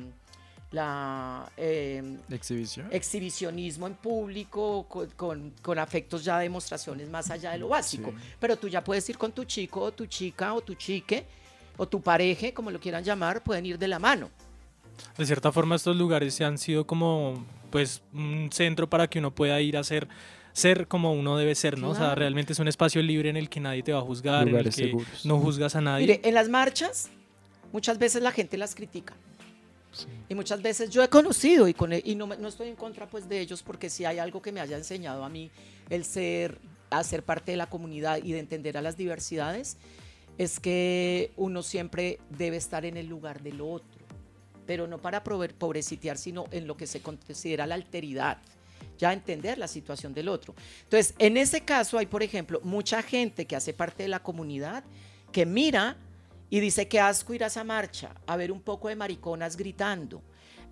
la 0.71 1.51
em, 1.57 2.19
¿Exhibición? 2.31 2.89
exhibicionismo 2.91 3.87
en 3.87 3.95
público, 3.95 4.87
con, 5.17 5.79
afectos 5.79 6.25
ya 6.25 6.39
demostraciones 6.39 7.09
más 7.09 7.31
allá 7.31 7.53
de 7.53 7.59
lo 7.59 7.69
básico. 7.69 8.13
Pero 8.39 8.57
tú 8.57 8.69
ya 8.69 8.85
puedes 8.85 9.09
ir 9.09 9.17
con 9.17 9.33
tu 9.33 9.45
chico 9.45 9.81
o 9.81 9.93
tu 9.93 10.07
chica 10.07 10.53
o 10.55 10.61
tu 10.61 10.75
chique 10.75 11.25
o 11.77 11.87
tu 11.87 12.01
pareja, 12.01 12.53
como 12.53 12.71
lo 12.71 12.81
quieran 12.81 13.05
llamar, 13.05 13.43
pueden 13.43 13.65
ir 13.65 13.79
de 13.79 13.89
la 13.89 13.99
mano. 13.99 14.31
De 15.17 15.25
cierta 15.25 15.53
forma 15.53 15.77
estos 15.77 15.97
lugares 15.97 16.35
se 16.35 16.45
han 16.45 16.59
sido 16.59 16.87
como 16.87 17.47
pues 17.71 18.03
un 18.13 18.51
centro 18.53 18.91
para 18.91 19.09
que 19.09 19.21
uno 19.21 19.35
pueda 19.35 19.61
ir 19.61 19.77
a 19.77 19.85
ser 19.85 20.09
ser 20.53 20.89
como 20.89 21.13
uno 21.13 21.37
debe 21.37 21.55
ser, 21.55 21.79
¿no? 21.79 21.91
O 21.91 21.95
sea, 21.95 22.17
realmente 22.17 22.53
es 22.53 22.59
un 22.59 22.67
espacio 22.67 23.01
libre 23.01 23.31
en 23.31 23.37
el 23.37 23.49
que 23.49 23.61
nadie 23.61 23.85
te 23.85 23.93
va 23.93 24.01
a 24.01 24.03
juzgar, 24.03 24.49
en 24.49 24.57
el 24.57 24.75
que 24.75 24.97
no 25.25 25.39
juzgas 25.39 25.77
a 25.77 25.81
nadie. 25.81 26.07
Mire, 26.07 26.21
en 26.25 26.35
las 26.35 26.49
marchas 26.49 27.11
muchas 27.73 27.99
veces 27.99 28.23
la 28.23 28.33
gente 28.33 28.59
las 28.59 28.75
critica. 28.75 29.15
Y 30.29 30.35
muchas 30.35 30.63
veces 30.63 30.91
yo 30.91 31.03
he 31.03 31.09
conocido 31.09 31.67
y, 31.69 31.75
con, 31.75 31.93
e, 31.93 32.03
y 32.05 32.15
no, 32.15 32.27
no, 32.27 32.49
estoy 32.49 32.69
en 32.69 32.77
contra 32.77 33.09
pues 33.09 33.29
de 33.29 33.41
ellos 33.41 33.63
porque 33.63 33.91
si 33.91 34.05
hay 34.05 34.19
algo 34.19 34.43
que 34.43 34.53
me 34.53 34.61
haya 34.61 34.77
enseñado 34.77 35.25
a 35.25 35.29
mí 35.29 35.51
el 35.91 36.05
ser, 36.05 36.59
a 36.91 37.03
ser 37.03 37.23
parte 37.23 37.53
de 37.53 37.57
la 37.57 37.69
comunidad 37.69 38.21
y 38.23 38.33
de 38.33 38.39
entender 38.39 38.77
a 38.77 38.83
las 38.83 38.97
diversidades, 38.97 39.77
es 40.37 40.61
que 40.61 41.33
uno 41.37 41.63
siempre 41.63 42.21
debe 42.31 42.57
estar 42.57 42.85
en 42.85 42.97
el 42.97 43.07
lugar 43.07 43.43
del 43.43 43.61
otro, 43.61 44.01
pero 44.67 44.87
no 44.87 44.99
para 44.99 45.25
pobrecitear, 45.25 46.17
sino 46.17 46.47
en 46.53 46.67
lo 46.67 46.77
que 46.77 46.87
se 46.87 47.01
considera 47.01 47.67
la 47.67 47.75
alteridad 47.75 48.39
ya 48.99 49.13
entender 49.13 49.59
la 49.59 49.69
situación 49.69 50.13
del 50.13 50.29
otro. 50.29 50.55
Entonces, 50.83 51.15
en 51.19 51.37
ese 51.37 51.63
caso 51.63 51.99
hay, 51.99 52.07
por 52.07 52.23
ejemplo, 52.23 52.61
mucha 52.65 53.03
gente 53.03 53.47
que 53.47 53.57
hace 53.57 53.73
parte 53.73 54.03
de 54.03 54.09
la 54.09 54.23
comunidad 54.23 54.85
que 55.33 55.47
mira 55.47 55.97
y 56.51 56.61
dice 56.61 56.89
que 56.89 57.01
asco 57.01 57.35
ir 57.35 57.45
a 57.45 57.49
esa 57.49 57.65
marcha, 57.65 58.15
a 58.27 58.37
ver 58.37 58.51
un 58.53 58.61
poco 58.61 58.89
de 58.89 58.97
mariconas 58.97 59.57
gritando, 59.57 60.23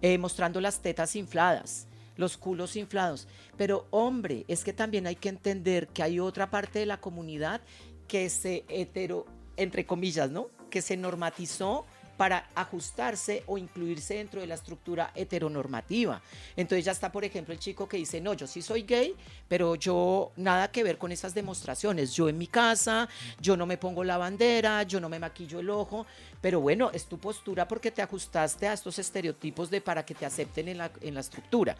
eh, 0.00 0.18
mostrando 0.18 0.60
las 0.60 0.80
tetas 0.80 1.16
infladas, 1.16 1.86
los 2.16 2.36
culos 2.36 2.76
inflados. 2.76 3.28
Pero 3.56 3.86
hombre, 3.90 4.44
es 4.48 4.64
que 4.64 4.72
también 4.72 5.06
hay 5.06 5.16
que 5.16 5.28
entender 5.28 5.88
que 5.88 6.02
hay 6.02 6.20
otra 6.20 6.50
parte 6.50 6.78
de 6.78 6.86
la 6.86 7.00
comunidad 7.00 7.60
que 8.08 8.28
se 8.30 8.64
hetero, 8.68 9.26
entre 9.56 9.84
comillas, 9.86 10.30
¿no? 10.30 10.48
Que 10.70 10.82
se 10.82 10.96
normatizó 10.96 11.84
para 12.16 12.48
ajustarse 12.54 13.42
o 13.46 13.58
incluirse 13.58 14.14
dentro 14.14 14.40
de 14.40 14.46
la 14.46 14.54
estructura 14.54 15.12
heteronormativa. 15.14 16.20
Entonces 16.56 16.84
ya 16.84 16.92
está, 16.92 17.12
por 17.12 17.24
ejemplo, 17.24 17.52
el 17.52 17.60
chico 17.60 17.88
que 17.88 17.96
dice, 17.96 18.20
no, 18.20 18.34
yo 18.34 18.46
sí 18.46 18.62
soy 18.62 18.82
gay, 18.82 19.14
pero 19.48 19.74
yo 19.74 20.32
nada 20.36 20.70
que 20.70 20.82
ver 20.82 20.98
con 20.98 21.12
esas 21.12 21.34
demostraciones. 21.34 22.14
Yo 22.14 22.28
en 22.28 22.38
mi 22.38 22.46
casa, 22.46 23.08
yo 23.40 23.56
no 23.56 23.66
me 23.66 23.78
pongo 23.78 24.04
la 24.04 24.18
bandera, 24.18 24.82
yo 24.82 25.00
no 25.00 25.08
me 25.08 25.18
maquillo 25.18 25.60
el 25.60 25.70
ojo, 25.70 26.06
pero 26.40 26.60
bueno, 26.60 26.90
es 26.92 27.06
tu 27.06 27.18
postura 27.18 27.66
porque 27.68 27.90
te 27.90 28.02
ajustaste 28.02 28.68
a 28.68 28.72
estos 28.72 28.98
estereotipos 28.98 29.70
de 29.70 29.80
para 29.80 30.04
que 30.04 30.14
te 30.14 30.26
acepten 30.26 30.68
en 30.68 30.78
la, 30.78 30.90
en 31.00 31.14
la 31.14 31.20
estructura. 31.20 31.76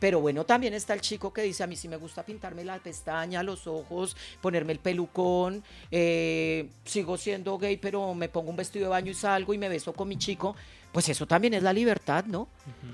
Pero 0.00 0.20
bueno, 0.20 0.44
también 0.46 0.72
está 0.72 0.94
el 0.94 1.02
chico 1.02 1.30
que 1.30 1.42
dice, 1.42 1.62
a 1.62 1.66
mí 1.66 1.76
sí 1.76 1.86
me 1.86 1.96
gusta 1.96 2.24
pintarme 2.24 2.64
la 2.64 2.78
pestaña, 2.78 3.42
los 3.42 3.66
ojos, 3.66 4.16
ponerme 4.40 4.72
el 4.72 4.78
pelucón, 4.78 5.62
eh, 5.90 6.70
sigo 6.84 7.18
siendo 7.18 7.58
gay, 7.58 7.76
pero 7.76 8.14
me 8.14 8.30
pongo 8.30 8.48
un 8.50 8.56
vestido 8.56 8.86
de 8.86 8.90
baño 8.90 9.10
y 9.10 9.14
salgo 9.14 9.52
y 9.52 9.58
me 9.58 9.68
beso 9.80 9.92
con 9.92 10.08
mi 10.08 10.16
chico. 10.16 10.54
Pues 10.92 11.08
eso 11.08 11.26
también 11.26 11.54
es 11.54 11.62
la 11.62 11.72
libertad, 11.72 12.24
¿no? 12.26 12.48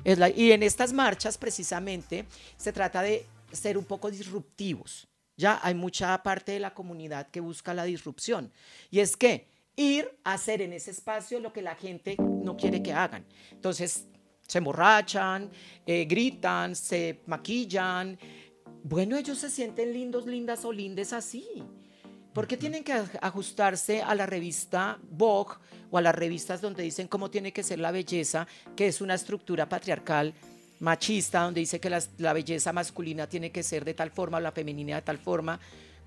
es 0.05 0.19
la, 0.19 0.29
y 0.29 0.53
en 0.53 0.63
estas 0.63 0.93
marchas 0.93 1.37
precisamente 1.37 2.27
se 2.57 2.73
trata 2.73 3.03
de 3.03 3.27
ser 3.53 3.77
un 3.77 3.85
poco 3.85 4.11
disruptivos. 4.11 5.09
Ya 5.37 5.61
hay 5.63 5.75
mucha 5.75 6.23
parte 6.23 6.53
de 6.53 6.61
la 6.61 6.73
comunidad 6.73 7.29
que 7.29 7.41
busca 7.41 7.75
la 7.75 7.85
disrupción. 7.85 8.53
Y 8.91 9.01
es 9.01 9.17
que 9.17 9.49
ir 9.77 10.09
a 10.25 10.35
hacer 10.35 10.63
en 10.63 10.73
ese 10.73 10.91
espacio 10.91 11.41
lo 11.41 11.53
que 11.53 11.63
la 11.63 11.75
gente 11.75 12.17
no 12.19 12.57
quiere 12.57 12.83
que 12.83 12.93
hagan. 12.93 13.27
Entonces, 13.51 14.07
se 14.47 14.59
emborrachan, 14.59 15.51
eh, 15.85 16.05
gritan, 16.05 16.75
se 16.75 17.21
maquillan. 17.27 18.19
Bueno, 18.83 19.17
ellos 19.17 19.39
se 19.39 19.51
sienten 19.51 19.93
lindos, 19.93 20.27
lindas 20.27 20.65
o 20.65 20.73
lindes 20.73 21.13
así. 21.13 21.47
¿Por 22.37 22.47
qué 22.47 22.59
tienen 22.59 22.85
que 22.85 22.93
ajustarse 23.23 24.03
a 24.03 24.15
la 24.15 24.27
revista 24.27 24.99
Vogue 25.11 25.55
o 25.91 25.97
a 25.97 26.03
las 26.03 26.15
revistas 26.15 26.61
donde 26.61 26.83
dicen 26.83 27.09
cómo 27.09 27.31
tiene 27.31 27.51
que 27.51 27.63
ser 27.63 27.79
la 27.79 27.91
belleza, 27.91 28.47
que 28.77 28.89
es 28.89 29.01
una 29.01 29.15
estructura 29.15 29.71
patriarcal 29.71 30.35
machista, 30.81 31.45
donde 31.45 31.61
dice 31.61 31.81
que 31.81 31.89
la, 31.89 32.03
la 32.19 32.35
belleza 32.35 32.75
masculina 32.75 33.27
tiene 33.27 33.51
que 33.51 33.63
ser 33.63 33.87
de 33.87 33.95
tal 33.95 34.11
forma 34.11 34.37
o 34.37 34.41
la 34.43 34.53
femenina 34.53 34.97
de 34.97 35.01
tal 35.01 35.17
forma? 35.17 35.59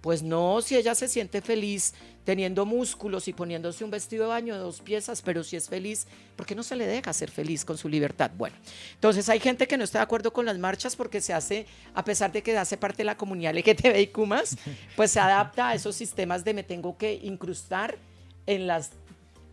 Pues 0.01 0.23
no, 0.23 0.61
si 0.61 0.77
ella 0.77 0.95
se 0.95 1.09
siente 1.09 1.41
feliz 1.41 1.93
teniendo 2.23 2.65
músculos 2.65 3.27
y 3.27 3.33
poniéndose 3.33 3.83
un 3.83 3.91
vestido 3.91 4.23
de 4.23 4.29
baño 4.29 4.53
de 4.53 4.59
dos 4.59 4.81
piezas, 4.81 5.21
pero 5.21 5.43
si 5.43 5.57
es 5.57 5.67
feliz, 5.67 6.07
¿por 6.35 6.45
qué 6.45 6.55
no 6.55 6.63
se 6.63 6.75
le 6.75 6.87
deja 6.87 7.11
ser 7.11 7.29
feliz 7.29 7.65
con 7.65 7.77
su 7.77 7.89
libertad? 7.89 8.31
Bueno, 8.37 8.55
entonces 8.93 9.27
hay 9.27 9.39
gente 9.39 9.67
que 9.67 9.77
no 9.77 9.83
está 9.83 9.99
de 9.99 10.03
acuerdo 10.03 10.31
con 10.31 10.45
las 10.45 10.57
marchas 10.57 10.95
porque 10.95 11.19
se 11.19 11.33
hace, 11.33 11.65
a 11.93 12.05
pesar 12.05 12.31
de 12.31 12.43
que 12.43 12.57
hace 12.57 12.77
parte 12.77 12.97
de 12.97 13.05
la 13.05 13.17
comunidad 13.17 13.53
LGTBIQ+, 13.55 14.19
pues 14.95 15.11
se 15.11 15.19
adapta 15.19 15.69
a 15.69 15.75
esos 15.75 15.95
sistemas 15.95 16.45
de 16.45 16.53
me 16.53 16.63
tengo 16.63 16.97
que 16.97 17.19
incrustar 17.23 17.97
en 18.45 18.67
las 18.67 18.91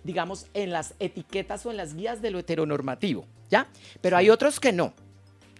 digamos, 0.05 0.47
en 0.55 0.71
las 0.71 0.95
etiquetas 1.01 1.67
o 1.67 1.73
en 1.73 1.77
las 1.77 1.95
guías 1.95 2.23
de 2.23 2.31
lo 2.31 2.39
heteronormativo, 2.39 3.27
¿ya? 3.51 3.67
Pero 4.01 4.17
hay 4.17 4.31
otros 4.31 4.61
que 4.61 4.73
no, 4.73 4.95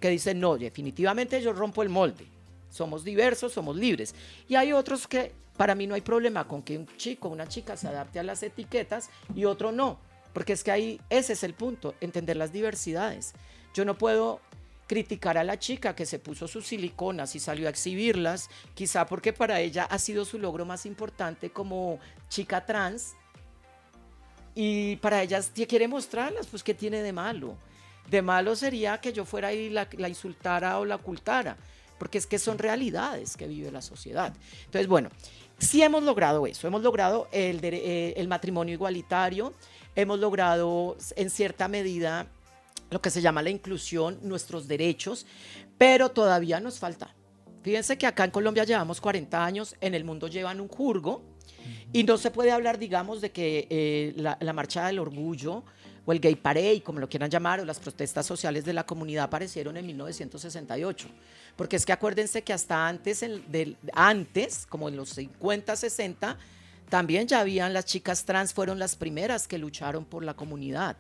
que 0.01 0.09
dicen, 0.09 0.39
no, 0.39 0.57
definitivamente 0.57 1.43
yo 1.43 1.53
rompo 1.53 1.83
el 1.83 1.89
molde 1.89 2.36
somos 2.71 3.05
diversos, 3.05 3.53
somos 3.53 3.77
libres. 3.77 4.15
Y 4.49 4.57
hay 4.57 4.73
otros 4.73 5.07
que 5.07 5.33
para 5.57 5.75
mí 5.75 5.87
no 5.87 5.95
hay 5.95 6.03
problema 6.03 6.47
con 6.47 6.63
que 6.63 6.79
un 6.79 6.87
chico 6.97 7.29
o 7.29 7.33
una 7.33 7.49
chica 7.49 7.77
se 7.77 7.89
adapte 7.89 8.19
a 8.19 8.23
las 8.23 8.43
etiquetas 8.43 9.11
y 9.35 9.45
otro 9.45 9.73
no, 9.73 9.99
porque 10.33 10.53
es 10.53 10.63
que 10.63 10.71
ahí 10.71 11.01
ese 11.09 11.33
es 11.33 11.43
el 11.43 11.55
punto, 11.55 11.95
entender 12.01 12.37
las 12.37 12.53
diversidades. 12.53 13.33
Yo 13.75 13.85
no 13.85 13.97
puedo 13.97 14.41
criticar 14.87 15.37
a 15.37 15.45
la 15.45 15.59
chica 15.59 15.97
que 15.97 16.07
se 16.07 16.19
puso 16.19 16.47
sus 16.47 16.67
siliconas 16.67 17.35
y 17.35 17.41
salió 17.41 17.67
a 17.67 17.71
exhibirlas, 17.71 18.49
quizá 18.75 19.07
porque 19.07 19.33
para 19.33 19.61
ella 19.61 19.85
ha 19.85 19.99
sido 19.99 20.25
su 20.25 20.39
logro 20.39 20.65
más 20.65 20.87
importante 20.87 21.51
como 21.51 21.99
chica 22.29 22.65
trans 22.65 23.15
y 24.55 24.97
para 24.97 25.23
ella 25.23 25.41
quiere 25.69 25.89
mostrarlas, 25.89 26.47
pues 26.47 26.63
¿qué 26.63 26.73
tiene 26.73 27.03
de 27.03 27.13
malo? 27.13 27.57
De 28.09 28.23
malo 28.23 28.55
sería 28.55 29.01
que 29.01 29.13
yo 29.13 29.25
fuera 29.25 29.53
y 29.53 29.71
la, 29.71 29.89
la 29.99 30.09
insultara 30.09 30.79
o 30.79 30.85
la 30.85 30.95
ocultara 30.95 31.57
porque 31.99 32.19
es 32.19 32.27
que 32.27 32.39
son 32.39 32.59
realidades 32.59 33.37
que 33.37 33.47
vive 33.47 33.71
la 33.71 33.83
sociedad. 33.83 34.35
Entonces, 34.65 34.89
bueno, 34.89 35.11
sí 35.59 35.83
hemos 35.83 36.03
logrado 36.03 36.47
eso, 36.47 36.67
hemos 36.67 36.83
logrado 36.83 37.29
el, 37.33 37.61
eh, 37.63 38.15
el 38.17 38.29
matrimonio 38.29 38.75
igualitario, 38.75 39.53
hemos 39.95 40.19
logrado 40.19 40.97
en 41.17 41.31
cierta 41.31 41.69
medida 41.69 42.27
lo 42.91 43.01
que 43.01 43.11
se 43.11 43.21
llama 43.21 43.43
la 43.43 43.51
inclusión, 43.51 44.19
nuestros 44.23 44.69
derechos, 44.69 45.27
pero 45.79 46.11
todavía 46.11 46.61
nos 46.61 46.79
falta. 46.79 47.15
Fíjense 47.63 47.99
que 47.99 48.07
acá 48.07 48.25
en 48.25 48.31
Colombia 48.31 48.65
llevamos 48.65 49.01
40 49.01 49.45
años, 49.45 49.75
en 49.81 49.95
el 49.95 50.05
mundo 50.05 50.29
llevan 50.29 50.61
un 50.61 50.69
jurgo 50.69 51.23
y 51.93 52.05
no 52.05 52.17
se 52.17 52.31
puede 52.31 52.53
hablar, 52.53 52.79
digamos, 52.79 53.21
de 53.21 53.33
que 53.33 53.67
eh, 53.71 54.13
la, 54.17 54.39
la, 54.41 54.53
marcha 54.53 54.87
del 54.87 55.01
orgullo 55.01 55.65
o 56.07 56.13
el 56.13 56.21
Gay 56.21 56.37
Parade, 56.37 56.83
como 56.83 57.01
lo 57.01 57.09
quieran 57.09 57.29
llamar, 57.29 57.61
o 57.61 57.65
las 57.65 57.81
protestas 57.81 58.25
sociales 58.25 58.65
de 58.65 58.73
la 58.73 58.87
comunidad 58.87 59.25
aparecieron 59.25 59.77
en 59.77 59.87
1968. 59.87 61.09
Porque 61.57 61.77
es 61.77 61.85
que 61.85 61.93
acuérdense 61.93 62.43
que 62.43 62.53
hasta 62.53 62.87
antes, 62.87 63.25
antes, 63.93 64.67
como 64.67 64.89
en 64.89 64.97
los 64.97 65.11
50, 65.11 65.75
60, 65.75 66.39
también 66.89 67.27
ya 67.27 67.41
habían 67.41 67.73
las 67.73 67.85
chicas 67.85 68.25
trans, 68.25 68.55
fueron 68.55 68.79
las 68.79 68.95
primeras 68.95 69.49
que 69.49 69.59
lucharon 69.59 70.05
por 70.05 70.25
la 70.25 70.35
comunidad. 70.35 70.97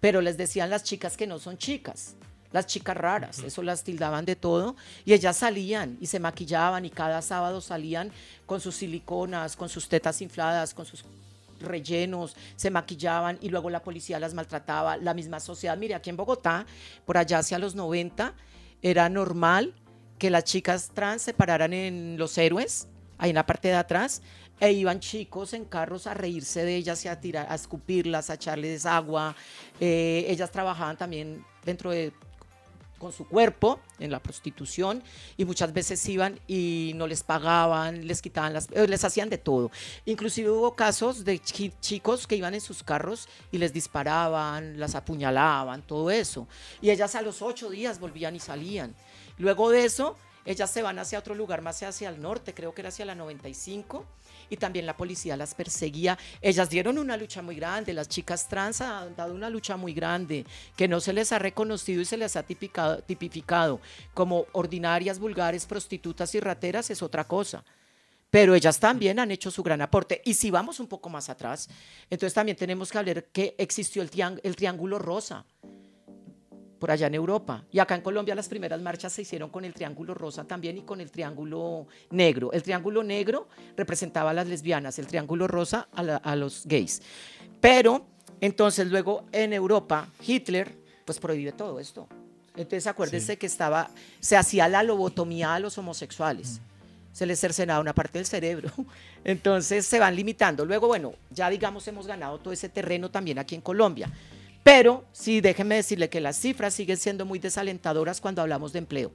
Pero 0.00 0.20
les 0.20 0.36
decían 0.36 0.68
las 0.68 0.82
chicas 0.82 1.16
que 1.16 1.26
no 1.26 1.38
son 1.38 1.56
chicas 1.56 2.16
las 2.54 2.66
chicas 2.68 2.96
raras, 2.96 3.40
eso 3.40 3.64
las 3.64 3.82
tildaban 3.82 4.24
de 4.24 4.36
todo, 4.36 4.76
y 5.04 5.12
ellas 5.12 5.38
salían 5.38 5.98
y 6.00 6.06
se 6.06 6.20
maquillaban 6.20 6.84
y 6.84 6.90
cada 6.90 7.20
sábado 7.20 7.60
salían 7.60 8.12
con 8.46 8.60
sus 8.60 8.76
siliconas, 8.76 9.56
con 9.56 9.68
sus 9.68 9.88
tetas 9.88 10.22
infladas, 10.22 10.72
con 10.72 10.86
sus 10.86 11.02
rellenos, 11.64 12.36
se 12.56 12.70
maquillaban 12.70 13.38
y 13.40 13.48
luego 13.48 13.70
la 13.70 13.82
policía 13.82 14.18
las 14.18 14.34
maltrataba, 14.34 14.96
la 14.96 15.14
misma 15.14 15.40
sociedad. 15.40 15.76
Mire, 15.76 15.94
aquí 15.94 16.10
en 16.10 16.16
Bogotá, 16.16 16.66
por 17.04 17.16
allá 17.16 17.38
hacia 17.38 17.58
los 17.58 17.74
90, 17.74 18.34
era 18.82 19.08
normal 19.08 19.74
que 20.18 20.30
las 20.30 20.44
chicas 20.44 20.90
trans 20.94 21.22
se 21.22 21.34
pararan 21.34 21.72
en 21.72 22.16
los 22.18 22.36
héroes, 22.38 22.88
ahí 23.18 23.30
en 23.30 23.36
la 23.36 23.46
parte 23.46 23.68
de 23.68 23.74
atrás, 23.74 24.22
e 24.60 24.72
iban 24.72 25.00
chicos 25.00 25.52
en 25.52 25.64
carros 25.64 26.06
a 26.06 26.14
reírse 26.14 26.64
de 26.64 26.76
ellas 26.76 27.04
y 27.04 27.08
a, 27.08 27.20
tirar, 27.20 27.46
a 27.50 27.54
escupirlas, 27.54 28.30
a 28.30 28.34
echarles 28.34 28.86
agua. 28.86 29.34
Eh, 29.80 30.26
ellas 30.28 30.50
trabajaban 30.50 30.96
también 30.96 31.44
dentro 31.64 31.90
de 31.90 32.12
con 33.04 33.12
su 33.12 33.28
cuerpo 33.28 33.80
en 33.98 34.10
la 34.10 34.18
prostitución 34.18 35.02
y 35.36 35.44
muchas 35.44 35.74
veces 35.74 36.08
iban 36.08 36.40
y 36.48 36.92
no 36.94 37.06
les 37.06 37.22
pagaban, 37.22 38.06
les 38.06 38.22
quitaban 38.22 38.54
las, 38.54 38.68
eh, 38.72 38.88
les 38.88 39.04
hacían 39.04 39.28
de 39.28 39.36
todo. 39.36 39.70
Inclusive 40.06 40.48
hubo 40.48 40.74
casos 40.74 41.22
de 41.22 41.38
chicos 41.38 42.26
que 42.26 42.36
iban 42.36 42.54
en 42.54 42.62
sus 42.62 42.82
carros 42.82 43.28
y 43.52 43.58
les 43.58 43.74
disparaban, 43.74 44.80
las 44.80 44.94
apuñalaban, 44.94 45.82
todo 45.82 46.10
eso. 46.10 46.48
Y 46.80 46.88
ellas 46.88 47.14
a 47.14 47.20
los 47.20 47.42
ocho 47.42 47.68
días 47.68 48.00
volvían 48.00 48.36
y 48.36 48.40
salían. 48.40 48.94
Luego 49.36 49.68
de 49.68 49.84
eso, 49.84 50.16
ellas 50.46 50.70
se 50.70 50.80
van 50.80 50.98
hacia 50.98 51.18
otro 51.18 51.34
lugar 51.34 51.60
más 51.60 51.82
hacia 51.82 52.08
el 52.08 52.22
norte, 52.22 52.54
creo 52.54 52.72
que 52.72 52.80
era 52.80 52.88
hacia 52.88 53.04
la 53.04 53.14
95 53.14 54.06
y 54.50 54.56
también 54.56 54.86
la 54.86 54.96
policía 54.96 55.36
las 55.36 55.54
perseguía. 55.54 56.18
Ellas 56.40 56.70
dieron 56.70 56.98
una 56.98 57.16
lucha 57.16 57.42
muy 57.42 57.56
grande, 57.56 57.92
las 57.92 58.08
chicas 58.08 58.48
trans 58.48 58.80
han 58.80 59.14
dado 59.16 59.34
una 59.34 59.50
lucha 59.50 59.76
muy 59.76 59.92
grande, 59.92 60.44
que 60.76 60.88
no 60.88 61.00
se 61.00 61.12
les 61.12 61.32
ha 61.32 61.38
reconocido 61.38 62.00
y 62.00 62.04
se 62.04 62.16
les 62.16 62.36
ha 62.36 62.42
tipificado 62.42 63.80
como 64.12 64.46
ordinarias, 64.52 65.18
vulgares, 65.18 65.66
prostitutas 65.66 66.34
y 66.34 66.40
rateras, 66.40 66.90
es 66.90 67.02
otra 67.02 67.24
cosa 67.24 67.64
pero 68.34 68.56
ellas 68.56 68.80
también 68.80 69.20
han 69.20 69.30
hecho 69.30 69.48
su 69.48 69.62
gran 69.62 69.80
aporte. 69.80 70.20
Y 70.24 70.34
si 70.34 70.50
vamos 70.50 70.80
un 70.80 70.88
poco 70.88 71.08
más 71.08 71.30
atrás, 71.30 71.68
entonces 72.10 72.34
también 72.34 72.56
tenemos 72.56 72.90
que 72.90 72.98
hablar 72.98 73.26
que 73.26 73.54
existió 73.58 74.02
el 74.02 74.56
Triángulo 74.56 74.98
Rosa, 74.98 75.44
por 76.84 76.90
allá 76.90 77.06
en 77.06 77.14
Europa. 77.14 77.64
Y 77.72 77.78
acá 77.78 77.94
en 77.94 78.02
Colombia 78.02 78.34
las 78.34 78.46
primeras 78.46 78.78
marchas 78.78 79.10
se 79.10 79.22
hicieron 79.22 79.48
con 79.48 79.64
el 79.64 79.72
Triángulo 79.72 80.12
Rosa 80.12 80.44
también 80.44 80.76
y 80.76 80.82
con 80.82 81.00
el 81.00 81.10
Triángulo 81.10 81.86
Negro. 82.10 82.52
El 82.52 82.62
Triángulo 82.62 83.02
Negro 83.02 83.48
representaba 83.74 84.32
a 84.32 84.34
las 84.34 84.46
lesbianas, 84.46 84.98
el 84.98 85.06
Triángulo 85.06 85.48
Rosa 85.48 85.88
a, 85.94 86.36
los 86.36 86.66
gays. 86.66 87.00
Pero 87.58 88.04
entonces 88.38 88.86
luego 88.88 89.24
en 89.32 89.54
Europa 89.54 90.10
Hitler 90.26 90.76
pues 91.06 91.18
prohíbe 91.18 91.52
todo 91.52 91.80
esto. 91.80 92.06
Entonces 92.54 92.86
acuérdense 92.86 93.38
que 93.38 93.46
estaba, 93.46 93.88
se 94.20 94.36
hacía 94.36 94.68
la 94.68 94.82
lobotomía 94.82 95.54
a 95.54 95.60
los 95.60 95.78
homosexuales. 95.78 96.60
Se 97.12 97.24
les 97.24 97.40
cercenaba 97.40 97.80
una 97.80 97.94
parte 97.94 98.18
del 98.18 98.26
cerebro. 98.26 98.70
Entonces 99.24 99.86
se 99.86 99.98
van 99.98 100.14
limitando. 100.14 100.66
Luego, 100.66 100.86
bueno, 100.86 101.14
ya 101.30 101.48
digamos 101.48 101.88
hemos 101.88 102.06
ganado 102.06 102.36
todo 102.40 102.52
ese 102.52 102.68
terreno 102.68 103.10
también 103.10 103.38
aquí 103.38 103.54
en 103.54 103.62
Colombia. 103.62 104.10
Pero 104.64 105.04
sí, 105.12 105.42
déjeme 105.42 105.76
decirle 105.76 106.08
que 106.08 106.20
las 106.20 106.36
cifras 106.36 106.74
siguen 106.74 106.96
siendo 106.96 107.26
muy 107.26 107.38
desalentadoras 107.38 108.20
cuando 108.20 108.40
hablamos 108.40 108.72
de 108.72 108.78
empleo. 108.80 109.12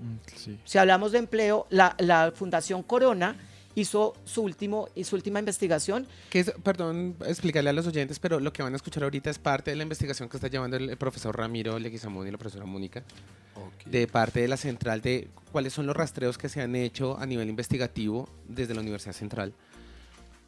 Mm, 0.00 0.54
si 0.64 0.78
hablamos 0.78 1.12
de 1.12 1.18
empleo, 1.18 1.66
la, 1.68 2.32
Fundación 2.34 2.84
Corona 2.84 3.36
hizo 3.74 4.14
su, 4.24 4.42
último, 4.42 4.88
y 4.94 5.02
su 5.02 5.16
última 5.16 5.40
investigación. 5.40 6.06
Que 6.30 6.40
es, 6.40 6.52
perdón, 6.62 7.16
explicarle 7.26 7.70
a 7.70 7.72
los 7.72 7.88
oyentes, 7.88 8.20
pero 8.20 8.38
lo 8.38 8.52
que 8.52 8.62
van 8.62 8.72
a 8.72 8.76
escuchar 8.76 9.02
ahorita 9.02 9.30
es 9.30 9.38
parte 9.40 9.72
de 9.72 9.76
la 9.76 9.82
investigación 9.82 10.28
que 10.28 10.36
está 10.36 10.46
llevando 10.46 10.76
el, 10.76 10.96
profesor 10.96 11.36
Ramiro 11.36 11.76
Leguizamón 11.80 12.28
y 12.28 12.30
la 12.30 12.38
profesora 12.38 12.64
Mónica, 12.64 13.02
de 13.86 14.06
parte 14.06 14.40
de 14.40 14.48
la 14.48 14.56
central 14.56 15.00
de 15.00 15.28
cuáles 15.50 15.72
son 15.72 15.86
los 15.86 15.96
rastreos 15.96 16.38
que 16.38 16.48
se 16.48 16.60
han 16.60 16.76
hecho 16.76 17.18
a 17.18 17.26
nivel 17.26 17.48
investigativo 17.48 18.28
desde 18.46 18.74
la 18.74 18.80
Universidad 18.80 19.14
Central 19.14 19.54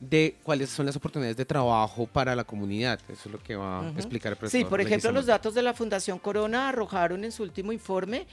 de 0.08 0.36
cuáles 0.42 0.70
son 0.70 0.86
las 0.86 0.96
oportunidades 0.96 1.36
de 1.36 1.44
trabajo 1.44 2.06
para 2.06 2.34
la 2.34 2.44
comunidad. 2.44 3.00
Eso 3.08 3.22
es 3.28 3.32
lo 3.32 3.42
que 3.42 3.56
va 3.56 3.86
a 3.86 3.90
explicar 3.90 4.32
el 4.32 4.38
profesor. 4.38 4.60
Sí, 4.60 4.64
por 4.64 4.80
ejemplo, 4.80 5.12
los 5.12 5.26
datos 5.26 5.54
de 5.54 5.62
la 5.62 5.74
Fundación 5.74 6.18
Corona 6.18 6.68
arrojaron 6.68 7.24
en 7.24 7.32
su 7.32 7.42
último 7.42 7.72
informe 7.72 8.26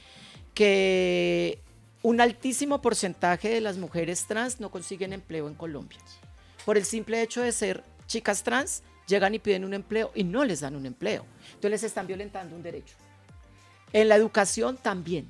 que 0.54 1.58
un 2.02 2.20
altísimo 2.20 2.82
porcentaje 2.82 3.48
de 3.48 3.60
las 3.60 3.78
mujeres 3.78 4.26
trans 4.26 4.60
no 4.60 4.70
consiguen 4.70 5.12
empleo 5.12 5.48
en 5.48 5.54
Colombia. 5.54 5.98
Por 6.64 6.76
el 6.76 6.84
simple 6.84 7.22
hecho 7.22 7.40
de 7.40 7.52
ser 7.52 7.82
chicas 8.06 8.42
trans, 8.42 8.82
llegan 9.06 9.34
y 9.34 9.38
piden 9.38 9.64
un 9.64 9.74
empleo 9.74 10.10
y 10.14 10.24
no 10.24 10.44
les 10.44 10.60
dan 10.60 10.76
un 10.76 10.86
empleo. 10.86 11.24
Entonces 11.46 11.70
les 11.70 11.82
están 11.84 12.06
violentando 12.06 12.54
un 12.54 12.62
derecho. 12.62 12.96
En 13.92 14.08
la 14.08 14.16
educación 14.16 14.76
también 14.76 15.28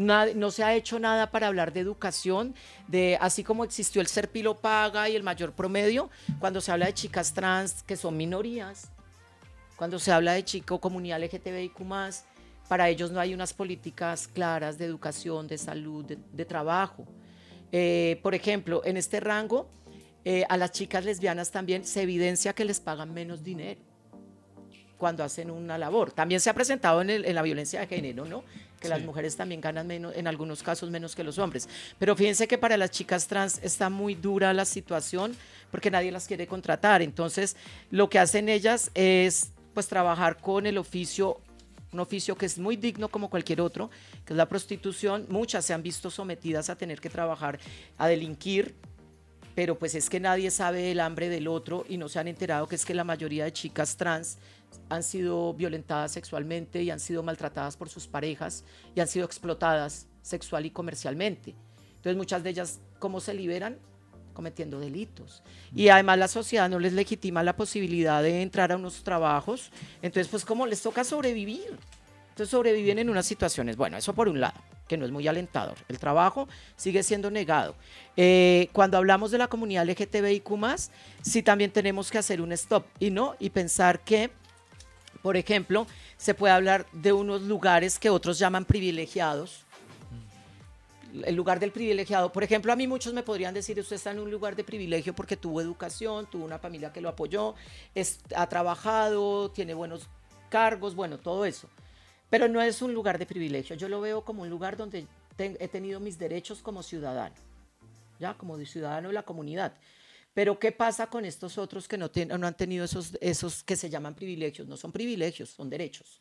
no 0.00 0.50
se 0.50 0.64
ha 0.64 0.74
hecho 0.74 0.98
nada 0.98 1.30
para 1.30 1.46
hablar 1.46 1.72
de 1.72 1.80
educación, 1.80 2.54
de 2.88 3.18
así 3.20 3.44
como 3.44 3.64
existió 3.64 4.00
el 4.00 4.06
Serpilo 4.06 4.58
Paga 4.58 5.08
y 5.08 5.16
el 5.16 5.22
mayor 5.22 5.52
promedio, 5.52 6.10
cuando 6.38 6.60
se 6.60 6.72
habla 6.72 6.86
de 6.86 6.94
chicas 6.94 7.32
trans 7.32 7.82
que 7.82 7.96
son 7.96 8.16
minorías, 8.16 8.90
cuando 9.76 9.98
se 9.98 10.12
habla 10.12 10.32
de 10.32 10.44
chico 10.44 10.80
comunidad 10.80 11.22
LGTBIQ 11.22 11.80
para 12.68 12.88
ellos 12.88 13.10
no 13.10 13.18
hay 13.18 13.34
unas 13.34 13.52
políticas 13.52 14.28
claras 14.28 14.78
de 14.78 14.84
educación, 14.84 15.48
de 15.48 15.58
salud, 15.58 16.04
de, 16.04 16.44
trabajo. 16.44 17.04
Eh, 17.72 18.20
por 18.22 18.34
ejemplo, 18.34 18.82
en 18.84 18.96
este 18.96 19.18
rango, 19.18 19.68
eh, 20.24 20.44
a 20.48 20.56
las 20.56 20.70
chicas 20.70 21.04
lesbianas 21.04 21.50
también 21.50 21.84
se 21.84 22.02
evidencia 22.02 22.52
que 22.52 22.64
les 22.64 22.78
pagan 22.78 23.12
menos 23.12 23.42
dinero 23.42 23.89
cuando 25.00 25.24
hacen 25.24 25.50
una 25.50 25.76
labor. 25.78 26.12
También 26.12 26.40
se 26.40 26.48
ha 26.48 26.54
presentado 26.54 27.02
en, 27.02 27.10
en 27.10 27.34
la 27.34 27.42
violencia 27.42 27.80
de 27.80 27.88
género, 27.88 28.26
¿no? 28.26 28.44
que 28.80 28.88
las 28.88 29.02
mujeres 29.02 29.36
también 29.36 29.60
ganan 29.60 29.86
menos, 29.86 30.14
en 30.16 30.26
algunos 30.26 30.62
casos 30.62 30.90
menos 30.90 31.14
que 31.14 31.22
los 31.22 31.38
hombres. 31.38 31.68
Pero 31.98 32.16
fíjense 32.16 32.48
que 32.48 32.58
para 32.58 32.76
las 32.76 32.90
chicas 32.90 33.26
trans 33.26 33.60
está 33.62 33.90
muy 33.90 34.14
dura 34.14 34.54
la 34.54 34.64
situación 34.64 35.36
porque 35.70 35.90
nadie 35.90 36.10
las 36.10 36.26
quiere 36.26 36.46
contratar. 36.46 37.02
Entonces, 37.02 37.56
lo 37.90 38.08
que 38.08 38.18
hacen 38.18 38.48
ellas 38.48 38.90
es 38.94 39.52
pues 39.74 39.86
trabajar 39.86 40.38
con 40.38 40.66
el 40.66 40.78
oficio 40.78 41.40
un 41.92 41.98
oficio 41.98 42.36
que 42.36 42.46
es 42.46 42.56
muy 42.56 42.76
digno 42.76 43.08
como 43.08 43.28
cualquier 43.28 43.60
otro, 43.60 43.90
que 44.24 44.32
es 44.32 44.36
la 44.36 44.48
prostitución. 44.48 45.26
Muchas 45.28 45.64
se 45.64 45.74
han 45.74 45.82
visto 45.82 46.08
sometidas 46.08 46.70
a 46.70 46.76
tener 46.76 47.00
que 47.00 47.10
trabajar, 47.10 47.58
a 47.98 48.06
delinquir, 48.06 48.76
pero 49.54 49.78
pues 49.78 49.94
es 49.94 50.08
que 50.08 50.20
nadie 50.20 50.50
sabe 50.50 50.90
el 50.90 51.00
hambre 51.00 51.28
del 51.28 51.48
otro 51.48 51.84
y 51.88 51.96
no 51.96 52.08
se 52.08 52.18
han 52.18 52.28
enterado 52.28 52.66
que 52.66 52.76
es 52.76 52.84
que 52.84 52.94
la 52.94 53.04
mayoría 53.04 53.44
de 53.44 53.52
chicas 53.52 53.96
trans 53.96 54.38
han 54.88 55.02
sido 55.02 55.52
violentadas 55.54 56.12
sexualmente 56.12 56.82
y 56.82 56.90
han 56.90 57.00
sido 57.00 57.22
maltratadas 57.22 57.76
por 57.76 57.88
sus 57.88 58.06
parejas 58.06 58.64
y 58.94 59.00
han 59.00 59.08
sido 59.08 59.26
explotadas 59.26 60.06
sexual 60.22 60.66
y 60.66 60.70
comercialmente. 60.70 61.54
Entonces 61.96 62.16
muchas 62.16 62.42
de 62.42 62.50
ellas, 62.50 62.80
¿cómo 62.98 63.20
se 63.20 63.34
liberan? 63.34 63.78
cometiendo 64.32 64.80
delitos. 64.80 65.42
Y 65.74 65.88
además 65.88 66.18
la 66.18 66.28
sociedad 66.28 66.70
no 66.70 66.78
les 66.78 66.94
legitima 66.94 67.42
la 67.42 67.56
posibilidad 67.56 68.22
de 68.22 68.40
entrar 68.40 68.72
a 68.72 68.76
unos 68.76 69.02
trabajos. 69.02 69.70
Entonces, 70.00 70.28
pues 70.28 70.46
como 70.46 70.66
les 70.66 70.80
toca 70.80 71.04
sobrevivir. 71.04 71.76
Entonces 72.30 72.48
sobreviven 72.48 72.98
en 72.98 73.10
unas 73.10 73.26
situaciones. 73.26 73.76
Bueno, 73.76 73.98
eso 73.98 74.14
por 74.14 74.28
un 74.28 74.40
lado, 74.40 74.54
que 74.90 74.96
no 74.96 75.04
es 75.04 75.12
muy 75.12 75.28
alentador. 75.28 75.76
El 75.88 76.00
trabajo 76.00 76.48
sigue 76.74 77.04
siendo 77.04 77.30
negado. 77.30 77.76
Eh, 78.16 78.68
cuando 78.72 78.96
hablamos 78.96 79.30
de 79.30 79.38
la 79.38 79.46
comunidad 79.46 79.88
LGTBIQ, 79.88 80.50
sí 81.22 81.44
también 81.44 81.70
tenemos 81.70 82.10
que 82.10 82.18
hacer 82.18 82.40
un 82.40 82.50
stop 82.50 82.84
y 82.98 83.10
no, 83.10 83.36
y 83.38 83.50
pensar 83.50 84.00
que 84.00 84.30
por 85.22 85.36
ejemplo, 85.36 85.86
se 86.16 86.34
puede 86.34 86.54
hablar 86.54 86.86
de 86.92 87.12
unos 87.12 87.42
lugares 87.42 87.98
que 87.98 88.10
otros 88.10 88.38
llaman 88.38 88.64
privilegiados. 88.64 89.66
El 91.24 91.36
lugar 91.36 91.60
del 91.60 91.72
privilegiado. 91.72 92.32
Por 92.32 92.42
ejemplo, 92.42 92.72
a 92.72 92.76
mí 92.76 92.86
muchos 92.86 93.12
me 93.12 93.22
podrían 93.22 93.52
decir, 93.52 93.78
usted 93.78 93.96
está 93.96 94.12
en 94.12 94.18
un 94.18 94.30
lugar 94.30 94.56
de 94.56 94.64
privilegio 94.64 95.14
porque 95.14 95.36
tuvo 95.36 95.60
educación, 95.60 96.26
tuvo 96.30 96.44
una 96.44 96.58
familia 96.58 96.92
que 96.92 97.02
lo 97.02 97.10
apoyó, 97.10 97.54
ha 98.34 98.46
trabajado, 98.48 99.50
tiene 99.50 99.74
buenos 99.74 100.08
cargos, 100.48 100.94
bueno, 100.94 101.18
todo 101.18 101.44
eso. 101.44 101.68
Pero 102.30 102.48
no 102.48 102.62
es 102.62 102.80
un 102.80 102.94
lugar 102.94 103.18
de 103.18 103.26
privilegio. 103.26 103.76
Yo 103.76 103.88
lo 103.88 104.00
veo 104.00 104.24
como 104.24 104.42
un 104.42 104.50
lugar 104.50 104.76
donde 104.76 105.06
he 105.36 105.68
tenido 105.68 106.00
mis 106.00 106.18
derechos 106.18 106.62
como 106.62 106.82
ciudadano, 106.82 107.34
ya 108.18 108.34
como 108.34 108.56
ciudadano 108.64 109.08
de 109.08 109.14
la 109.14 109.24
comunidad. 109.24 109.74
Pero 110.32 110.58
¿qué 110.58 110.70
pasa 110.70 111.08
con 111.08 111.24
estos 111.24 111.58
otros 111.58 111.88
que 111.88 111.98
no, 111.98 112.08
no 112.38 112.46
han 112.46 112.56
tenido 112.56 112.84
esos, 112.84 113.18
esos 113.20 113.64
que 113.64 113.74
se 113.74 113.90
llaman 113.90 114.14
privilegios? 114.14 114.68
No 114.68 114.76
son 114.76 114.92
privilegios, 114.92 115.50
son 115.50 115.68
derechos. 115.68 116.20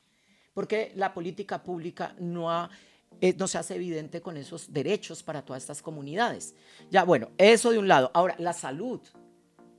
Porque 0.54 0.92
la 0.96 1.14
política 1.14 1.62
pública 1.62 2.16
no, 2.20 2.70
eh, 3.22 3.36
no 3.38 3.48
se 3.48 3.60
hace 3.60 3.76
evidente 3.76 4.20
con 4.20 4.36
esos 4.36 4.74
derechos 4.74 5.22
para 5.22 5.44
todas 5.44 5.62
estas 5.62 5.82
comunidades. 5.82 6.56
Ya, 6.90 7.04
bueno, 7.04 7.30
eso 7.38 7.70
de 7.70 7.78
un 7.78 7.88
lado. 7.88 8.10
Ahora, 8.14 8.36
la 8.40 8.54
salud. 8.54 9.00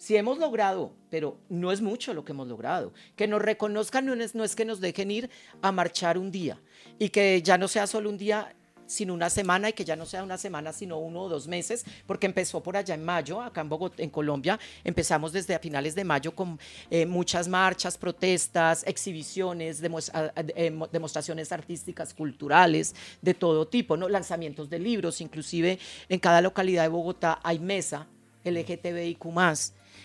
Si 0.00 0.16
hemos 0.16 0.38
logrado, 0.38 0.94
pero 1.10 1.36
no 1.50 1.70
es 1.72 1.82
mucho 1.82 2.14
lo 2.14 2.24
que 2.24 2.32
hemos 2.32 2.48
logrado, 2.48 2.94
que 3.16 3.26
nos 3.26 3.42
reconozcan 3.42 4.06
no 4.06 4.14
es, 4.14 4.34
no 4.34 4.44
es 4.44 4.56
que 4.56 4.64
nos 4.64 4.80
dejen 4.80 5.10
ir 5.10 5.28
a 5.60 5.72
marchar 5.72 6.16
un 6.16 6.30
día 6.30 6.58
y 6.98 7.10
que 7.10 7.42
ya 7.42 7.58
no 7.58 7.68
sea 7.68 7.86
solo 7.86 8.08
un 8.08 8.16
día 8.16 8.56
sino 8.86 9.12
una 9.12 9.28
semana 9.28 9.68
y 9.68 9.72
que 9.74 9.84
ya 9.84 9.96
no 9.96 10.06
sea 10.06 10.22
una 10.22 10.38
semana, 10.38 10.72
sino 10.72 10.98
uno 10.98 11.24
o 11.24 11.28
dos 11.28 11.46
meses, 11.46 11.84
porque 12.06 12.24
empezó 12.24 12.62
por 12.62 12.78
allá 12.78 12.94
en 12.94 13.04
mayo, 13.04 13.42
acá 13.42 13.60
en 13.60 13.68
Bogotá, 13.68 14.02
en 14.02 14.08
Colombia, 14.08 14.58
empezamos 14.84 15.32
desde 15.32 15.54
a 15.54 15.58
finales 15.58 15.94
de 15.94 16.02
mayo 16.02 16.34
con 16.34 16.58
eh, 16.90 17.04
muchas 17.04 17.46
marchas, 17.46 17.98
protestas, 17.98 18.82
exhibiciones, 18.86 19.82
eh, 19.82 20.78
demostraciones 20.90 21.52
artísticas, 21.52 22.14
culturales, 22.14 22.94
de 23.20 23.34
todo 23.34 23.68
tipo, 23.68 23.98
¿no? 23.98 24.08
lanzamientos 24.08 24.70
de 24.70 24.78
libros, 24.78 25.20
inclusive 25.20 25.78
en 26.08 26.18
cada 26.18 26.40
localidad 26.40 26.84
de 26.84 26.88
Bogotá 26.88 27.38
hay 27.44 27.58
mesa 27.58 28.08
LGTBIQ 28.44 29.26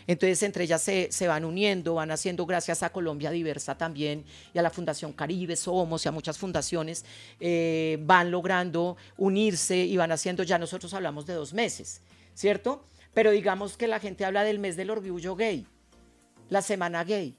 entonces, 0.08 0.44
entre 0.44 0.66
ellas 0.66 0.82
se, 0.82 1.28
van 1.28 1.46
uniendo, 1.46 1.96
van 1.96 2.12
haciendo, 2.12 2.46
gracias 2.46 2.84
a 2.84 2.92
Colombia 2.92 3.32
Diversa 3.32 3.76
también 3.78 4.24
y 4.54 4.60
a 4.60 4.62
la 4.62 4.70
Fundación 4.70 5.14
Caribe, 5.14 5.56
Somos 5.56 6.06
y 6.06 6.10
a 6.10 6.12
muchas 6.12 6.38
fundaciones, 6.38 7.06
eh, 7.40 7.98
van 8.02 8.30
logrando 8.30 8.98
unirse 9.18 9.78
y 9.78 9.98
van 9.98 10.12
haciendo, 10.12 10.44
ya 10.44 10.60
nosotros 10.60 10.94
hablamos 10.94 11.26
de 11.26 11.34
dos 11.34 11.54
meses, 11.54 12.02
¿cierto? 12.36 12.86
Pero 13.14 13.32
digamos 13.32 13.78
que 13.78 13.88
la 13.88 14.00
gente 14.00 14.26
habla 14.26 14.44
del 14.44 14.60
mes 14.60 14.76
del 14.76 14.92
orgullo 14.92 15.36
gay, 15.36 15.66
la 16.50 16.62
semana 16.62 17.04
gay. 17.04 17.36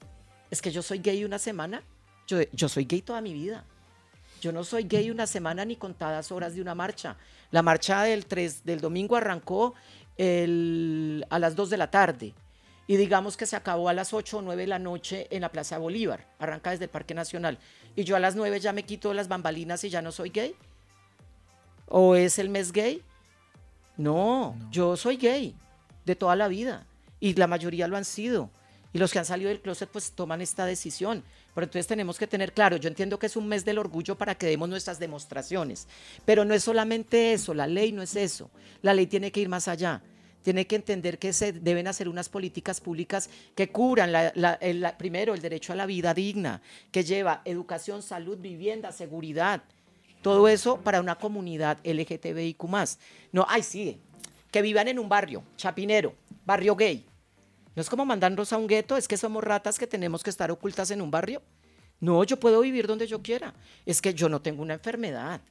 Es 0.51 0.61
que 0.61 0.71
yo 0.71 0.81
soy 0.81 0.99
gay 0.99 1.23
una 1.23 1.39
semana, 1.39 1.83
yo, 2.25 2.39
yo 2.51 2.67
soy 2.67 2.85
gay 2.85 3.01
toda 3.01 3.21
mi 3.21 3.33
vida. 3.33 3.63
Yo 4.39 4.51
no 4.51 4.63
soy 4.63 4.83
gay 4.83 5.09
una 5.09 5.25
semana 5.25 5.65
ni 5.65 5.77
contadas 5.77 6.31
horas 6.31 6.53
de 6.53 6.61
una 6.61 6.75
marcha. 6.75 7.17
La 7.49 7.63
marcha 7.63 8.03
del, 8.03 8.27
3, 8.27 8.65
del 8.65 8.81
domingo 8.81 9.15
arrancó 9.15 9.73
a 10.19 11.39
las 11.39 11.55
2 11.55 11.69
de 11.71 11.77
la 11.77 11.89
tarde 11.89 12.35
y 12.87 12.95
digamos 12.95 13.35
que 13.35 13.45
se 13.45 13.57
acabó 13.57 13.89
a 13.89 13.93
las 13.93 14.13
8 14.13 14.37
o 14.37 14.41
9 14.41 14.63
de 14.63 14.67
la 14.67 14.79
noche 14.79 15.27
en 15.29 15.41
la 15.41 15.51
Plaza 15.51 15.77
Bolívar, 15.77 16.25
arranca 16.39 16.71
desde 16.71 16.85
el 16.85 16.89
Parque 16.89 17.13
Nacional, 17.13 17.59
y 17.95 18.05
yo 18.05 18.15
a 18.15 18.19
las 18.19 18.35
9 18.35 18.59
ya 18.61 18.71
me 18.71 18.83
quito 18.83 19.13
las 19.13 19.27
bambalinas 19.27 19.83
y 19.83 19.89
ya 19.89 20.01
no 20.01 20.11
soy 20.11 20.29
gay. 20.29 20.55
¿O 21.89 22.15
es 22.15 22.39
el 22.39 22.49
mes 22.49 22.71
gay? 22.71 23.01
No, 23.97 24.55
yo 24.71 24.95
soy 24.95 25.17
gay 25.17 25.55
de 26.05 26.15
toda 26.15 26.35
la 26.35 26.47
vida 26.47 26.85
y 27.19 27.33
la 27.33 27.47
mayoría 27.47 27.87
lo 27.87 27.97
han 27.97 28.05
sido. 28.05 28.49
Y 28.93 28.99
los 28.99 29.11
que 29.11 29.19
han 29.19 29.25
salido 29.25 29.49
del 29.49 29.61
closet 29.61 29.89
pues 29.89 30.11
toman 30.11 30.41
esta 30.41 30.65
decisión. 30.65 31.23
Pero 31.53 31.65
entonces 31.65 31.87
tenemos 31.87 32.17
que 32.17 32.27
tener 32.27 32.53
claro, 32.53 32.77
yo 32.77 32.87
entiendo 32.87 33.19
que 33.19 33.25
es 33.25 33.35
un 33.35 33.47
mes 33.47 33.65
del 33.65 33.79
orgullo 33.79 34.15
para 34.15 34.35
que 34.35 34.47
demos 34.47 34.69
nuestras 34.69 34.99
demostraciones, 34.99 35.87
pero 36.23 36.45
no 36.45 36.53
es 36.53 36.63
solamente 36.63 37.33
eso, 37.33 37.55
la 37.55 37.65
ley 37.65 37.91
no 37.91 38.03
es 38.03 38.15
eso, 38.15 38.51
la 38.83 38.93
ley 38.93 39.07
tiene 39.07 39.31
que 39.31 39.39
ir 39.39 39.49
más 39.49 39.67
allá 39.67 40.03
tiene 40.47 40.65
que 40.65 40.77
entender 40.77 41.19
que 41.19 41.33
se 41.33 41.51
deben 41.51 41.89
hacer 41.89 42.07
unas 42.07 42.29
políticas 42.29 42.79
públicas 42.79 43.29
que 43.53 43.69
cubran 43.69 44.13
primero 44.97 45.33
el 45.33 45.41
derecho 45.41 45.73
a 45.73 45.75
la 45.75 45.85
vida 45.85 46.13
digna, 46.13 46.61
que 46.89 47.03
lleva 47.03 47.41
educación, 47.43 48.01
salud, 48.01 48.37
vivienda, 48.37 48.93
seguridad, 48.93 49.61
todo 50.21 50.47
eso 50.47 50.77
para 50.77 51.01
una 51.01 51.15
comunidad 51.15 51.79
LGTBIQ. 51.83 52.63
No, 53.33 53.45
ay, 53.49 53.61
sí, 53.61 53.99
que 54.49 54.61
vivan 54.61 54.87
en 54.87 54.99
un 54.99 55.09
barrio, 55.09 55.43
chapinero, 55.57 56.15
barrio 56.45 56.77
gay. 56.77 57.05
No 57.75 57.81
es 57.81 57.89
como 57.89 58.05
mandarnos 58.05 58.53
a 58.53 58.57
un 58.57 58.67
gueto, 58.67 58.95
es 58.95 59.09
que 59.09 59.17
somos 59.17 59.43
ratas 59.43 59.77
que 59.77 59.85
tenemos 59.85 60.23
que 60.23 60.29
estar 60.29 60.49
ocultas 60.49 60.91
en 60.91 61.01
un 61.01 61.11
barrio. 61.11 61.41
No, 61.99 62.23
yo 62.23 62.39
puedo 62.39 62.61
vivir 62.61 62.87
donde 62.87 63.05
yo 63.05 63.21
quiera. 63.21 63.53
Es 63.85 64.01
que 64.01 64.13
yo 64.13 64.29
no 64.29 64.41
tengo 64.41 64.61
una 64.61 64.75
enfermedad. 64.75 65.41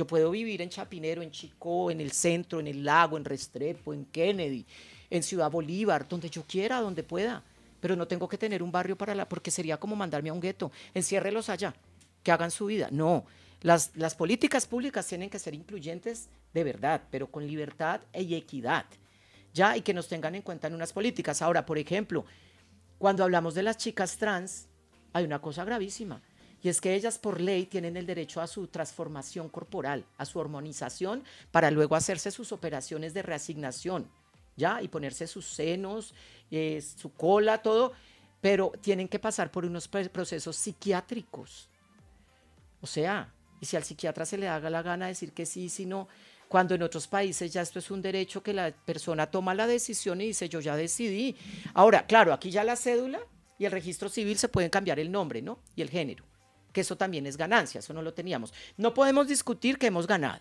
Yo 0.00 0.06
puedo 0.06 0.30
vivir 0.30 0.62
en 0.62 0.70
Chapinero, 0.70 1.20
en 1.20 1.30
Chicó, 1.30 1.90
en 1.90 2.00
el 2.00 2.12
centro, 2.12 2.58
en 2.58 2.68
el 2.68 2.82
lago, 2.82 3.18
en 3.18 3.24
Restrepo, 3.26 3.92
en 3.92 4.06
Kennedy, 4.06 4.64
en 5.10 5.22
Ciudad 5.22 5.50
Bolívar, 5.50 6.08
donde 6.08 6.30
yo 6.30 6.42
quiera, 6.44 6.80
donde 6.80 7.02
pueda. 7.02 7.42
Pero 7.80 7.94
no 7.96 8.08
tengo 8.08 8.26
que 8.26 8.38
tener 8.38 8.62
un 8.62 8.72
barrio 8.72 8.96
para 8.96 9.14
la, 9.14 9.28
porque 9.28 9.50
sería 9.50 9.76
como 9.76 9.94
mandarme 9.96 10.30
a 10.30 10.32
un 10.32 10.40
gueto. 10.40 10.72
Enciérrelos 10.94 11.50
allá, 11.50 11.74
que 12.22 12.32
hagan 12.32 12.50
su 12.50 12.64
vida. 12.64 12.88
No, 12.90 13.26
las, 13.60 13.94
las 13.94 14.14
políticas 14.14 14.66
públicas 14.66 15.06
tienen 15.06 15.28
que 15.28 15.38
ser 15.38 15.52
incluyentes 15.54 16.30
de 16.54 16.64
verdad, 16.64 17.02
pero 17.10 17.30
con 17.30 17.46
libertad 17.46 18.00
y 18.14 18.34
equidad. 18.36 18.86
Ya, 19.52 19.76
y 19.76 19.82
que 19.82 19.92
nos 19.92 20.08
tengan 20.08 20.34
en 20.34 20.40
cuenta 20.40 20.68
en 20.68 20.76
unas 20.76 20.94
políticas. 20.94 21.42
Ahora, 21.42 21.66
por 21.66 21.76
ejemplo, 21.76 22.24
cuando 22.96 23.22
hablamos 23.22 23.52
de 23.52 23.64
las 23.64 23.76
chicas 23.76 24.16
trans, 24.16 24.66
hay 25.12 25.26
una 25.26 25.42
cosa 25.42 25.62
gravísima 25.62 26.22
y 26.62 26.68
es 26.68 26.80
que 26.80 26.94
ellas 26.94 27.18
por 27.18 27.40
ley 27.40 27.66
tienen 27.66 27.96
el 27.96 28.06
derecho 28.06 28.40
a 28.40 28.46
su 28.46 28.66
transformación 28.66 29.48
corporal, 29.48 30.04
a 30.18 30.26
su 30.26 30.38
hormonización, 30.38 31.24
para 31.50 31.70
luego 31.70 31.96
hacerse 31.96 32.30
sus 32.30 32.52
operaciones 32.52 33.14
de 33.14 33.22
reasignación, 33.22 34.10
¿ya? 34.56 34.82
Y 34.82 34.88
ponerse 34.88 35.26
sus 35.26 35.46
senos, 35.46 36.14
eh, 36.50 36.82
su 36.82 37.12
cola, 37.14 37.62
todo, 37.62 37.92
pero 38.42 38.72
tienen 38.80 39.08
que 39.08 39.18
pasar 39.18 39.50
por 39.50 39.64
unos 39.64 39.88
procesos 39.88 40.56
psiquiátricos. 40.56 41.70
O 42.82 42.86
sea, 42.86 43.32
y 43.60 43.66
si 43.66 43.76
al 43.76 43.84
psiquiatra 43.84 44.26
se 44.26 44.38
le 44.38 44.48
haga 44.48 44.68
la 44.68 44.82
gana 44.82 45.06
decir 45.06 45.32
que 45.32 45.46
sí, 45.46 45.70
si 45.70 45.86
no, 45.86 46.08
cuando 46.48 46.74
en 46.74 46.82
otros 46.82 47.06
países 47.06 47.52
ya 47.52 47.62
esto 47.62 47.78
es 47.78 47.90
un 47.90 48.02
derecho 48.02 48.42
que 48.42 48.52
la 48.52 48.70
persona 48.72 49.30
toma 49.30 49.54
la 49.54 49.66
decisión 49.66 50.20
y 50.20 50.26
dice, 50.26 50.48
yo 50.48 50.60
ya 50.60 50.76
decidí. 50.76 51.36
Ahora, 51.72 52.06
claro, 52.06 52.34
aquí 52.34 52.50
ya 52.50 52.64
la 52.64 52.76
cédula 52.76 53.20
y 53.58 53.64
el 53.64 53.72
registro 53.72 54.08
civil 54.08 54.36
se 54.36 54.48
pueden 54.48 54.70
cambiar 54.70 54.98
el 54.98 55.12
nombre, 55.12 55.42
¿no? 55.42 55.60
Y 55.76 55.82
el 55.82 55.90
género 55.90 56.29
que 56.72 56.82
eso 56.82 56.96
también 56.96 57.26
es 57.26 57.36
ganancia, 57.36 57.80
eso 57.80 57.92
no 57.92 58.02
lo 58.02 58.14
teníamos. 58.14 58.52
No 58.76 58.94
podemos 58.94 59.28
discutir 59.28 59.78
que 59.78 59.86
hemos 59.86 60.06
ganado, 60.06 60.40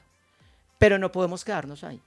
pero 0.78 0.98
no 0.98 1.12
podemos 1.12 1.44
quedarnos 1.44 1.84
ahí. 1.84 2.02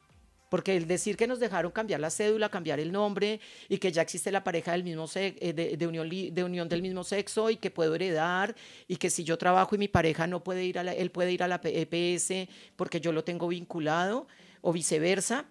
Porque 0.48 0.76
el 0.76 0.86
decir 0.86 1.16
que 1.16 1.26
nos 1.26 1.40
dejaron 1.40 1.72
cambiar 1.72 2.00
la 2.00 2.10
cédula, 2.10 2.50
cambiar 2.50 2.78
el 2.78 2.92
nombre 2.92 3.40
y 3.70 3.78
que 3.78 3.90
ya 3.90 4.02
existe 4.02 4.30
la 4.30 4.44
pareja 4.44 4.72
del 4.72 4.84
mismo 4.84 5.06
eh, 5.14 5.76
de, 5.78 5.86
unión, 5.86 6.10
de 6.10 6.44
unión 6.44 6.68
del 6.68 6.82
mismo 6.82 7.04
sexo 7.04 7.48
y 7.48 7.56
que 7.56 7.70
puedo 7.70 7.94
heredar 7.94 8.54
y 8.86 8.96
que 8.96 9.08
si 9.08 9.24
yo 9.24 9.38
trabajo 9.38 9.74
y 9.74 9.78
mi 9.78 9.88
pareja 9.88 10.26
no 10.26 10.44
puede 10.44 10.64
ir 10.64 10.78
a 10.78 10.82
la, 10.82 10.92
él 10.92 11.10
puede 11.10 11.32
ir 11.32 11.42
a 11.42 11.48
la 11.48 11.58
EPS 11.64 12.50
porque 12.76 13.00
yo 13.00 13.12
lo 13.12 13.24
tengo 13.24 13.48
vinculado 13.48 14.26
o 14.60 14.74
viceversa, 14.74 15.46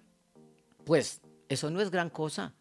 pues 0.85 1.19
eso 1.49 1.71
no 1.71 1.81
es 1.81 1.89
gran 1.89 2.11
cosa. 2.11 2.53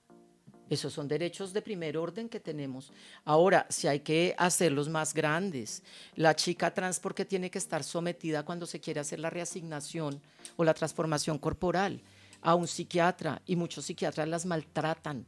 Esos 0.70 0.92
son 0.92 1.08
derechos 1.08 1.52
de 1.52 1.62
primer 1.62 1.98
orden 1.98 2.28
que 2.28 2.38
tenemos. 2.38 2.92
Ahora, 3.24 3.66
si 3.68 3.88
hay 3.88 4.00
que 4.00 4.36
hacerlos 4.38 4.88
más 4.88 5.12
grandes, 5.12 5.82
la 6.14 6.36
chica 6.36 6.72
trans 6.72 7.00
porque 7.00 7.24
tiene 7.24 7.50
que 7.50 7.58
estar 7.58 7.82
sometida 7.82 8.44
cuando 8.44 8.66
se 8.66 8.78
quiere 8.78 9.00
hacer 9.00 9.18
la 9.18 9.30
reasignación 9.30 10.22
o 10.56 10.62
la 10.62 10.72
transformación 10.72 11.38
corporal 11.38 12.00
a 12.40 12.54
un 12.54 12.68
psiquiatra 12.68 13.42
y 13.46 13.56
muchos 13.56 13.86
psiquiatras 13.86 14.28
las 14.28 14.46
maltratan. 14.46 15.26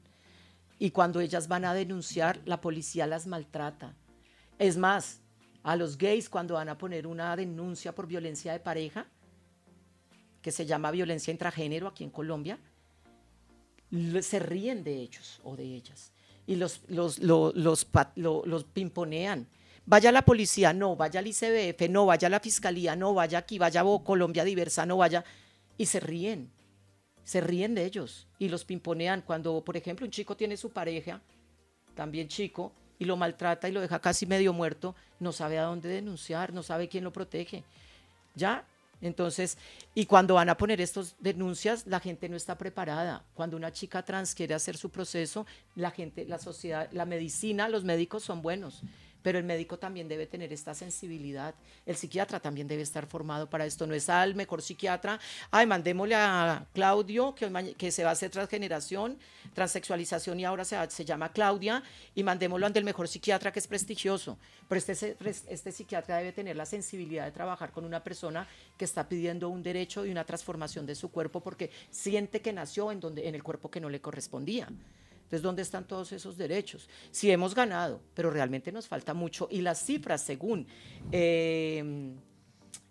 Y 0.78 0.92
cuando 0.92 1.18
ellas 1.18 1.48
van 1.48 1.64
a 1.64 1.74
denunciar, 1.74 2.40
la 2.44 2.60
policía 2.60 3.08
las 3.08 3.26
maltrata. 3.26 3.96
Es 4.60 4.76
más, 4.76 5.22
a 5.64 5.74
los 5.74 5.98
gays 5.98 6.28
cuando 6.28 6.54
van 6.54 6.68
a 6.68 6.78
poner 6.78 7.04
una 7.04 7.34
denuncia 7.34 7.92
por 7.92 8.06
violencia 8.06 8.52
de 8.52 8.60
pareja, 8.60 9.06
que 10.40 10.52
se 10.52 10.66
llama 10.66 10.92
violencia 10.92 11.32
intragénero 11.32 11.88
aquí 11.88 12.04
en 12.04 12.10
Colombia, 12.10 12.60
se 14.20 14.38
ríen 14.38 14.84
de 14.84 14.96
ellos 14.96 15.40
o 15.44 15.56
de 15.56 15.64
ellas 15.64 16.12
y 16.46 16.56
los, 16.56 16.80
los, 16.88 17.18
los, 17.18 17.54
los, 18.16 18.64
pimponean. 18.64 19.46
Vaya 19.84 20.12
la 20.12 20.22
policía, 20.22 20.72
no, 20.72 20.96
vaya 20.96 21.20
al 21.20 21.26
ICBF, 21.26 21.88
no, 21.88 22.06
vaya 22.06 22.28
la 22.28 22.40
fiscalía, 22.40 22.96
no, 22.96 23.14
vaya 23.14 23.38
aquí, 23.38 23.58
vaya 23.58 23.80
a 23.80 24.04
Colombia 24.04 24.44
Diversa, 24.44 24.86
no 24.86 24.96
vaya. 24.96 25.24
Y 25.76 25.86
se 25.86 26.00
ríen, 26.00 26.50
se 27.24 27.40
ríen 27.40 27.74
de 27.74 27.84
ellos 27.84 28.28
y 28.38 28.48
los 28.48 28.64
pimponean. 28.64 29.22
Cuando, 29.22 29.62
por 29.64 29.76
ejemplo, 29.76 30.06
un 30.06 30.12
chico 30.12 30.36
tiene 30.36 30.56
su 30.56 30.70
pareja, 30.70 31.20
también 31.94 32.28
chico, 32.28 32.72
y 32.98 33.04
lo 33.04 33.16
maltrata 33.16 33.68
y 33.68 33.72
lo 33.72 33.80
deja 33.80 34.00
casi 34.00 34.26
medio 34.26 34.52
muerto, 34.52 34.94
no 35.18 35.32
sabe 35.32 35.58
a 35.58 35.64
dónde 35.64 35.88
denunciar, 35.88 36.52
no 36.52 36.62
sabe 36.62 36.88
quién 36.88 37.02
lo 37.02 37.12
protege. 37.12 37.64
Ya, 38.34 38.64
entonces, 39.02 39.58
y 39.94 40.06
cuando 40.06 40.34
van 40.34 40.48
a 40.48 40.56
poner 40.56 40.80
estas 40.80 41.16
denuncias, 41.18 41.86
la 41.86 42.00
gente 42.00 42.28
no 42.28 42.36
está 42.36 42.56
preparada. 42.56 43.24
Cuando 43.34 43.56
una 43.56 43.72
chica 43.72 44.02
trans 44.02 44.34
quiere 44.34 44.54
hacer 44.54 44.76
su 44.76 44.90
proceso, 44.90 45.44
la 45.74 45.90
gente, 45.90 46.24
la 46.24 46.38
sociedad, 46.38 46.88
la 46.92 47.04
medicina, 47.04 47.68
los 47.68 47.84
médicos 47.84 48.22
son 48.22 48.40
buenos 48.40 48.82
pero 49.22 49.38
el 49.38 49.44
médico 49.44 49.78
también 49.78 50.08
debe 50.08 50.26
tener 50.26 50.52
esta 50.52 50.74
sensibilidad. 50.74 51.54
El 51.86 51.96
psiquiatra 51.96 52.40
también 52.40 52.68
debe 52.68 52.82
estar 52.82 53.06
formado 53.06 53.48
para 53.48 53.66
esto. 53.66 53.86
No 53.86 53.94
es 53.94 54.08
al 54.08 54.34
mejor 54.34 54.62
psiquiatra, 54.62 55.20
ay, 55.50 55.66
mandémosle 55.66 56.14
a 56.14 56.66
Claudio, 56.72 57.34
que, 57.34 57.90
se 57.90 58.04
va 58.04 58.10
a 58.10 58.12
hacer 58.12 58.30
transgeneración, 58.30 59.18
transexualización 59.54 60.40
y 60.40 60.44
ahora 60.44 60.64
se, 60.64 60.76
se 60.90 61.04
llama 61.04 61.32
Claudia, 61.32 61.82
y 62.14 62.22
mandémoslo 62.22 62.66
ante 62.66 62.78
el 62.78 62.84
mejor 62.84 63.08
psiquiatra 63.08 63.52
que 63.52 63.58
es 63.58 63.66
prestigioso. 63.66 64.38
Pero 64.68 64.78
este, 64.78 65.16
este 65.48 65.72
psiquiatra 65.72 66.18
debe 66.18 66.32
tener 66.32 66.56
la 66.56 66.66
sensibilidad 66.66 67.24
de 67.24 67.32
trabajar 67.32 67.72
con 67.72 67.84
una 67.84 68.02
persona 68.02 68.46
que 68.76 68.84
está 68.84 69.08
pidiendo 69.08 69.48
un 69.48 69.62
derecho 69.62 70.04
y 70.04 70.10
una 70.10 70.24
transformación 70.24 70.86
de 70.86 70.94
su 70.94 71.10
cuerpo 71.10 71.40
porque 71.40 71.70
siente 71.90 72.40
que 72.40 72.52
nació 72.52 72.90
en, 72.92 73.00
donde, 73.00 73.28
en 73.28 73.34
el 73.34 73.42
cuerpo 73.42 73.70
que 73.70 73.80
no 73.80 73.88
le 73.88 74.00
correspondía. 74.00 74.68
Entonces, 75.32 75.44
¿dónde 75.44 75.62
están 75.62 75.86
todos 75.86 76.12
esos 76.12 76.36
derechos? 76.36 76.90
Sí 77.10 77.30
hemos 77.30 77.54
ganado, 77.54 78.02
pero 78.12 78.30
realmente 78.30 78.70
nos 78.70 78.86
falta 78.86 79.14
mucho. 79.14 79.48
Y 79.50 79.62
las 79.62 79.82
cifras, 79.82 80.20
según 80.20 80.66
em, 81.10 82.16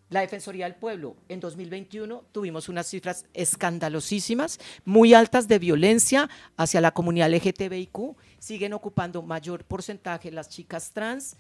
la 0.10 0.22
Defensoría 0.22 0.66
del 0.66 0.74
Pueblo, 0.74 1.16
en 1.30 1.40
2021 1.40 2.24
tuvimos 2.32 2.68
unas 2.68 2.88
cifras 2.88 3.28
escandalosísimas, 3.36 4.60
muy 4.86 5.14
altas 5.14 5.48
de 5.48 5.60
violencia 5.60 6.32
hacia 6.58 6.82
la 6.82 6.90
comunidad 6.90 7.30
LGTBIQ. 7.30 8.18
Siguen 8.40 8.74
ocupando 8.74 9.22
mayor 9.22 9.64
porcentaje 9.64 10.32
las 10.32 10.50
chicas 10.50 10.94
trans 10.94 11.38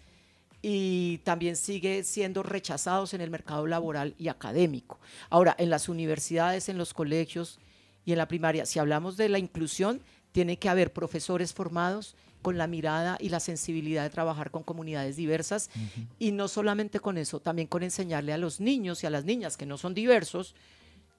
y 0.61 1.17
también 1.23 1.55
sigue 1.55 2.03
siendo 2.03 2.43
rechazados 2.43 3.15
en 3.15 3.21
el 3.21 3.31
mercado 3.31 3.65
laboral 3.65 4.13
y 4.19 4.27
académico. 4.27 4.99
Ahora, 5.31 5.55
en 5.57 5.71
las 5.71 5.89
universidades, 5.89 6.69
en 6.69 6.77
los 6.77 6.93
colegios 6.93 7.59
y 8.05 8.11
en 8.11 8.19
la 8.19 8.27
primaria, 8.27 8.67
si 8.67 8.77
hablamos 8.77 9.17
de 9.17 9.29
la 9.29 9.39
inclusión, 9.39 10.03
tiene 10.31 10.57
que 10.57 10.69
haber 10.69 10.93
profesores 10.93 11.53
formados 11.53 12.15
con 12.41 12.57
la 12.57 12.67
mirada 12.67 13.17
y 13.19 13.29
la 13.29 13.39
sensibilidad 13.39 14.03
de 14.03 14.09
trabajar 14.09 14.51
con 14.51 14.63
comunidades 14.63 15.15
diversas 15.15 15.69
y 16.17 16.31
no 16.31 16.47
solamente 16.47 16.99
con 16.99 17.17
eso, 17.17 17.39
también 17.39 17.67
con 17.67 17.83
enseñarle 17.83 18.33
a 18.33 18.37
los 18.37 18.59
niños 18.59 19.03
y 19.03 19.07
a 19.07 19.11
las 19.11 19.25
niñas 19.25 19.57
que 19.57 19.65
no 19.65 19.77
son 19.77 19.93
diversos 19.93 20.55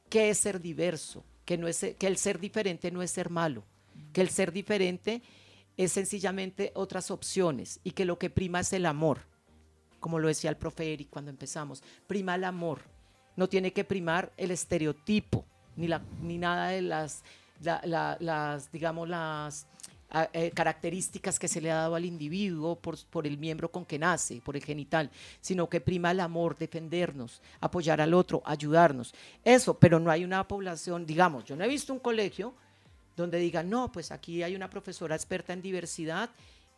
qué 0.08 0.30
es 0.30 0.38
ser 0.38 0.60
diverso, 0.60 1.24
que, 1.44 1.56
no 1.56 1.68
es, 1.68 1.86
que 1.98 2.06
el 2.06 2.18
ser 2.18 2.38
diferente 2.38 2.90
no 2.90 3.02
es 3.02 3.10
ser 3.10 3.30
malo, 3.30 3.64
que 4.12 4.20
el 4.20 4.28
ser 4.28 4.52
diferente 4.52 5.22
es 5.76 5.92
sencillamente 5.92 6.72
otras 6.74 7.10
opciones 7.10 7.80
y 7.82 7.92
que 7.92 8.04
lo 8.04 8.18
que 8.18 8.28
prima 8.28 8.60
es 8.60 8.72
el 8.72 8.84
amor, 8.84 9.20
como 10.00 10.18
lo 10.18 10.28
decía 10.28 10.50
el 10.50 10.56
profe 10.56 10.92
Eric 10.92 11.08
cuando 11.08 11.30
empezamos, 11.30 11.82
prima 12.06 12.34
el 12.34 12.44
amor, 12.44 12.82
no 13.36 13.48
tiene 13.48 13.72
que 13.72 13.84
primar 13.84 14.32
el 14.36 14.50
estereotipo 14.50 15.46
ni, 15.76 15.88
la, 15.88 16.02
ni 16.20 16.36
nada 16.36 16.68
de 16.68 16.82
las 16.82 17.22
las, 17.62 18.72
digamos, 18.72 19.08
las 19.08 19.66
eh, 20.32 20.50
características 20.50 21.38
que 21.38 21.48
se 21.48 21.60
le 21.60 21.70
ha 21.70 21.76
dado 21.76 21.94
al 21.94 22.04
individuo 22.04 22.76
por, 22.76 22.98
por, 23.06 23.26
el 23.26 23.38
miembro 23.38 23.70
con 23.70 23.84
que 23.84 23.98
nace, 23.98 24.42
por 24.42 24.56
el 24.56 24.64
genital, 24.64 25.10
sino 25.40 25.68
que 25.68 25.80
prima 25.80 26.10
el 26.10 26.20
amor, 26.20 26.56
defendernos, 26.58 27.40
apoyar 27.60 28.00
al 28.00 28.12
otro, 28.12 28.42
ayudarnos. 28.44 29.14
Eso, 29.42 29.74
pero 29.74 29.98
no 29.98 30.10
hay 30.10 30.24
una 30.24 30.46
población, 30.46 31.06
digamos, 31.06 31.44
yo 31.44 31.56
no 31.56 31.64
he 31.64 31.68
visto 31.68 31.92
un 31.92 31.98
colegio 31.98 32.54
donde 33.16 33.38
digan, 33.38 33.70
no, 33.70 33.90
pues 33.90 34.10
aquí 34.10 34.42
hay 34.42 34.54
una 34.54 34.68
profesora 34.68 35.14
experta 35.14 35.52
en 35.52 35.62
diversidad 35.62 36.30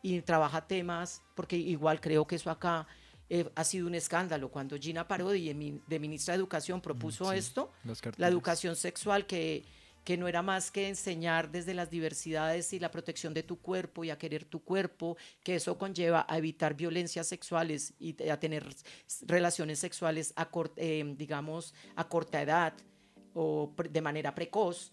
y 0.02 0.20
trabaja 0.20 0.66
temas, 0.66 1.22
porque 1.34 1.56
igual 1.56 2.00
creo 2.00 2.26
que 2.26 2.36
eso 2.36 2.50
acá 2.50 2.86
eh, 3.30 3.50
ha 3.54 3.64
sido 3.64 3.86
un 3.86 3.94
escándalo. 3.94 4.48
Cuando 4.50 4.76
Gina 4.76 5.08
Parodi, 5.08 5.80
de 5.86 5.98
ministra 5.98 6.32
de 6.32 6.36
Educación, 6.36 6.80
propuso 6.80 7.32
esto, 7.32 7.72
la 8.16 8.28
educación 8.28 8.76
sexual 8.76 9.26
que 9.26 9.64
que 10.04 10.18
no 10.18 10.28
era 10.28 10.42
más 10.42 10.70
que 10.70 10.88
enseñar 10.88 11.50
desde 11.50 11.74
las 11.74 11.90
diversidades 11.90 12.72
y 12.72 12.78
la 12.78 12.90
protección 12.90 13.32
de 13.32 13.42
tu 13.42 13.58
cuerpo 13.60 14.04
y 14.04 14.10
a 14.10 14.18
querer 14.18 14.44
tu 14.44 14.62
cuerpo, 14.62 15.16
que 15.42 15.56
eso 15.56 15.78
conlleva 15.78 16.26
a 16.28 16.36
evitar 16.38 16.74
violencias 16.74 17.26
sexuales 17.26 17.94
y 17.98 18.28
a 18.28 18.38
tener 18.38 18.66
relaciones 19.22 19.78
sexuales, 19.78 20.34
a 20.36 20.48
eh, 20.76 21.14
digamos, 21.16 21.74
a 21.96 22.06
corta 22.06 22.42
edad 22.42 22.74
o 23.32 23.74
de 23.90 24.00
manera 24.00 24.34
precoz. 24.34 24.92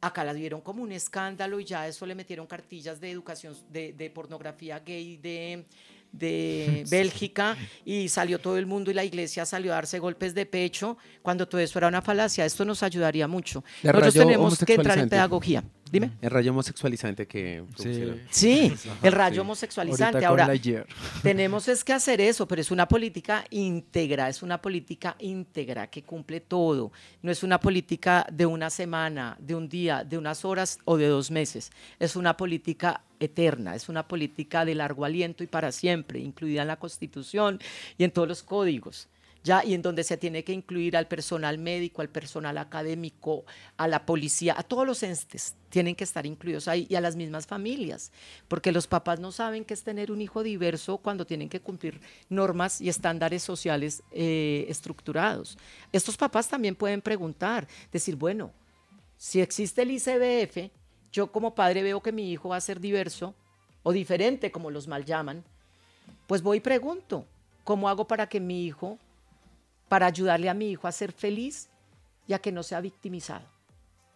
Acá 0.00 0.24
la 0.24 0.34
dieron 0.34 0.60
como 0.60 0.82
un 0.82 0.92
escándalo 0.92 1.60
y 1.60 1.64
ya 1.64 1.86
eso 1.86 2.04
le 2.04 2.14
metieron 2.14 2.46
cartillas 2.46 3.00
de 3.00 3.10
educación, 3.10 3.56
de, 3.70 3.92
de 3.92 4.10
pornografía 4.10 4.78
gay, 4.80 5.16
de 5.16 5.66
de 6.18 6.84
Bélgica 6.90 7.56
y 7.84 8.08
salió 8.08 8.38
todo 8.38 8.56
el 8.56 8.66
mundo 8.66 8.90
y 8.90 8.94
la 8.94 9.04
iglesia 9.04 9.44
salió 9.44 9.72
a 9.72 9.76
darse 9.76 9.98
golpes 9.98 10.34
de 10.34 10.46
pecho 10.46 10.96
cuando 11.22 11.46
todo 11.46 11.60
eso 11.60 11.78
era 11.78 11.88
una 11.88 12.02
falacia. 12.02 12.44
Esto 12.44 12.64
nos 12.64 12.82
ayudaría 12.82 13.28
mucho. 13.28 13.64
Nosotros 13.82 14.14
tenemos 14.14 14.58
que 14.64 14.74
entrar 14.74 14.98
en 14.98 15.08
pedagogía. 15.08 15.64
Dime. 15.94 16.10
El 16.20 16.30
rayo 16.30 16.50
homosexualizante 16.50 17.28
que 17.28 17.62
Sí, 18.30 18.72
el 19.02 19.12
rayo 19.12 19.42
homosexualizante. 19.42 20.24
Ahora, 20.24 20.50
tenemos 21.22 21.68
es 21.68 21.84
que 21.84 21.92
hacer 21.92 22.20
eso, 22.20 22.48
pero 22.48 22.60
es 22.60 22.72
una 22.72 22.88
política 22.88 23.44
íntegra, 23.50 24.28
es 24.28 24.42
una 24.42 24.60
política 24.60 25.14
íntegra 25.20 25.86
que 25.88 26.02
cumple 26.02 26.40
todo. 26.40 26.90
No 27.22 27.30
es 27.30 27.44
una 27.44 27.60
política 27.60 28.26
de 28.32 28.44
una 28.44 28.70
semana, 28.70 29.36
de 29.38 29.54
un 29.54 29.68
día, 29.68 30.02
de 30.02 30.18
unas 30.18 30.44
horas 30.44 30.78
o 30.84 30.96
de 30.96 31.06
dos 31.06 31.30
meses. 31.30 31.70
Es 32.00 32.16
una 32.16 32.36
política 32.36 33.02
eterna, 33.24 33.74
es 33.74 33.88
una 33.88 34.06
política 34.08 34.64
de 34.64 34.74
largo 34.74 35.04
aliento 35.04 35.44
y 35.44 35.46
para 35.46 35.72
siempre, 35.72 36.20
incluida 36.20 36.62
en 36.62 36.68
la 36.68 36.78
Constitución 36.78 37.60
y 37.98 38.04
en 38.04 38.10
todos 38.10 38.28
los 38.28 38.42
códigos 38.42 39.08
ya 39.44 39.62
y 39.62 39.74
en 39.74 39.82
donde 39.82 40.02
se 40.02 40.16
tiene 40.16 40.42
que 40.42 40.52
incluir 40.52 40.96
al 40.96 41.06
personal 41.06 41.58
médico, 41.58 42.00
al 42.00 42.08
personal 42.08 42.56
académico, 42.58 43.44
a 43.76 43.86
la 43.86 44.06
policía, 44.06 44.54
a 44.56 44.62
todos 44.62 44.86
los 44.86 45.02
entes 45.02 45.54
tienen 45.68 45.94
que 45.94 46.04
estar 46.04 46.24
incluidos 46.24 46.66
ahí 46.66 46.86
y 46.88 46.94
a 46.94 47.00
las 47.00 47.14
mismas 47.14 47.46
familias, 47.46 48.10
porque 48.48 48.72
los 48.72 48.86
papás 48.86 49.20
no 49.20 49.32
saben 49.32 49.64
qué 49.64 49.74
es 49.74 49.82
tener 49.82 50.10
un 50.10 50.22
hijo 50.22 50.42
diverso 50.42 50.98
cuando 50.98 51.26
tienen 51.26 51.48
que 51.48 51.60
cumplir 51.60 52.00
normas 52.28 52.80
y 52.80 52.88
estándares 52.88 53.42
sociales 53.42 54.02
eh, 54.12 54.64
estructurados. 54.68 55.58
Estos 55.92 56.16
papás 56.16 56.48
también 56.48 56.74
pueden 56.74 57.02
preguntar, 57.02 57.68
decir, 57.92 58.16
bueno, 58.16 58.52
si 59.18 59.40
existe 59.40 59.82
el 59.82 59.90
ICBF, 59.90 60.70
yo 61.14 61.32
como 61.32 61.54
padre 61.54 61.82
veo 61.82 62.02
que 62.02 62.12
mi 62.12 62.30
hijo 62.30 62.50
va 62.50 62.56
a 62.56 62.60
ser 62.60 62.78
diverso 62.78 63.34
o 63.82 63.92
diferente, 63.92 64.50
como 64.50 64.70
los 64.70 64.86
mal 64.86 65.06
llaman, 65.06 65.42
pues 66.26 66.42
voy 66.42 66.58
y 66.58 66.60
pregunto, 66.60 67.24
¿cómo 67.62 67.88
hago 67.88 68.06
para 68.06 68.28
que 68.28 68.40
mi 68.40 68.66
hijo 68.66 68.98
para 69.88 70.06
ayudarle 70.06 70.48
a 70.48 70.54
mi 70.54 70.70
hijo 70.70 70.88
a 70.88 70.92
ser 70.92 71.12
feliz 71.12 71.68
y 72.26 72.32
a 72.32 72.38
que 72.38 72.52
no 72.52 72.62
sea 72.62 72.80
victimizado. 72.80 73.44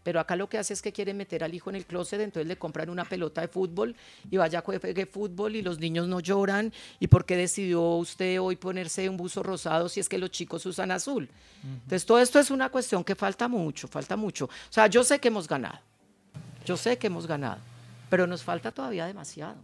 Pero 0.03 0.20
acá 0.20 0.36
lo 0.36 0.49
que 0.49 0.57
hace 0.57 0.72
es 0.72 0.80
que 0.80 0.92
quiere 0.92 1.12
meter 1.12 1.44
al 1.44 1.55
hijo 1.55 1.68
en 1.68 1.76
el 1.76 1.84
closet, 1.84 2.20
entonces 2.20 2.49
le 2.49 2.57
compran 2.57 2.88
una 2.88 3.05
pelota 3.05 3.42
de 3.42 3.49
fútbol 3.49 3.94
y 4.30 4.38
vaya 4.38 4.61
a 4.61 4.62
juegue 4.62 5.07
fútbol 5.07 5.55
y 5.55 5.62
los 5.62 5.78
niños 5.78 6.09
no 6.09 6.20
lloran. 6.20 6.72
¿Y 6.99 7.09
por 7.09 7.26
qué 7.26 7.36
decidió 7.36 7.82
usted 7.82 8.40
hoy 8.40 8.57
ponerse 8.57 9.09
un 9.09 9.18
buzo 9.18 9.42
rosado 9.42 9.88
si 9.88 10.01
es 10.01 10.09
que 10.09 10.16
los 10.16 10.30
chicos 10.30 10.64
usan 10.64 10.90
azul? 10.92 11.28
Entonces 11.62 12.07
todo 12.07 12.20
esto 12.20 12.38
es 12.38 12.51
una 12.51 12.70
cuestión 12.70 13.05
que 13.05 13.14
falta 13.14 13.49
mucho, 13.49 13.86
falta 13.86 14.16
mucho. 14.16 14.46
O 14.46 14.72
sea, 14.72 14.86
yo 14.86 15.05
sé 15.05 15.18
que 15.18 15.28
hemos 15.28 15.46
ganado, 15.46 15.78
yo 16.68 16.76
sé 16.76 16.98
que 16.98 17.06
hemos 17.06 17.26
ganado, 17.26 17.58
pero 18.10 18.26
nos 18.26 18.42
falta 18.44 18.70
todavía 18.72 19.06
demasiado. 19.06 19.56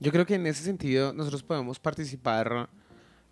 Yo 0.00 0.10
creo 0.12 0.26
que 0.26 0.34
en 0.34 0.46
ese 0.46 0.62
sentido 0.64 1.12
nosotros 1.12 1.42
podemos 1.42 1.78
participar 1.78 2.68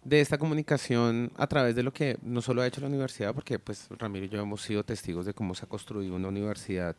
de 0.04 0.20
esta 0.20 0.38
comunicación 0.38 1.30
a 1.36 1.46
través 1.46 1.74
de 1.76 1.82
lo 1.82 1.92
que 1.92 2.16
no 2.22 2.40
solo 2.40 2.62
ha 2.62 2.66
hecho 2.66 2.80
la 2.80 2.86
universidad, 2.86 3.34
porque 3.34 3.58
pues 3.58 3.86
Ramiro 3.98 4.24
y 4.24 4.28
yo 4.30 4.40
hemos 4.40 4.62
sido 4.62 4.82
testigos 4.84 5.26
de 5.26 5.34
cómo 5.34 5.54
se 5.54 5.64
ha 5.66 5.68
construido 5.68 6.14
una 6.14 6.28
universidad 6.28 6.96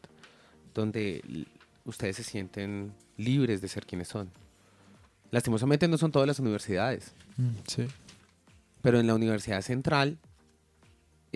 donde 0.76 1.24
ustedes 1.86 2.18
se 2.18 2.24
sienten 2.24 2.94
libres 3.18 3.60
de 3.62 3.68
ser 3.68 3.86
quienes 3.88 4.08
son. 4.08 4.30
Lastimosamente 5.32 5.88
no 5.88 5.98
son 5.98 6.12
todas 6.12 6.28
las 6.28 6.40
universidades, 6.40 7.14
Mm, 7.38 7.50
Sí. 7.66 7.88
pero 8.84 9.00
en 9.00 9.08
la 9.08 9.16
Universidad 9.16 9.62
Central, 9.62 10.18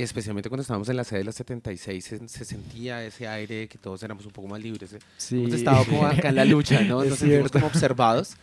especialmente 0.03 0.49
cuando 0.49 0.61
estábamos 0.61 0.89
en 0.89 0.97
la 0.97 1.03
sede 1.05 1.19
de 1.19 1.25
la 1.25 1.31
76, 1.31 2.03
se, 2.03 2.27
se 2.27 2.43
sentía 2.45 3.03
ese 3.05 3.27
aire 3.27 3.55
de 3.55 3.67
que 3.69 3.77
todos 3.77 4.03
éramos 4.03 4.25
un 4.25 4.31
poco 4.33 4.47
más 4.47 4.61
libres. 4.61 4.91
¿eh? 4.93 4.99
Sí. 5.17 5.37
Hemos 5.37 5.53
estado 5.53 5.85
como 5.85 6.05
acá 6.05 6.29
en 6.29 6.35
la 6.35 6.43
lucha, 6.45 6.81
¿no? 6.81 7.01
Es 7.03 7.09
Nos 7.11 7.19
sentimos 7.19 7.49
cierto. 7.51 7.53
como 7.59 7.67
observados. 7.67 8.35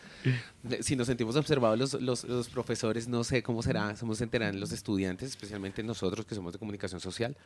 Si 0.81 0.97
nos 0.97 1.09
sentimos 1.09 1.37
observados 1.37 1.79
los, 1.79 1.95
los- 2.01 2.25
los 2.25 2.49
profesores, 2.49 3.07
no 3.09 3.23
sé 3.25 3.43
cómo 3.43 3.63
será, 3.63 3.95
cómo 3.99 4.15
se 4.15 4.25
enterarán 4.25 4.61
los 4.61 4.73
estudiantes, 4.73 5.29
especialmente 5.31 5.83
nosotros 5.83 6.25
que 6.25 6.35
somos 6.35 6.53
de 6.53 6.59
comunicación 6.59 7.01
social. 7.01 7.37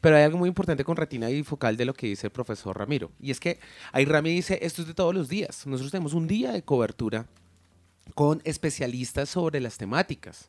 Pero 0.00 0.16
hay 0.16 0.24
algo 0.24 0.36
muy 0.38 0.48
importante 0.48 0.84
con 0.84 0.96
retina 0.96 1.30
y 1.30 1.42
focal 1.44 1.76
de 1.76 1.84
lo 1.84 1.94
que 1.94 2.08
dice 2.08 2.26
el 2.26 2.32
profesor 2.32 2.76
Ramiro. 2.78 3.12
Y 3.20 3.30
es 3.30 3.40
que 3.40 3.60
ahí 3.92 4.04
Rami 4.04 4.30
dice, 4.34 4.58
esto 4.62 4.82
es 4.82 4.88
de 4.88 4.94
todos 4.94 5.14
los 5.14 5.28
días. 5.28 5.66
Nosotros 5.66 5.90
tenemos 5.92 6.12
un 6.12 6.26
día 6.26 6.52
de 6.52 6.62
cobertura 6.62 7.26
con 8.14 8.42
especialistas 8.44 9.30
sobre 9.30 9.60
las 9.60 9.78
temáticas. 9.78 10.48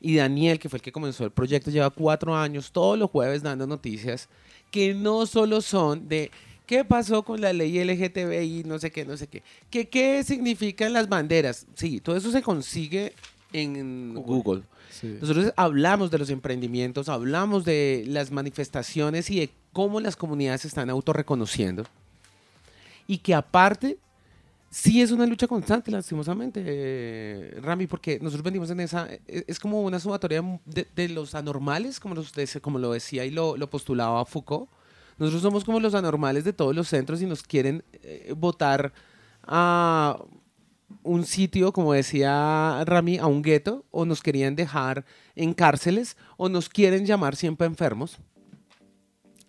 Y 0.00 0.16
Daniel, 0.16 0.58
que 0.58 0.68
fue 0.68 0.78
el 0.78 0.82
que 0.82 0.92
comenzó 0.92 1.24
el 1.24 1.30
proyecto, 1.30 1.70
lleva 1.70 1.90
cuatro 1.90 2.36
años 2.36 2.70
todos 2.70 2.98
los 2.98 3.10
jueves 3.10 3.42
dando 3.42 3.66
noticias 3.66 4.28
que 4.70 4.94
no 4.94 5.26
solo 5.26 5.60
son 5.60 6.08
de 6.08 6.30
qué 6.66 6.84
pasó 6.84 7.22
con 7.22 7.40
la 7.40 7.52
ley 7.52 7.82
LGTBI, 7.82 8.64
no 8.64 8.78
sé 8.78 8.90
qué, 8.90 9.04
no 9.04 9.16
sé 9.16 9.26
qué, 9.28 9.42
que 9.70 9.88
qué 9.88 10.22
significan 10.24 10.92
las 10.92 11.08
banderas. 11.08 11.66
Sí, 11.74 12.00
todo 12.00 12.16
eso 12.16 12.30
se 12.30 12.42
consigue 12.42 13.14
en 13.52 14.14
Google. 14.14 14.62
Sí. 14.90 15.18
Nosotros 15.20 15.52
hablamos 15.56 16.10
de 16.10 16.18
los 16.18 16.30
emprendimientos, 16.30 17.08
hablamos 17.08 17.64
de 17.64 18.04
las 18.06 18.30
manifestaciones 18.30 19.30
y 19.30 19.40
de 19.40 19.50
cómo 19.72 20.00
las 20.00 20.16
comunidades 20.16 20.62
se 20.62 20.68
están 20.68 20.90
autorreconociendo. 20.90 21.84
Y 23.06 23.18
que 23.18 23.34
aparte, 23.34 23.98
sí 24.70 25.00
es 25.00 25.10
una 25.10 25.26
lucha 25.26 25.46
constante, 25.46 25.90
lastimosamente, 25.90 26.62
eh, 26.64 27.58
Rami, 27.60 27.86
porque 27.86 28.18
nosotros 28.20 28.44
venimos 28.44 28.70
en 28.70 28.80
esa, 28.80 29.08
e- 29.12 29.44
es 29.46 29.58
como 29.58 29.82
una 29.82 29.98
sumatoria 29.98 30.42
de, 30.64 31.08
los 31.08 31.34
anormales, 31.34 32.00
como, 32.00 32.14
los 32.14 32.32
como 32.60 32.78
lo 32.78 32.92
decía 32.92 33.24
y 33.24 33.30
lo, 33.30 33.56
lo 33.56 33.70
postulaba 33.70 34.24
Foucault. 34.24 34.68
Nosotros 35.18 35.42
somos 35.42 35.64
como 35.64 35.80
los 35.80 35.94
anormales 35.94 36.44
de 36.44 36.52
todos 36.52 36.74
los 36.74 36.88
centros 36.88 37.22
y 37.22 37.26
nos 37.26 37.42
quieren 37.42 37.82
eh, 38.02 38.34
votar 38.36 38.92
a 39.42 40.18
un 41.02 41.24
sitio, 41.24 41.72
como 41.72 41.92
decía 41.92 42.82
Rami, 42.84 43.18
a 43.18 43.26
un 43.26 43.42
gueto, 43.42 43.84
o 43.90 44.04
nos 44.04 44.22
querían 44.22 44.56
dejar 44.56 45.04
en 45.34 45.54
cárceles, 45.54 46.16
o 46.36 46.48
nos 46.48 46.68
quieren 46.68 47.06
llamar 47.06 47.36
siempre 47.36 47.66
enfermos 47.66 48.18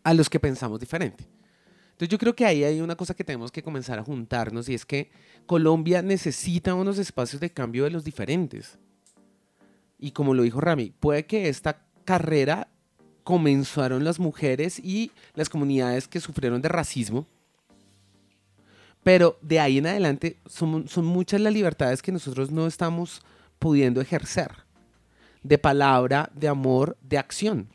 a 0.04 0.14
los 0.14 0.30
que 0.30 0.40
pensamos 0.40 0.80
diferente. 0.80 1.28
Entonces 1.98 2.12
yo 2.12 2.20
creo 2.20 2.36
que 2.36 2.46
ahí 2.46 2.64
hay 2.64 2.80
una 2.80 2.96
cosa 2.96 3.16
que 3.16 3.24
tenemos 3.24 3.52
que 3.52 3.64
comenzar 3.64 3.98
a 3.98 4.04
juntarnos 4.04 4.70
y 4.70 4.76
es 4.76 4.86
que 4.86 5.10
Colombia 5.48 6.04
necesita 6.04 6.76
unos 6.76 7.00
espacios 7.00 7.42
de 7.42 7.50
cambio 7.50 7.86
de 7.86 7.90
los 7.90 8.04
diferentes. 8.04 8.78
Y 9.98 10.12
como 10.12 10.36
lo 10.36 10.44
dijo 10.44 10.62
Rami, 10.62 10.94
puede 11.00 11.26
que 11.26 11.50
esta 11.50 11.82
carrera 12.06 12.68
comenzaron 13.24 14.04
las 14.04 14.20
mujeres 14.20 14.78
y 14.78 15.12
las 15.34 15.50
comunidades 15.50 16.08
que 16.08 16.20
sufrieron 16.20 16.62
de 16.62 16.70
racismo, 16.70 17.26
pero 19.04 19.40
de 19.42 19.60
ahí 19.60 19.80
en 19.80 19.88
adelante 19.88 20.38
son, 20.46 20.88
son 20.88 21.04
muchas 21.04 21.42
las 21.42 21.52
libertades 21.52 22.04
que 22.04 22.12
nosotros 22.12 22.52
no 22.52 22.68
estamos 22.68 23.24
pudiendo 23.58 24.02
ejercer, 24.02 24.52
de 25.42 25.58
palabra, 25.58 26.30
de 26.36 26.48
amor, 26.48 26.96
de 27.02 27.18
acción. 27.18 27.70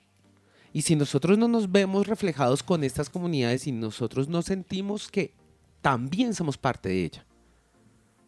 Y 0.73 0.83
si 0.83 0.97
nosotros 0.97 1.39
no 1.39 1.49
nos 1.49 1.71
vemos 1.71 2.07
reflejados 2.07 2.63
con 2.63 2.83
estas 2.83 3.11
comunidades 3.11 3.67
y 3.67 3.73
nosotros 3.73 4.29
no 4.29 4.43
sentimos 4.43 5.11
que 5.11 5.35
también 5.81 6.35
somos 6.35 6.57
parte 6.57 6.89
de 6.89 7.05
ella, 7.05 7.27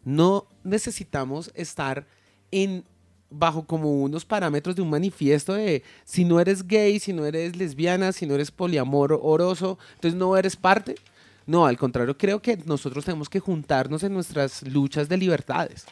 no 0.03 0.47
necesitamos 0.63 1.51
estar 1.55 2.05
en 2.51 2.83
bajo 3.29 3.65
como 3.65 3.91
unos 3.91 4.23
parámetros 4.23 4.75
de 4.75 4.81
un 4.81 4.89
manifiesto 4.89 5.53
de 5.53 5.83
si 6.03 6.23
no 6.23 6.39
eres 6.39 6.65
gay, 6.65 6.99
si 6.99 7.11
no 7.11 7.25
eres 7.25 7.55
lesbiana, 7.55 8.11
si 8.11 8.25
no 8.25 8.35
eres 8.35 8.51
poliamoroso, 8.51 9.77
entonces 9.95 10.17
no 10.17 10.37
eres 10.37 10.55
parte. 10.55 10.95
No, 11.45 11.65
al 11.65 11.77
contrario, 11.77 12.17
creo 12.17 12.41
que 12.41 12.57
nosotros 12.65 13.05
tenemos 13.05 13.29
que 13.29 13.39
juntarnos 13.39 14.03
en 14.03 14.13
nuestras 14.13 14.63
luchas 14.63 15.09
de 15.09 15.17
libertades, 15.17 15.85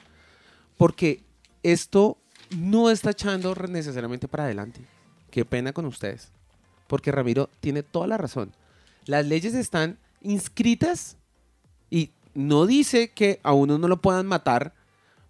porque 0.78 1.24
esto 1.62 2.18
no 2.58 2.90
está 2.90 3.12
echando 3.12 3.54
necesariamente 3.68 4.28
para 4.28 4.46
adelante. 4.46 4.82
Qué 5.30 5.46
pena 5.46 5.74
con 5.74 5.86
ustedes, 5.86 6.32
porque 6.94 7.12
Ramiro 7.12 7.50
tiene 7.60 7.82
toda 7.82 8.06
la 8.06 8.20
razón. 8.20 8.52
Las 9.08 9.26
leyes 9.26 9.56
están 9.56 9.98
inscritas 10.22 11.18
y 11.90 12.12
no 12.36 12.68
dice 12.68 13.10
que 13.10 13.40
a 13.42 13.54
uno 13.54 13.80
no 13.80 13.88
lo 13.88 14.00
puedan 14.00 14.28
matar 14.28 14.76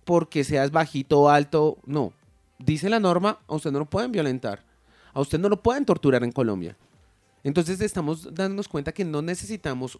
porque 0.03 0.43
seas 0.43 0.71
bajito 0.71 1.21
o 1.21 1.29
alto, 1.29 1.77
no. 1.85 2.11
Dice 2.59 2.89
la 2.89 2.99
norma, 2.99 3.39
a 3.47 3.55
usted 3.55 3.71
no 3.71 3.79
lo 3.79 3.85
pueden 3.85 4.11
violentar, 4.11 4.61
a 5.13 5.21
usted 5.21 5.39
no 5.39 5.47
lo 5.47 5.63
pueden 5.63 5.85
torturar 5.85 6.25
en 6.25 6.33
Colombia. 6.33 6.75
Entonces 7.45 7.79
estamos 7.79 8.35
dándonos 8.35 8.67
cuenta 8.67 8.91
que 8.91 9.05
no 9.05 9.21
necesitamos 9.21 9.99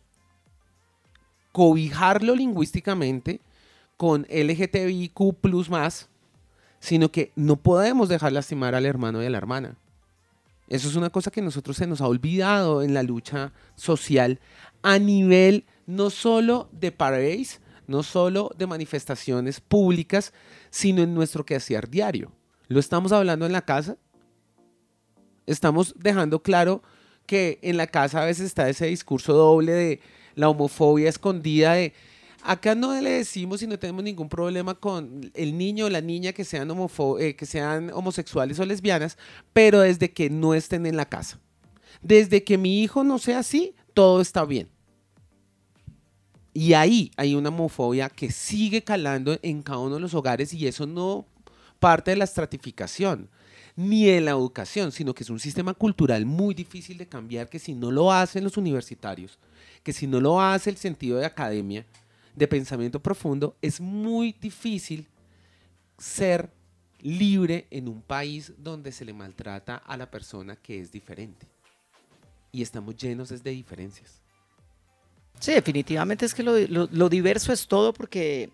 cobijarlo 1.53 2.35
lingüísticamente 2.35 3.39
con 3.95 4.27
LGTBIQ 4.29 5.69
más, 5.69 6.09
sino 6.81 7.09
que 7.09 7.31
no 7.37 7.55
podemos 7.55 8.09
dejar 8.09 8.33
lastimar 8.33 8.75
al 8.75 8.85
hermano 8.85 9.23
y 9.23 9.27
a 9.27 9.29
la 9.29 9.37
hermana. 9.37 9.77
Eso 10.67 10.87
es 10.87 10.95
una 10.95 11.09
cosa 11.09 11.31
que 11.31 11.41
nosotros 11.41 11.77
se 11.77 11.87
nos 11.87 12.01
ha 12.01 12.07
olvidado 12.07 12.81
en 12.83 12.93
la 12.93 13.03
lucha 13.03 13.53
social 13.75 14.39
a 14.81 14.99
nivel 14.99 15.65
no 15.85 16.09
solo 16.09 16.69
de 16.71 16.91
parades, 16.91 17.61
no 17.87 18.03
solo 18.03 18.51
de 18.57 18.67
manifestaciones 18.67 19.59
públicas, 19.59 20.33
sino 20.69 21.03
en 21.03 21.13
nuestro 21.13 21.45
quehacer 21.45 21.89
diario. 21.89 22.31
Lo 22.67 22.79
estamos 22.79 23.11
hablando 23.11 23.45
en 23.45 23.51
la 23.51 23.63
casa. 23.63 23.97
Estamos 25.45 25.93
dejando 25.97 26.41
claro 26.41 26.81
que 27.25 27.59
en 27.61 27.77
la 27.77 27.87
casa 27.87 28.21
a 28.21 28.25
veces 28.25 28.45
está 28.45 28.69
ese 28.69 28.85
discurso 28.85 29.33
doble 29.33 29.73
de 29.73 29.99
la 30.35 30.49
homofobia 30.49 31.09
escondida 31.09 31.73
de 31.73 31.93
acá 32.43 32.75
no 32.75 32.93
le 32.99 33.09
decimos 33.09 33.61
y 33.61 33.67
no 33.67 33.79
tenemos 33.79 34.03
ningún 34.03 34.29
problema 34.29 34.75
con 34.75 35.31
el 35.33 35.57
niño 35.57 35.85
o 35.85 35.89
la 35.89 36.01
niña 36.01 36.33
que 36.33 36.43
sean, 36.45 36.69
homofo- 36.69 37.19
eh, 37.19 37.35
que 37.35 37.45
sean 37.45 37.91
homosexuales 37.93 38.59
o 38.59 38.65
lesbianas, 38.65 39.17
pero 39.53 39.81
desde 39.81 40.11
que 40.11 40.29
no 40.29 40.53
estén 40.53 40.85
en 40.85 40.97
la 40.97 41.05
casa. 41.07 41.39
Desde 42.01 42.43
que 42.43 42.57
mi 42.57 42.81
hijo 42.83 43.03
no 43.03 43.17
sea 43.19 43.39
así, 43.39 43.75
todo 43.93 44.21
está 44.21 44.45
bien. 44.45 44.69
Y 46.53 46.73
ahí 46.73 47.11
hay 47.17 47.33
una 47.33 47.49
homofobia 47.49 48.09
que 48.09 48.31
sigue 48.31 48.83
calando 48.83 49.37
en 49.41 49.63
cada 49.63 49.79
uno 49.79 49.95
de 49.95 50.01
los 50.01 50.13
hogares 50.13 50.53
y 50.53 50.67
eso 50.67 50.85
no 50.85 51.25
parte 51.79 52.11
de 52.11 52.17
la 52.17 52.25
estratificación 52.25 53.29
ni 53.75 54.05
de 54.05 54.21
la 54.21 54.31
educación, 54.31 54.91
sino 54.91 55.15
que 55.15 55.23
es 55.23 55.31
un 55.31 55.39
sistema 55.39 55.73
cultural 55.73 56.27
muy 56.27 56.53
difícil 56.53 56.97
de 56.99 57.07
cambiar 57.07 57.49
que 57.49 57.57
si 57.57 57.73
no 57.73 57.89
lo 57.89 58.11
hacen 58.11 58.43
los 58.43 58.55
universitarios, 58.57 59.39
que 59.81 59.93
si 59.93 60.05
no 60.05 60.21
lo 60.21 60.39
hace 60.39 60.69
el 60.69 60.77
sentido 60.77 61.17
de 61.17 61.25
academia, 61.25 61.83
de 62.35 62.47
pensamiento 62.47 62.99
profundo, 63.01 63.55
es 63.61 63.79
muy 63.79 64.33
difícil 64.39 65.07
ser 65.97 66.49
libre 67.01 67.67
en 67.69 67.87
un 67.87 68.01
país 68.01 68.53
donde 68.57 68.91
se 68.91 69.05
le 69.05 69.13
maltrata 69.13 69.75
a 69.77 69.97
la 69.97 70.09
persona 70.09 70.55
que 70.55 70.79
es 70.79 70.91
diferente. 70.91 71.47
Y 72.51 72.61
estamos 72.61 72.95
llenos 72.95 73.31
es 73.31 73.43
de 73.43 73.51
diferencias. 73.51 74.21
Sí, 75.39 75.51
definitivamente 75.53 76.25
es 76.25 76.33
que 76.33 76.43
lo, 76.43 76.57
lo- 76.67 76.87
lo 76.91 77.09
diverso 77.09 77.51
es 77.51 77.67
todo 77.67 77.93
porque 77.93 78.51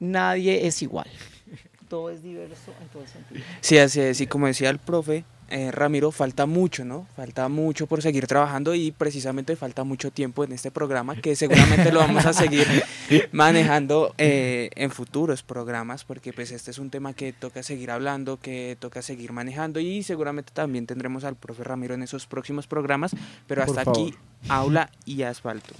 nadie 0.00 0.66
es 0.66 0.82
igual. 0.82 1.08
Todo 1.88 2.10
es 2.10 2.22
diverso 2.22 2.74
en 2.82 2.88
todo 2.88 3.06
sentido. 3.06 3.42
Sí, 3.62 3.78
así 3.78 3.98
es. 4.00 4.20
Y 4.20 4.26
como 4.26 4.46
decía 4.46 4.68
el 4.68 4.78
profe 4.78 5.24
eh, 5.50 5.70
Ramiro, 5.70 6.10
falta 6.10 6.46
mucho, 6.46 6.84
¿no? 6.84 7.06
Falta 7.16 7.48
mucho 7.48 7.86
por 7.86 8.02
seguir 8.02 8.26
trabajando 8.26 8.74
y 8.74 8.92
precisamente 8.92 9.56
falta 9.56 9.82
mucho 9.84 10.10
tiempo 10.10 10.44
en 10.44 10.52
este 10.52 10.70
programa 10.70 11.16
que 11.16 11.36
seguramente 11.36 11.90
lo 11.90 12.00
vamos 12.00 12.26
a 12.26 12.32
seguir 12.32 12.66
manejando 13.32 14.14
eh, 14.18 14.70
en 14.74 14.90
futuros 14.90 15.42
programas 15.42 16.04
porque 16.04 16.32
pues 16.32 16.50
este 16.50 16.70
es 16.70 16.78
un 16.78 16.90
tema 16.90 17.14
que 17.14 17.32
toca 17.32 17.62
seguir 17.62 17.90
hablando, 17.90 18.38
que 18.38 18.76
toca 18.78 19.00
seguir 19.00 19.32
manejando 19.32 19.80
y 19.80 20.02
seguramente 20.02 20.52
también 20.52 20.86
tendremos 20.86 21.24
al 21.24 21.36
profe 21.36 21.64
Ramiro 21.64 21.94
en 21.94 22.02
esos 22.02 22.26
próximos 22.26 22.66
programas, 22.66 23.12
pero 23.46 23.62
hasta 23.62 23.82
aquí 23.82 24.14
aula 24.48 24.90
y 25.04 25.22
asfalto. 25.22 25.74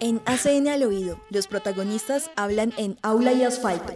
En 0.00 0.20
ACN 0.26 0.68
al 0.68 0.82
oído, 0.82 1.20
los 1.30 1.46
protagonistas 1.46 2.30
hablan 2.36 2.72
en 2.76 2.98
aula 3.02 3.32
y 3.32 3.44
asfalto. 3.44 3.94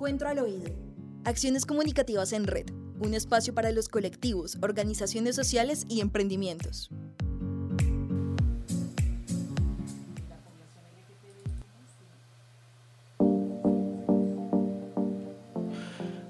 Encuentro 0.00 0.30
al 0.30 0.38
oído. 0.38 0.64
Acciones 1.26 1.66
comunicativas 1.66 2.32
en 2.32 2.46
red. 2.46 2.64
Un 3.00 3.12
espacio 3.12 3.52
para 3.52 3.70
los 3.70 3.90
colectivos, 3.90 4.56
organizaciones 4.62 5.36
sociales 5.36 5.84
y 5.90 6.00
emprendimientos. 6.00 6.88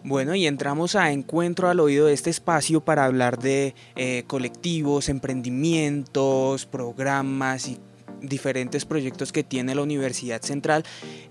Bueno, 0.03 0.35
y 0.35 0.49
entramos 0.49 0.97
a 0.97 1.13
Encuentro 1.13 1.69
al 1.69 1.79
Oído 1.79 2.07
de 2.07 2.15
este 2.15 2.31
espacio 2.31 2.81
para 2.81 3.05
hablar 3.05 3.39
de 3.39 3.77
eh, 3.95 4.25
colectivos, 4.27 5.09
emprendimientos, 5.09 6.67
programas 6.67 7.69
y 7.69 7.79
diferentes 8.21 8.85
proyectos 8.85 9.33
que 9.33 9.45
tiene 9.45 9.75
la 9.75 9.83
Universidad 9.83 10.43
Central. 10.43 10.85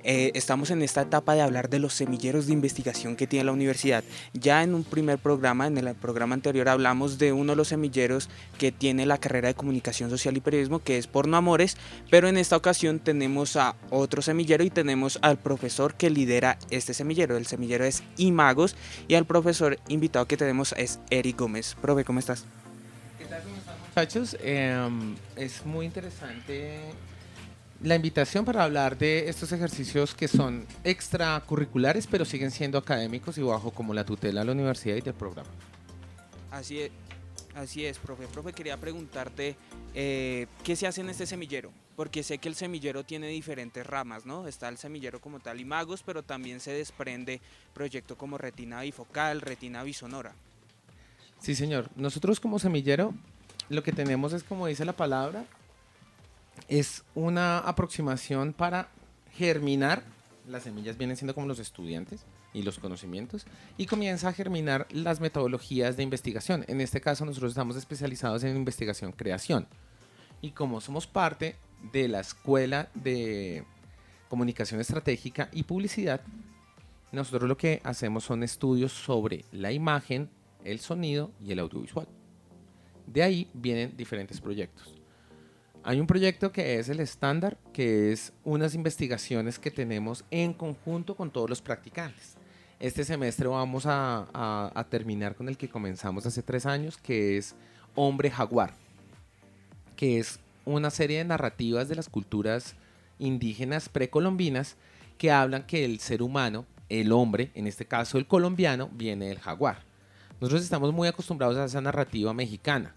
Eh, 0.03 0.31
estamos 0.33 0.71
en 0.71 0.81
esta 0.81 1.01
etapa 1.01 1.35
de 1.35 1.41
hablar 1.41 1.69
de 1.69 1.79
los 1.79 1.93
semilleros 1.93 2.47
de 2.47 2.53
investigación 2.53 3.15
que 3.15 3.27
tiene 3.27 3.45
la 3.45 3.51
universidad. 3.51 4.03
Ya 4.33 4.63
en 4.63 4.73
un 4.73 4.83
primer 4.83 5.19
programa, 5.19 5.67
en 5.67 5.77
el 5.77 5.95
programa 5.95 6.35
anterior, 6.35 6.69
hablamos 6.69 7.17
de 7.17 7.33
uno 7.33 7.53
de 7.53 7.55
los 7.55 7.69
semilleros 7.69 8.29
que 8.57 8.71
tiene 8.71 9.05
la 9.05 9.17
carrera 9.17 9.49
de 9.49 9.55
comunicación 9.55 10.09
social 10.09 10.37
y 10.37 10.41
periodismo, 10.41 10.79
que 10.79 10.97
es 10.97 11.07
Porno 11.07 11.37
Amores, 11.37 11.77
pero 12.09 12.27
en 12.27 12.37
esta 12.37 12.57
ocasión 12.57 12.99
tenemos 12.99 13.55
a 13.55 13.75
otro 13.89 14.21
semillero 14.21 14.63
y 14.63 14.69
tenemos 14.69 15.19
al 15.21 15.37
profesor 15.37 15.95
que 15.95 16.09
lidera 16.09 16.57
este 16.69 16.93
semillero. 16.93 17.37
El 17.37 17.45
semillero 17.45 17.85
es 17.85 18.03
Imagos 18.17 18.75
y 19.07 19.15
al 19.15 19.25
profesor 19.25 19.79
invitado 19.87 20.25
que 20.25 20.37
tenemos 20.37 20.73
es 20.77 20.99
Eric 21.09 21.39
Gómez. 21.39 21.75
Profe, 21.81 22.03
¿cómo 22.05 22.19
estás? 22.19 22.45
Muchachos. 23.89 24.37
Em, 24.41 25.15
es 25.35 25.65
muy 25.65 25.85
interesante 25.85 26.79
la 27.81 27.95
invitación 27.95 28.45
para 28.45 28.63
hablar 28.63 28.97
de 28.97 29.29
estos 29.29 29.51
ejercicios 29.51 30.13
que 30.13 30.27
son 30.27 30.65
extracurriculares, 30.83 32.07
pero 32.07 32.25
siguen 32.25 32.51
siendo 32.51 32.77
académicos 32.77 33.37
y 33.37 33.41
bajo 33.41 33.71
como 33.71 33.93
la 33.93 34.05
tutela 34.05 34.41
de 34.41 34.45
la 34.45 34.51
universidad 34.51 34.95
y 34.95 35.01
del 35.01 35.13
programa. 35.13 35.49
Así 36.51 36.81
es, 36.81 36.91
así 37.55 37.85
es, 37.85 37.97
profe. 37.97 38.27
Profe, 38.27 38.53
quería 38.53 38.77
preguntarte 38.77 39.55
eh, 39.95 40.47
qué 40.63 40.75
se 40.75 40.87
hace 40.87 41.01
en 41.01 41.09
este 41.09 41.25
semillero, 41.25 41.71
porque 41.95 42.21
sé 42.21 42.37
que 42.37 42.49
el 42.49 42.55
semillero 42.55 43.03
tiene 43.03 43.27
diferentes 43.27 43.85
ramas, 43.85 44.25
¿no? 44.25 44.47
Está 44.47 44.67
el 44.69 44.77
semillero 44.77 45.21
como 45.21 45.39
tal 45.39 45.59
y 45.59 45.65
magos, 45.65 46.03
pero 46.03 46.21
también 46.21 46.59
se 46.59 46.71
desprende 46.71 47.41
proyecto 47.73 48.17
como 48.17 48.37
retina 48.37 48.81
bifocal, 48.81 49.41
retina 49.41 49.83
bisonora. 49.83 50.33
Sí, 51.39 51.55
señor. 51.55 51.89
Nosotros 51.95 52.39
como 52.39 52.59
semillero 52.59 53.13
lo 53.69 53.83
que 53.83 53.91
tenemos 53.91 54.33
es, 54.33 54.43
como 54.43 54.67
dice 54.67 54.85
la 54.85 54.93
palabra, 54.93 55.45
es 56.67 57.03
una 57.15 57.59
aproximación 57.59 58.53
para 58.53 58.89
germinar, 59.31 60.03
las 60.47 60.63
semillas 60.63 60.97
vienen 60.97 61.15
siendo 61.15 61.35
como 61.35 61.47
los 61.47 61.59
estudiantes 61.59 62.25
y 62.53 62.63
los 62.63 62.79
conocimientos, 62.79 63.45
y 63.77 63.85
comienza 63.85 64.29
a 64.29 64.33
germinar 64.33 64.87
las 64.91 65.19
metodologías 65.19 65.97
de 65.97 66.03
investigación. 66.03 66.65
En 66.67 66.81
este 66.81 66.99
caso 66.99 67.25
nosotros 67.25 67.51
estamos 67.51 67.75
especializados 67.75 68.43
en 68.43 68.55
investigación-creación. 68.55 69.67
Y 70.41 70.51
como 70.51 70.81
somos 70.81 71.05
parte 71.05 71.55
de 71.93 72.07
la 72.07 72.21
Escuela 72.21 72.89
de 72.95 73.63
Comunicación 74.29 74.81
Estratégica 74.81 75.49
y 75.51 75.63
Publicidad, 75.63 76.21
nosotros 77.11 77.47
lo 77.47 77.57
que 77.57 77.81
hacemos 77.83 78.23
son 78.23 78.43
estudios 78.43 78.91
sobre 78.91 79.45
la 79.51 79.71
imagen, 79.71 80.29
el 80.63 80.79
sonido 80.79 81.31
y 81.43 81.51
el 81.51 81.59
audiovisual. 81.59 82.07
De 83.11 83.23
ahí 83.23 83.49
vienen 83.53 83.97
diferentes 83.97 84.39
proyectos. 84.39 84.93
Hay 85.83 85.99
un 85.99 86.05
proyecto 86.05 86.51
que 86.51 86.77
es 86.77 86.89
el 86.89 86.99
estándar, 86.99 87.57
que 87.73 88.11
es 88.11 88.33
unas 88.43 88.75
investigaciones 88.75 89.57
que 89.57 89.71
tenemos 89.71 90.23
en 90.29 90.53
conjunto 90.53 91.15
con 91.15 91.31
todos 91.31 91.49
los 91.49 91.61
practicantes. 91.61 92.35
Este 92.79 93.03
semestre 93.03 93.47
vamos 93.47 93.85
a, 93.87 94.85
terminar 94.89 95.35
con 95.35 95.49
el 95.49 95.57
que 95.57 95.69
comenzamos 95.69 96.25
hace 96.25 96.43
tres 96.43 96.65
años, 96.67 96.97
que 96.97 97.37
es 97.37 97.55
Hombre 97.95 98.29
Jaguar, 98.29 98.73
que 99.95 100.19
es 100.19 100.39
una 100.65 100.91
serie 100.91 101.17
de 101.17 101.25
narrativas 101.25 101.89
de 101.89 101.95
las 101.95 102.09
culturas 102.09 102.75
indígenas 103.17 103.89
precolombinas 103.89 104.77
que 105.17 105.31
hablan 105.31 105.63
que 105.63 105.83
el 105.83 105.99
ser 105.99 106.21
humano, 106.21 106.65
el 106.89 107.11
hombre, 107.11 107.51
en 107.55 107.65
este 107.65 107.85
caso 107.85 108.17
el 108.19 108.27
colombiano, 108.27 108.89
viene 108.93 109.29
del 109.29 109.39
jaguar. 109.39 109.83
Nosotros 110.39 110.63
estamos 110.63 110.93
muy 110.93 111.07
acostumbrados 111.07 111.57
a 111.57 111.65
esa 111.65 111.81
narrativa 111.81 112.33
mexicana, 112.33 112.95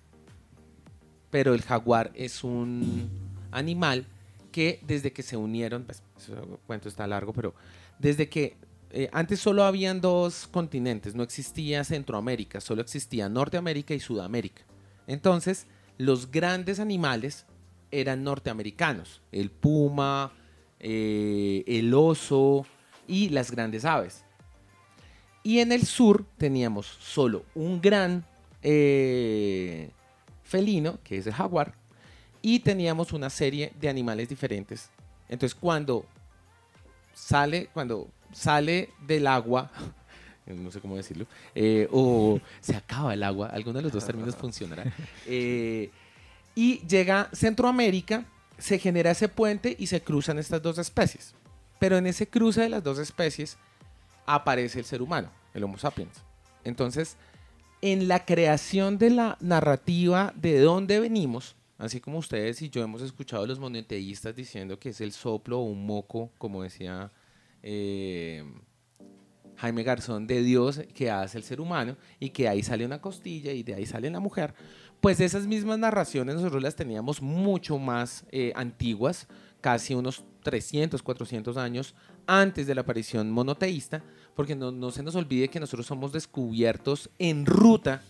pero 1.32 1.54
el 1.54 1.62
jaguar 1.62 2.12
es 2.14 2.44
un 2.44 3.08
animal 3.50 4.04
que 4.52 4.80
desde 4.86 5.14
que 5.14 5.22
se 5.22 5.38
unieron, 5.38 5.84
pues, 5.84 6.02
el 6.28 6.58
cuento 6.66 6.90
está 6.90 7.06
largo, 7.06 7.32
pero 7.32 7.54
desde 7.98 8.28
que 8.28 8.54
eh, 8.90 9.08
antes 9.12 9.40
solo 9.40 9.64
habían 9.64 10.02
dos 10.02 10.46
continentes, 10.46 11.14
no 11.14 11.22
existía 11.22 11.84
Centroamérica, 11.84 12.60
solo 12.60 12.82
existía 12.82 13.30
Norteamérica 13.30 13.94
y 13.94 14.00
Sudamérica. 14.00 14.62
Entonces, 15.06 15.66
los 15.96 16.30
grandes 16.30 16.78
animales 16.78 17.46
eran 17.90 18.24
norteamericanos, 18.24 19.22
el 19.32 19.50
puma, 19.50 20.32
eh, 20.80 21.64
el 21.66 21.94
oso 21.94 22.66
y 23.08 23.30
las 23.30 23.50
grandes 23.50 23.86
aves. 23.86 24.26
Y 25.42 25.60
en 25.60 25.72
el 25.72 25.86
sur 25.86 26.26
teníamos 26.36 26.86
solo 26.86 27.46
un 27.54 27.80
gran 27.80 28.26
eh, 28.62 29.90
felino, 30.52 30.98
que 31.02 31.16
es 31.16 31.26
el 31.26 31.32
jaguar, 31.32 31.74
y 32.42 32.60
teníamos 32.60 33.12
una 33.12 33.30
serie 33.30 33.72
de 33.80 33.88
animales 33.88 34.28
diferentes. 34.28 34.90
Entonces 35.28 35.54
cuando 35.58 36.04
sale, 37.14 37.70
cuando 37.72 38.08
sale 38.32 38.90
del 39.06 39.26
agua, 39.26 39.70
no 40.46 40.70
sé 40.70 40.80
cómo 40.80 40.96
decirlo, 40.96 41.26
eh, 41.54 41.88
o 41.90 42.38
se 42.60 42.76
acaba 42.76 43.14
el 43.14 43.22
agua, 43.22 43.48
alguno 43.48 43.78
de 43.78 43.82
los 43.82 43.92
dos 43.92 44.04
términos 44.04 44.36
funcionará, 44.36 44.92
eh, 45.26 45.90
y 46.54 46.86
llega 46.86 47.30
Centroamérica, 47.32 48.26
se 48.58 48.78
genera 48.78 49.12
ese 49.12 49.28
puente 49.28 49.74
y 49.78 49.86
se 49.86 50.02
cruzan 50.02 50.38
estas 50.38 50.60
dos 50.60 50.76
especies. 50.76 51.34
Pero 51.78 51.96
en 51.96 52.06
ese 52.06 52.28
cruce 52.28 52.60
de 52.60 52.68
las 52.68 52.84
dos 52.84 52.98
especies 52.98 53.56
aparece 54.26 54.78
el 54.78 54.84
ser 54.84 55.00
humano, 55.00 55.30
el 55.54 55.64
Homo 55.64 55.78
sapiens. 55.78 56.22
Entonces, 56.62 57.16
en 57.82 58.06
la 58.06 58.24
creación 58.24 58.96
de 58.96 59.10
la 59.10 59.36
narrativa 59.40 60.32
de 60.36 60.60
dónde 60.60 61.00
venimos, 61.00 61.56
así 61.78 62.00
como 62.00 62.18
ustedes 62.18 62.62
y 62.62 62.70
yo 62.70 62.82
hemos 62.82 63.02
escuchado 63.02 63.42
a 63.42 63.46
los 63.46 63.58
monoteístas 63.58 64.36
diciendo 64.36 64.78
que 64.78 64.90
es 64.90 65.00
el 65.00 65.12
soplo 65.12 65.58
o 65.58 65.64
un 65.64 65.84
moco, 65.84 66.30
como 66.38 66.62
decía 66.62 67.10
eh, 67.60 68.44
Jaime 69.56 69.82
Garzón, 69.82 70.28
de 70.28 70.42
Dios 70.42 70.80
que 70.94 71.10
hace 71.10 71.38
el 71.38 71.44
ser 71.44 71.60
humano 71.60 71.96
y 72.20 72.30
que 72.30 72.48
ahí 72.48 72.62
sale 72.62 72.86
una 72.86 73.00
costilla 73.00 73.52
y 73.52 73.64
de 73.64 73.74
ahí 73.74 73.84
sale 73.84 74.08
la 74.10 74.20
mujer, 74.20 74.54
pues 75.00 75.18
esas 75.18 75.48
mismas 75.48 75.80
narraciones 75.80 76.36
nosotros 76.36 76.62
las 76.62 76.76
teníamos 76.76 77.20
mucho 77.20 77.78
más 77.78 78.24
eh, 78.30 78.52
antiguas, 78.54 79.26
casi 79.60 79.94
unos 79.94 80.24
300, 80.44 81.02
400 81.02 81.56
años 81.56 81.96
antes 82.26 82.66
de 82.66 82.74
la 82.74 82.82
aparición 82.82 83.30
monoteísta, 83.30 84.02
porque 84.34 84.56
no, 84.56 84.90
se 84.90 85.02
nos 85.02 85.14
olvide 85.14 85.48
que 85.48 85.60
nosotros 85.60 85.86
somos 85.86 86.12
descubiertos 86.12 87.10
en 87.18 87.46
ruta 87.46 88.02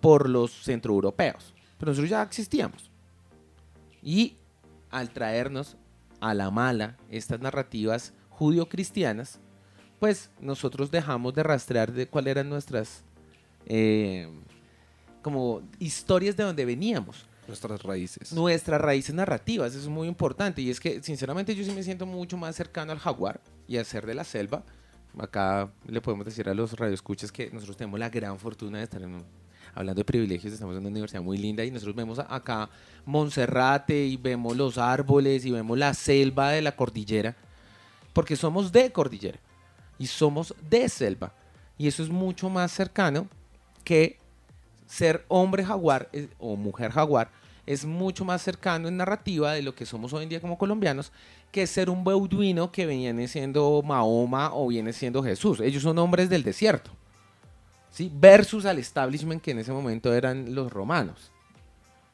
por 0.00 0.28
los 0.28 0.52
centroeuropeos, 0.62 1.54
pero 1.78 1.90
nosotros 1.90 2.10
ya 2.10 2.22
existíamos. 2.22 2.90
Y 4.02 4.36
al 4.90 5.10
traernos 5.10 5.76
a 6.20 6.34
la 6.34 6.50
mala 6.50 6.96
estas 7.10 7.40
narrativas 7.40 8.12
judio-cristianas, 8.30 9.40
pues 9.98 10.30
nosotros 10.40 10.90
dejamos 10.90 11.34
de 11.34 11.42
rastrear 11.42 11.92
de 11.92 12.06
cuáles 12.06 12.32
eran 12.32 12.48
nuestras 12.48 13.04
eh, 13.66 14.28
como 15.22 15.62
historias 15.78 16.36
de 16.36 16.44
donde 16.44 16.64
veníamos. 16.64 17.26
Nuestras 17.48 17.82
raíces. 17.82 18.32
Nuestras 18.32 18.80
raíces 18.80 19.14
narrativas, 19.14 19.72
eso 19.72 19.80
es 19.80 19.88
muy 19.88 20.08
importante. 20.08 20.62
Y 20.62 20.70
es 20.70 20.78
que, 20.78 21.02
sinceramente, 21.02 21.54
yo 21.54 21.64
sí 21.64 21.72
me 21.72 21.82
siento 21.82 22.06
mucho 22.06 22.36
más 22.36 22.54
cercano 22.54 22.92
al 22.92 22.98
jaguar 22.98 23.40
y 23.66 23.76
a 23.76 23.84
ser 23.84 24.06
de 24.06 24.14
la 24.14 24.24
selva. 24.24 24.62
Acá 25.18 25.72
le 25.86 26.00
podemos 26.00 26.24
decir 26.24 26.48
a 26.48 26.54
los 26.54 26.72
radioescuchas 26.74 27.32
que 27.32 27.50
nosotros 27.50 27.76
tenemos 27.76 27.98
la 27.98 28.08
gran 28.08 28.38
fortuna 28.38 28.78
de 28.78 28.84
estar 28.84 29.02
en 29.02 29.24
hablando 29.74 30.00
de 30.00 30.04
privilegios, 30.04 30.52
estamos 30.52 30.74
en 30.74 30.80
una 30.80 30.88
universidad 30.88 31.22
muy 31.22 31.38
linda 31.38 31.64
y 31.64 31.70
nosotros 31.70 31.94
vemos 31.94 32.18
acá 32.18 32.68
Monserrate 33.04 34.06
y 34.06 34.16
vemos 34.16 34.56
los 34.56 34.78
árboles 34.78 35.44
y 35.44 35.50
vemos 35.50 35.78
la 35.78 35.94
selva 35.94 36.50
de 36.50 36.62
la 36.62 36.76
cordillera, 36.76 37.36
porque 38.12 38.36
somos 38.36 38.72
de 38.72 38.90
cordillera 38.92 39.38
y 39.98 40.06
somos 40.06 40.54
de 40.68 40.88
selva. 40.88 41.32
Y 41.78 41.88
eso 41.88 42.02
es 42.02 42.10
mucho 42.10 42.50
más 42.50 42.72
cercano 42.72 43.28
que 43.84 44.18
ser 44.90 45.24
hombre 45.28 45.64
jaguar 45.64 46.10
o 46.38 46.56
mujer 46.56 46.90
jaguar 46.90 47.30
es 47.64 47.84
mucho 47.84 48.24
más 48.24 48.42
cercano 48.42 48.88
en 48.88 48.96
narrativa 48.96 49.52
de 49.52 49.62
lo 49.62 49.74
que 49.74 49.86
somos 49.86 50.12
hoy 50.12 50.24
en 50.24 50.28
día 50.28 50.40
como 50.40 50.58
colombianos 50.58 51.12
que 51.52 51.66
ser 51.68 51.88
un 51.88 52.02
beduino 52.02 52.72
que 52.72 52.86
viene 52.86 53.28
siendo 53.28 53.82
Mahoma 53.82 54.52
o 54.52 54.66
viene 54.66 54.92
siendo 54.92 55.22
Jesús. 55.22 55.60
Ellos 55.60 55.84
son 55.84 55.98
hombres 55.98 56.28
del 56.28 56.42
desierto. 56.42 56.90
¿sí? 57.90 58.10
Versus 58.12 58.66
al 58.66 58.78
establishment 58.78 59.40
que 59.40 59.52
en 59.52 59.60
ese 59.60 59.72
momento 59.72 60.12
eran 60.12 60.54
los 60.54 60.72
romanos. 60.72 61.30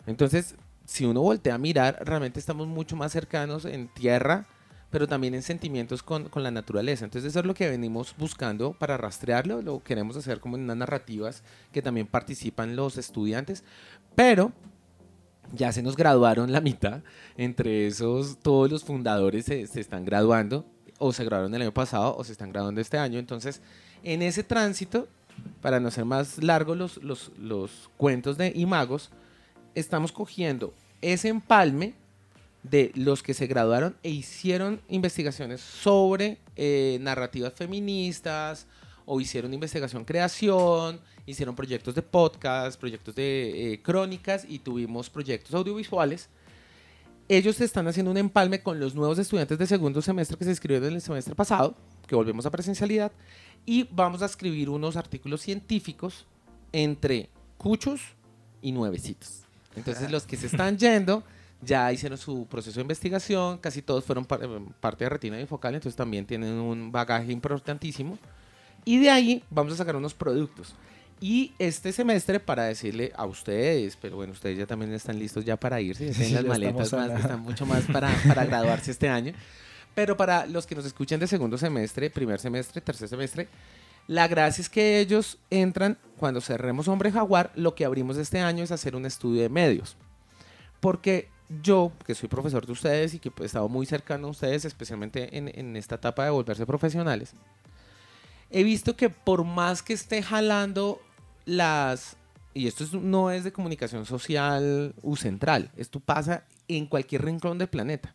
Entonces, 0.07 0.55
si 0.85 1.07
uno 1.07 1.23
voltea 1.23 1.55
a 1.55 1.59
mirar, 1.59 1.99
realmente 2.03 2.39
estamos 2.39 2.67
mucho 2.67 2.95
más 2.97 3.13
cercanos 3.13 3.65
en 3.65 3.89
tierra, 3.89 4.47
pero 4.97 5.07
también 5.07 5.35
en 5.35 5.43
sentimientos 5.43 6.03
con, 6.03 6.31
con, 6.31 6.43
la 6.43 6.51
naturaleza. 6.51 7.05
Entonces 7.05 7.29
eso 7.31 7.41
es 7.41 7.45
lo 7.45 7.53
que 7.53 7.69
venimos 7.69 8.15
buscando 8.17 8.73
para 8.73 8.97
rastrearlo, 8.97 9.61
lo 9.61 9.83
queremos 9.83 10.17
hacer 10.17 10.41
como 10.41 10.57
en 10.57 10.63
unas 10.63 10.79
narrativas 10.79 11.43
que 11.71 11.83
también 11.83 12.07
participan 12.07 12.77
los 12.77 12.97
estudiantes, 12.97 13.63
pero 14.15 14.53
ya 15.53 15.71
se 15.71 15.83
nos 15.83 15.99
graduaron 15.99 16.51
la 16.51 16.63
mitad. 16.63 17.03
Entre 17.37 17.87
esos, 17.87 18.39
todos 18.39 18.71
los 18.71 18.85
fundadores 18.85 19.45
se, 19.45 19.65
están 19.65 20.07
graduando, 20.07 20.65
o 20.97 21.13
se 21.13 21.27
graduaron 21.27 21.55
el 21.55 21.61
año 21.61 21.75
pasado, 21.75 22.17
o 22.17 22.25
se 22.25 22.33
están 22.33 22.51
graduando 22.51 22.81
este 22.81 22.97
año. 22.97 23.19
Entonces, 23.19 23.61
En 24.03 24.23
ese 24.23 24.45
tránsito, 24.45 25.09
para 25.61 25.79
no 25.79 25.91
ser 25.91 26.07
más 26.07 26.43
largos 26.43 26.75
los, 26.79 26.97
los, 27.03 27.33
los 27.39 27.91
cuentos 27.99 28.39
de 28.39 28.51
Imagos, 28.57 29.11
estamos 29.75 30.11
cogiendo 30.11 30.73
ese 31.03 31.29
empalme 31.29 31.93
de 32.71 32.93
los 32.95 33.23
que 33.23 33.35
se 33.35 33.47
graduaron 33.47 33.97
e 34.03 34.11
hicieron 34.11 34.81
investigaciones 34.89 35.61
sobre 35.61 36.39
eh, 36.57 36.99
narrativas 37.01 37.53
feministas 37.55 38.67
o 39.05 39.21
hicieron 39.21 39.55
investigación 39.55 40.05
creación, 40.05 41.01
hicieron 41.27 41.55
proyectos 41.55 41.95
de 41.95 42.03
podcast, 42.03 42.79
proyectos 42.79 43.15
de 43.15 43.73
eh, 43.73 43.83
crónicas 43.83 44.45
y 44.49 44.59
tuvimos 44.59 45.09
proyectos 45.09 45.55
audiovisuales. 45.55 46.29
Ellos 47.29 47.61
están 47.61 47.89
haciendo 47.89 48.11
un 48.11 48.19
empalme 48.19 48.63
con 48.63 48.79
los 48.79 48.95
nuevos 48.95 49.19
estudiantes 49.19 49.59
de 49.59 49.67
segundo 49.67 50.03
semestre 50.03 50.37
que 50.37 50.45
se 50.45 50.51
inscribieron 50.51 50.93
el 50.93 51.01
semestre 51.01 51.35
pasado, 51.35 51.77
que 52.07 52.15
volvemos 52.15 52.47
a 52.47 52.51
presencialidad, 52.51 53.13
y 53.65 53.89
vamos 53.91 54.23
a 54.23 54.27
escribir 54.27 54.71
unos 54.71 54.97
artículos 54.97 55.41
científicos 55.41 56.27
entre 56.73 57.31
cuchos 57.59 58.01
y 58.63 58.73
nuevecitos. 58.73 59.43
Entonces 59.75 60.11
los 60.11 60.25
que 60.25 60.37
se 60.37 60.47
están 60.47 60.79
yendo 60.79 61.25
ya 61.67 61.93
hicieron 61.93 62.17
su 62.17 62.47
proceso 62.47 62.77
de 62.77 62.83
investigación, 62.83 63.59
casi 63.59 63.83
todos 63.83 64.05
fueron 64.05 64.25
par- 64.25 64.43
eh, 64.43 64.49
parte 64.81 65.05
de 65.05 65.11
retina 65.11 65.37
bifocal, 65.37 65.75
entonces 65.75 65.97
también 65.97 66.25
tienen 66.25 66.55
un 66.55 66.91
bagaje 66.93 67.33
importantísimo. 67.33 68.19
Y 68.85 68.99
de 68.99 69.11
ahí 69.11 69.43
vamos 69.51 69.73
a 69.75 69.77
sacar 69.77 69.97
unos 69.97 70.15
productos. 70.15 70.75
Y 71.21 71.53
este 71.59 71.93
semestre, 71.93 72.39
para 72.41 72.65
decirle 72.65 73.13
a 73.17 73.25
ustedes, 73.27 73.97
pero 74.01 74.17
bueno, 74.17 74.33
ustedes 74.33 74.59
ya 74.59 74.67
también 74.67 74.93
están 74.93 75.19
listos 75.19 75.45
ya 75.45 75.57
para 75.57 75.81
irse, 75.81 76.07
ya 76.07 76.13
tienen 76.13 76.29
Sí, 76.29 76.35
las 76.35 76.43
ya 76.45 76.49
maletas 76.49 76.93
más, 76.93 77.09
la- 77.09 77.19
están 77.19 77.41
mucho 77.41 77.67
más 77.67 77.85
para, 77.85 78.11
para 78.29 78.45
graduarse 78.45 78.91
este 78.91 79.09
año. 79.09 79.33
Pero 79.95 80.17
para 80.17 80.45
los 80.47 80.67
que 80.67 80.75
nos 80.75 80.85
escuchan 80.85 81.19
de 81.19 81.27
segundo 81.27 81.57
semestre, 81.59 82.11
primer 82.11 82.39
semestre, 82.39 82.83
tercer 82.83 83.09
semestre, 83.09 83.49
la 84.09 84.29
gracia 84.29 84.61
es 84.61 84.69
que 84.69 85.01
ellos 85.01 85.39
entran, 85.49 85.97
cuando 86.19 86.41
cerremos 86.43 86.87
Hombre 86.87 87.11
Jaguar, 87.11 87.51
lo 87.57 87.75
que 87.75 87.87
abrimos 87.87 88.19
este 88.19 88.39
año 88.41 88.63
es 88.63 88.71
hacer 88.71 88.95
un 88.95 89.07
estudio 89.07 89.41
de 89.43 89.49
medios. 89.49 89.97
Porque 90.81 91.29
yo, 91.63 91.93
que 92.05 92.15
soy 92.15 92.29
profesor 92.29 92.67
de 92.67 92.73
ustedes 92.73 93.15
y 93.15 93.19
que 93.19 93.31
pues, 93.31 93.45
he 93.45 93.47
estado 93.47 93.69
muy 93.69 93.87
cercano 93.87 94.29
a 94.29 94.31
ustedes, 94.31 94.65
especialmente 94.65 95.37
en, 95.37 95.51
en 95.55 95.77
esta 95.77 95.97
etapa 95.97 96.25
de 96.25 96.31
volverse 96.31 96.67
profesionales, 96.67 97.33
he 98.51 98.63
visto 98.65 98.97
que 98.97 99.11
por 99.11 99.45
más 99.45 99.83
que 99.83 99.93
esté 99.93 100.23
jalando 100.23 101.01
las... 101.45 102.17
Y 102.55 102.67
esto 102.67 102.85
es- 102.85 102.93
no 102.95 103.31
es 103.31 103.45
de 103.45 103.53
comunicación 103.53 104.07
social 104.07 104.95
u 105.03 105.17
central, 105.17 105.71
esto 105.77 106.01
pasa 106.01 106.45
en 106.69 106.87
cualquier 106.87 107.25
rincón 107.25 107.59
del 107.59 107.69
planeta. 107.69 108.15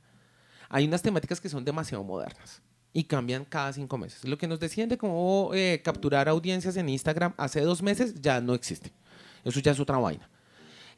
Hay 0.69 0.85
unas 0.85 1.01
temáticas 1.01 1.39
que 1.39 1.49
son 1.49 1.63
demasiado 1.63 2.03
modernas 2.03 2.61
y 2.93 3.03
cambian 3.03 3.45
cada 3.45 3.71
cinco 3.71 3.97
meses. 3.97 4.23
Lo 4.25 4.37
que 4.37 4.47
nos 4.47 4.59
decían 4.59 4.89
de 4.89 4.97
cómo 4.97 5.51
eh, 5.53 5.81
capturar 5.83 6.27
audiencias 6.27 6.75
en 6.75 6.89
Instagram 6.89 7.33
hace 7.37 7.61
dos 7.61 7.81
meses 7.81 8.15
ya 8.21 8.41
no 8.41 8.53
existe. 8.53 8.91
Eso 9.43 9.59
ya 9.59 9.71
es 9.71 9.79
otra 9.79 9.97
vaina. 9.97 10.29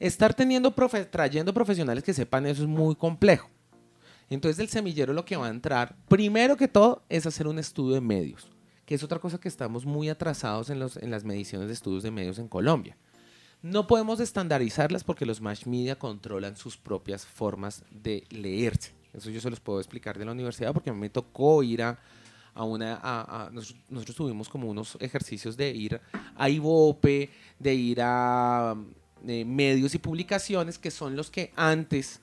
Estar 0.06 0.34
teniendo 0.34 0.74
trayendo 1.10 1.54
profesionales 1.54 2.04
que 2.04 2.14
sepan 2.14 2.45
eso 2.45 2.64
es 2.64 2.68
muy 2.68 2.93
complejo. 2.95 3.49
Entonces 4.30 4.60
el 4.60 4.68
semillero 4.68 5.14
lo 5.14 5.24
que 5.26 5.38
va 5.38 5.47
a 5.47 5.49
entrar, 5.49 5.95
primero 6.08 6.58
que 6.58 6.68
todo, 6.68 7.04
es 7.08 7.26
hacer 7.26 7.47
un 7.47 7.58
estudio 7.60 7.93
de 7.95 8.01
medios, 8.01 8.49
que 8.86 8.95
es 8.95 9.04
otra 9.04 9.20
cosa 9.20 9.39
que 9.39 9.47
estamos 9.47 9.86
muy 9.86 10.10
atrasados 10.10 10.70
en, 10.70 10.80
los, 10.80 10.97
en 10.97 11.10
las 11.10 11.24
mediciones 11.24 11.68
de 11.68 11.74
estudios 11.74 12.04
de 12.04 12.12
medios 12.12 12.38
en 12.39 12.47
Colombia. 12.47 12.97
No 13.62 13.88
podemos 13.88 14.20
estandarizarlas 14.20 15.06
porque 15.06 15.26
los 15.26 15.39
mass 15.39 15.66
media 15.68 15.97
controlan 15.97 16.58
sus 16.58 16.76
propias 16.76 17.26
formas 17.26 17.84
de 17.89 18.26
leerse. 18.30 18.91
Eso 19.14 19.30
yo 19.30 19.39
se 19.39 19.49
los 19.49 19.62
puedo 19.62 19.80
explicar 19.80 20.18
de 20.20 20.26
la 20.26 20.34
universidad 20.34 20.74
porque 20.74 20.89
a 20.89 20.93
mí 20.93 20.99
me 20.99 21.10
tocó 21.10 21.64
ir 21.64 21.82
a, 21.82 21.97
una... 22.56 22.99
a- 23.01 23.49
nosotros 23.89 24.16
tuvimos 24.18 24.49
como 24.49 24.70
unos 24.70 24.97
ejercicios 24.99 25.56
de 25.56 25.70
ir 25.70 26.01
a 26.36 26.49
IVOPE, 26.49 27.30
de 27.60 27.74
ir 27.74 27.99
a 28.01 28.76
eh, 29.28 29.45
medios 29.45 29.95
y 29.95 29.99
publicaciones 29.99 30.78
que 30.78 30.91
son 30.91 31.15
los 31.15 31.30
que 31.32 31.51
antes, 31.55 32.19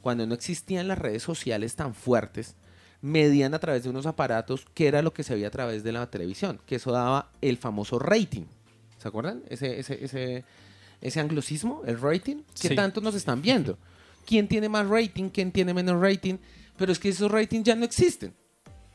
cuando 0.00 0.26
no 0.26 0.34
existían 0.34 0.88
las 0.88 0.98
redes 0.98 1.22
sociales 1.22 1.74
tan 1.76 1.94
fuertes, 1.94 2.54
medían 3.00 3.54
a 3.54 3.58
través 3.58 3.82
de 3.82 3.90
unos 3.90 4.06
aparatos 4.06 4.64
que 4.74 4.86
era 4.86 5.02
lo 5.02 5.12
que 5.12 5.22
se 5.24 5.34
veía 5.34 5.48
a 5.48 5.50
través 5.50 5.82
de 5.82 5.92
la 5.92 6.08
televisión, 6.10 6.60
que 6.66 6.76
eso 6.76 6.92
daba 6.92 7.30
el 7.40 7.56
famoso 7.56 7.98
rating. 7.98 8.44
¿Se 8.98 9.08
acuerdan? 9.08 9.42
Ese, 9.48 9.80
ese, 9.80 10.04
ese, 10.04 10.44
ese 11.00 11.20
anglosismo, 11.20 11.82
el 11.86 12.00
rating, 12.00 12.42
¿qué 12.60 12.68
Sí. 12.68 12.74
tanto 12.76 13.00
nos 13.00 13.14
están 13.16 13.42
viendo? 13.42 13.76
¿Quién 14.24 14.46
tiene 14.46 14.68
más 14.68 14.86
rating? 14.88 15.30
¿Quién 15.30 15.50
tiene 15.50 15.74
menos 15.74 16.00
rating? 16.00 16.36
Pero 16.76 16.92
es 16.92 16.98
que 17.00 17.08
esos 17.08 17.30
ratings 17.30 17.64
ya 17.64 17.74
no 17.74 17.84
existen. 17.84 18.32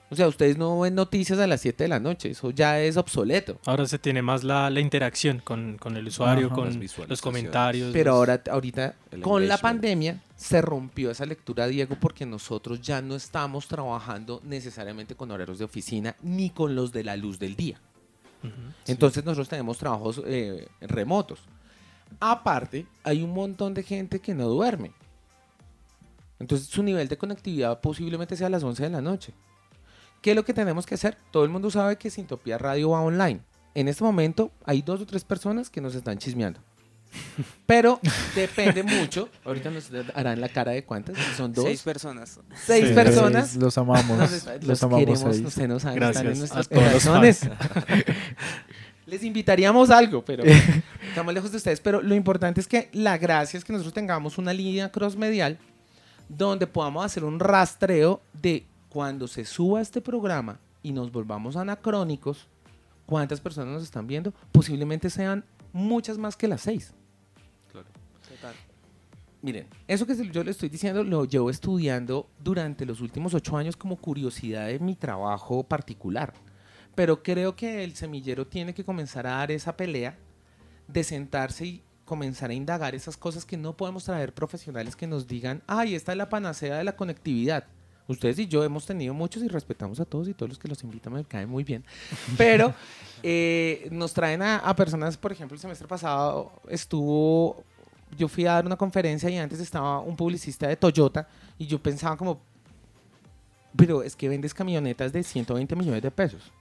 O 0.09 0.15
sea, 0.15 0.29
ustedes 0.29 0.57
no 0.57 0.79
ven 0.79 0.95
noticias 0.95 1.37
a 1.37 1.47
las 1.47 1.59
7 1.59 1.83
de 1.83 1.87
la 1.89 1.99
noche, 1.99 2.29
eso 2.31 2.49
ya 2.51 2.79
es 2.79 2.95
obsoleto. 2.95 3.59
Ahora 3.65 3.85
se 3.87 3.99
tiene 3.99 4.21
más 4.21 4.45
la, 4.45 4.69
la 4.69 4.79
interacción 4.79 5.39
con, 5.43 5.77
con 5.77 5.97
el 5.97 6.07
usuario, 6.07 6.47
Ajá. 6.47 6.55
con 6.55 6.79
los 7.09 7.21
comentarios. 7.21 7.91
Pero 7.91 8.11
los- 8.11 8.17
ahora, 8.19 8.41
ahorita, 8.49 8.95
El 9.11 9.21
con 9.21 9.45
la 9.49 9.57
pandemia, 9.57 10.21
se 10.37 10.61
rompió 10.61 11.11
esa 11.11 11.25
lectura, 11.25 11.67
Diego, 11.67 11.97
porque 11.99 12.25
nosotros 12.25 12.79
ya 12.81 13.01
no 13.01 13.15
estamos 13.15 13.67
trabajando 13.67 14.39
necesariamente 14.45 15.15
con 15.15 15.29
horarios 15.29 15.59
de 15.59 15.65
oficina 15.65 16.15
ni 16.21 16.51
con 16.51 16.73
los 16.73 16.93
de 16.93 17.03
la 17.03 17.17
luz 17.17 17.37
del 17.37 17.57
día. 17.57 17.81
Entonces 18.85 19.25
nosotros 19.25 19.49
tenemos 19.49 19.77
trabajos 19.77 20.21
eh, 20.25 20.67
remotos. 20.79 21.39
Aparte, 22.21 22.85
hay 23.03 23.21
un 23.23 23.33
montón 23.33 23.73
de 23.73 23.83
gente 23.83 24.21
que 24.21 24.33
no 24.33 24.47
duerme. 24.47 24.93
Entonces 26.39 26.67
su 26.67 26.81
nivel 26.83 27.09
de 27.09 27.17
conectividad 27.17 27.81
posiblemente 27.81 28.37
sea 28.37 28.47
a 28.47 28.51
las 28.51 28.63
11 28.63 28.83
de 28.83 28.89
la 28.89 29.01
noche. 29.01 29.33
¿Qué 30.21 30.31
es 30.31 30.35
lo 30.35 30.43
que 30.45 30.53
tenemos 30.53 30.85
que 30.85 30.95
hacer? 30.95 31.17
Todo 31.31 31.43
el 31.43 31.49
mundo 31.49 31.69
sabe 31.71 31.97
que 31.97 32.09
Sintopía 32.09 32.57
Radio 32.57 32.89
va 32.91 33.01
online. 33.01 33.39
En 33.75 33.87
este 33.87 34.03
momento 34.03 34.51
hay 34.65 34.81
dos 34.81 35.01
o 35.01 35.05
tres 35.05 35.23
personas 35.23 35.69
que 35.69 35.79
nos 35.81 35.93
están 35.95 36.17
chismeando. 36.17 36.59
Pero 37.65 37.99
depende 38.35 38.83
mucho. 38.83 39.29
Ahorita 39.45 39.69
nos 39.69 39.89
harán 40.13 40.41
la 40.41 40.49
cara 40.49 40.71
de 40.73 40.83
cuántas. 40.83 41.17
si 41.17 41.33
Son 41.35 41.53
dos. 41.53 41.63
Seis 41.63 41.81
personas. 41.83 42.39
seis 42.65 42.89
Sí. 42.89 42.93
personas. 42.93 43.55
Los 43.55 43.77
amamos. 43.77 44.17
Nos- 44.17 44.31
los 44.45 44.63
los 44.65 44.83
amamos 44.83 44.99
queremos, 45.05 45.35
ahí. 45.37 45.45
ustedes 45.45 45.69
no 45.69 45.79
saben, 45.79 45.95
Gracias 45.99 46.15
están 46.17 46.27
en 46.27 46.35
a 46.35 46.39
nuestros 46.39 46.67
corazones. 46.67 47.41
Les 49.05 49.23
invitaríamos 49.23 49.89
algo, 49.89 50.25
pero 50.25 50.43
estamos 51.07 51.33
lejos 51.33 51.51
de 51.51 51.57
ustedes. 51.57 51.79
Pero 51.79 52.01
lo 52.01 52.13
importante 52.13 52.59
es 52.59 52.67
que 52.67 52.89
la 52.91 53.17
gracia 53.17 53.57
es 53.57 53.63
que 53.63 53.71
nosotros 53.71 53.93
tengamos 53.93 54.37
una 54.37 54.51
línea 54.51 54.91
cross-medial 54.91 55.57
donde 56.27 56.67
podamos 56.67 57.05
hacer 57.05 57.23
un 57.23 57.39
rastreo 57.39 58.21
de 58.33 58.65
cuando 58.89 59.27
se 59.27 59.45
suba 59.45 59.81
este 59.81 60.01
programa 60.01 60.59
y 60.83 60.91
nos 60.91 61.11
volvamos 61.11 61.55
anacrónicos, 61.55 62.47
cuántas 63.05 63.41
personas 63.41 63.73
nos 63.73 63.83
están 63.83 64.07
viendo. 64.07 64.33
Posiblemente 64.51 65.09
sean 65.09 65.43
muchas 65.73 66.17
más 66.17 66.35
que 66.35 66.47
las 66.47 66.61
seis. 66.61 66.93
Total. 67.71 68.53
Miren, 69.41 69.67
eso 69.87 70.05
que 70.05 70.15
yo 70.29 70.43
le 70.43 70.51
estoy 70.51 70.69
diciendo 70.69 71.03
lo 71.03 71.25
llevo 71.25 71.49
estudiando 71.49 72.27
durante 72.43 72.85
los 72.85 73.01
últimos 73.01 73.33
ocho 73.33 73.55
años 73.55 73.77
como 73.77 73.95
curiosidad 73.95 74.67
de 74.67 74.79
mi 74.79 74.95
trabajo 74.95 75.63
particular. 75.63 76.33
Pero 76.95 77.21
creo 77.21 77.55
que 77.55 77.83
el 77.83 77.95
semillero 77.95 78.47
tiene 78.47 78.73
que 78.73 78.83
comenzar 78.83 79.27
a 79.27 79.37
dar 79.37 79.51
esa 79.51 79.77
pelea 79.77 80.17
de 80.87 81.03
sentarse 81.03 81.65
y 81.65 81.83
comenzar 82.05 82.49
a 82.49 82.55
indagar 82.55 82.95
esas 82.95 83.17
cosas 83.17 83.45
que 83.45 83.57
no 83.57 83.77
podemos 83.77 84.05
traer 84.05 84.33
profesionales 84.33 84.95
que 84.95 85.07
nos 85.07 85.27
digan, 85.27 85.61
ay, 85.67 85.93
esta 85.93 86.13
es 86.13 86.17
la 86.17 86.29
panacea 86.29 86.77
de 86.77 86.83
la 86.83 86.95
conectividad. 86.95 87.65
Ustedes 88.07 88.39
y 88.39 88.47
yo 88.47 88.63
hemos 88.63 88.85
tenido 88.85 89.13
muchos 89.13 89.43
y 89.43 89.47
respetamos 89.47 89.99
a 89.99 90.05
todos 90.05 90.29
y 90.29 90.33
todos 90.33 90.49
los 90.49 90.57
que 90.57 90.67
los 90.67 90.81
invitan 90.83 91.13
me 91.13 91.25
caen 91.25 91.49
muy 91.49 91.63
bien. 91.63 91.83
Pero 92.37 92.73
eh, 93.23 93.87
nos 93.91 94.13
traen 94.13 94.41
a, 94.41 94.57
a 94.59 94.75
personas, 94.75 95.17
por 95.17 95.31
ejemplo, 95.31 95.55
el 95.55 95.61
semestre 95.61 95.87
pasado 95.87 96.53
estuvo, 96.69 97.63
yo 98.17 98.27
fui 98.27 98.45
a 98.45 98.53
dar 98.53 98.65
una 98.65 98.77
conferencia 98.77 99.29
y 99.29 99.37
antes 99.37 99.59
estaba 99.59 99.99
un 99.99 100.15
publicista 100.15 100.67
de 100.67 100.77
Toyota 100.77 101.27
y 101.57 101.67
yo 101.67 101.81
pensaba 101.81 102.15
como, 102.15 102.39
pero 103.75 104.03
es 104.03 104.15
que 104.15 104.29
vendes 104.29 104.53
camionetas 104.53 105.11
de 105.11 105.21
120 105.23 105.75
millones 105.75 106.01
de 106.01 106.11
pesos. 106.11 106.51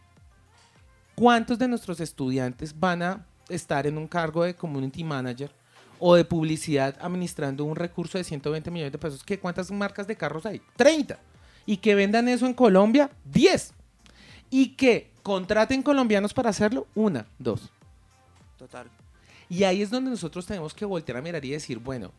¿Cuántos 1.14 1.58
de 1.58 1.68
nuestros 1.68 2.00
estudiantes 2.00 2.78
van 2.78 3.02
a 3.02 3.26
estar 3.48 3.86
en 3.86 3.96
un 3.96 4.06
cargo 4.06 4.42
de 4.44 4.54
community 4.54 5.04
manager 5.04 5.50
o 5.98 6.14
de 6.14 6.24
publicidad 6.24 6.94
administrando 7.00 7.64
un 7.64 7.74
recurso 7.74 8.18
de 8.18 8.24
120 8.24 8.70
millones 8.70 8.92
de 8.92 8.98
pesos? 8.98 9.24
¿Qué, 9.24 9.38
¿Cuántas 9.38 9.70
marcas 9.70 10.06
de 10.06 10.16
carros 10.16 10.44
hay? 10.44 10.60
30. 10.76 11.18
Y 11.66 11.78
que 11.78 11.94
vendan 11.94 12.28
eso 12.28 12.46
en 12.46 12.54
Colombia, 12.54 13.10
10. 13.24 13.74
Y 14.50 14.68
que 14.70 15.10
contraten 15.22 15.82
colombianos 15.82 16.32
para 16.32 16.50
hacerlo, 16.50 16.86
una, 16.94 17.26
dos. 17.38 17.70
Total. 18.56 18.86
Y 19.48 19.64
ahí 19.64 19.82
es 19.82 19.90
donde 19.90 20.10
nosotros 20.10 20.46
tenemos 20.46 20.72
que 20.72 20.84
voltear 20.84 21.18
a 21.18 21.22
mirar 21.22 21.44
y 21.44 21.50
decir, 21.50 21.78
bueno, 21.78 22.12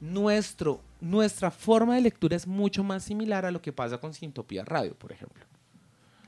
nuestro, 0.00 0.80
nuestra 1.00 1.50
forma 1.50 1.94
de 1.94 2.02
lectura 2.02 2.36
es 2.36 2.46
mucho 2.46 2.84
más 2.84 3.04
similar 3.04 3.44
a 3.44 3.50
lo 3.50 3.60
que 3.60 3.72
pasa 3.72 3.98
con 3.98 4.14
Sintopía 4.14 4.64
Radio, 4.64 4.94
por 4.94 5.12
ejemplo. 5.12 5.44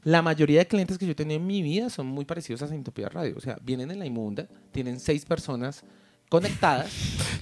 La 0.03 0.23
mayoría 0.23 0.61
de 0.61 0.67
clientes 0.67 0.97
que 0.97 1.05
yo 1.05 1.13
he 1.13 1.17
tenido 1.17 1.39
en 1.39 1.47
mi 1.47 1.63
vida 1.63 1.91
son 1.91 2.07
muy 2.07 2.25
parecidos 2.25 2.63
a 2.63 2.69
Sintopía 2.69 3.09
Radio. 3.09 3.35
O 3.37 3.41
sea, 3.41 3.59
vienen 3.63 3.91
en 3.91 3.99
la 3.99 4.07
inmunda, 4.07 4.49
tienen 4.73 4.99
seis 4.99 5.25
personas 5.25 5.85
conectadas 6.31 6.91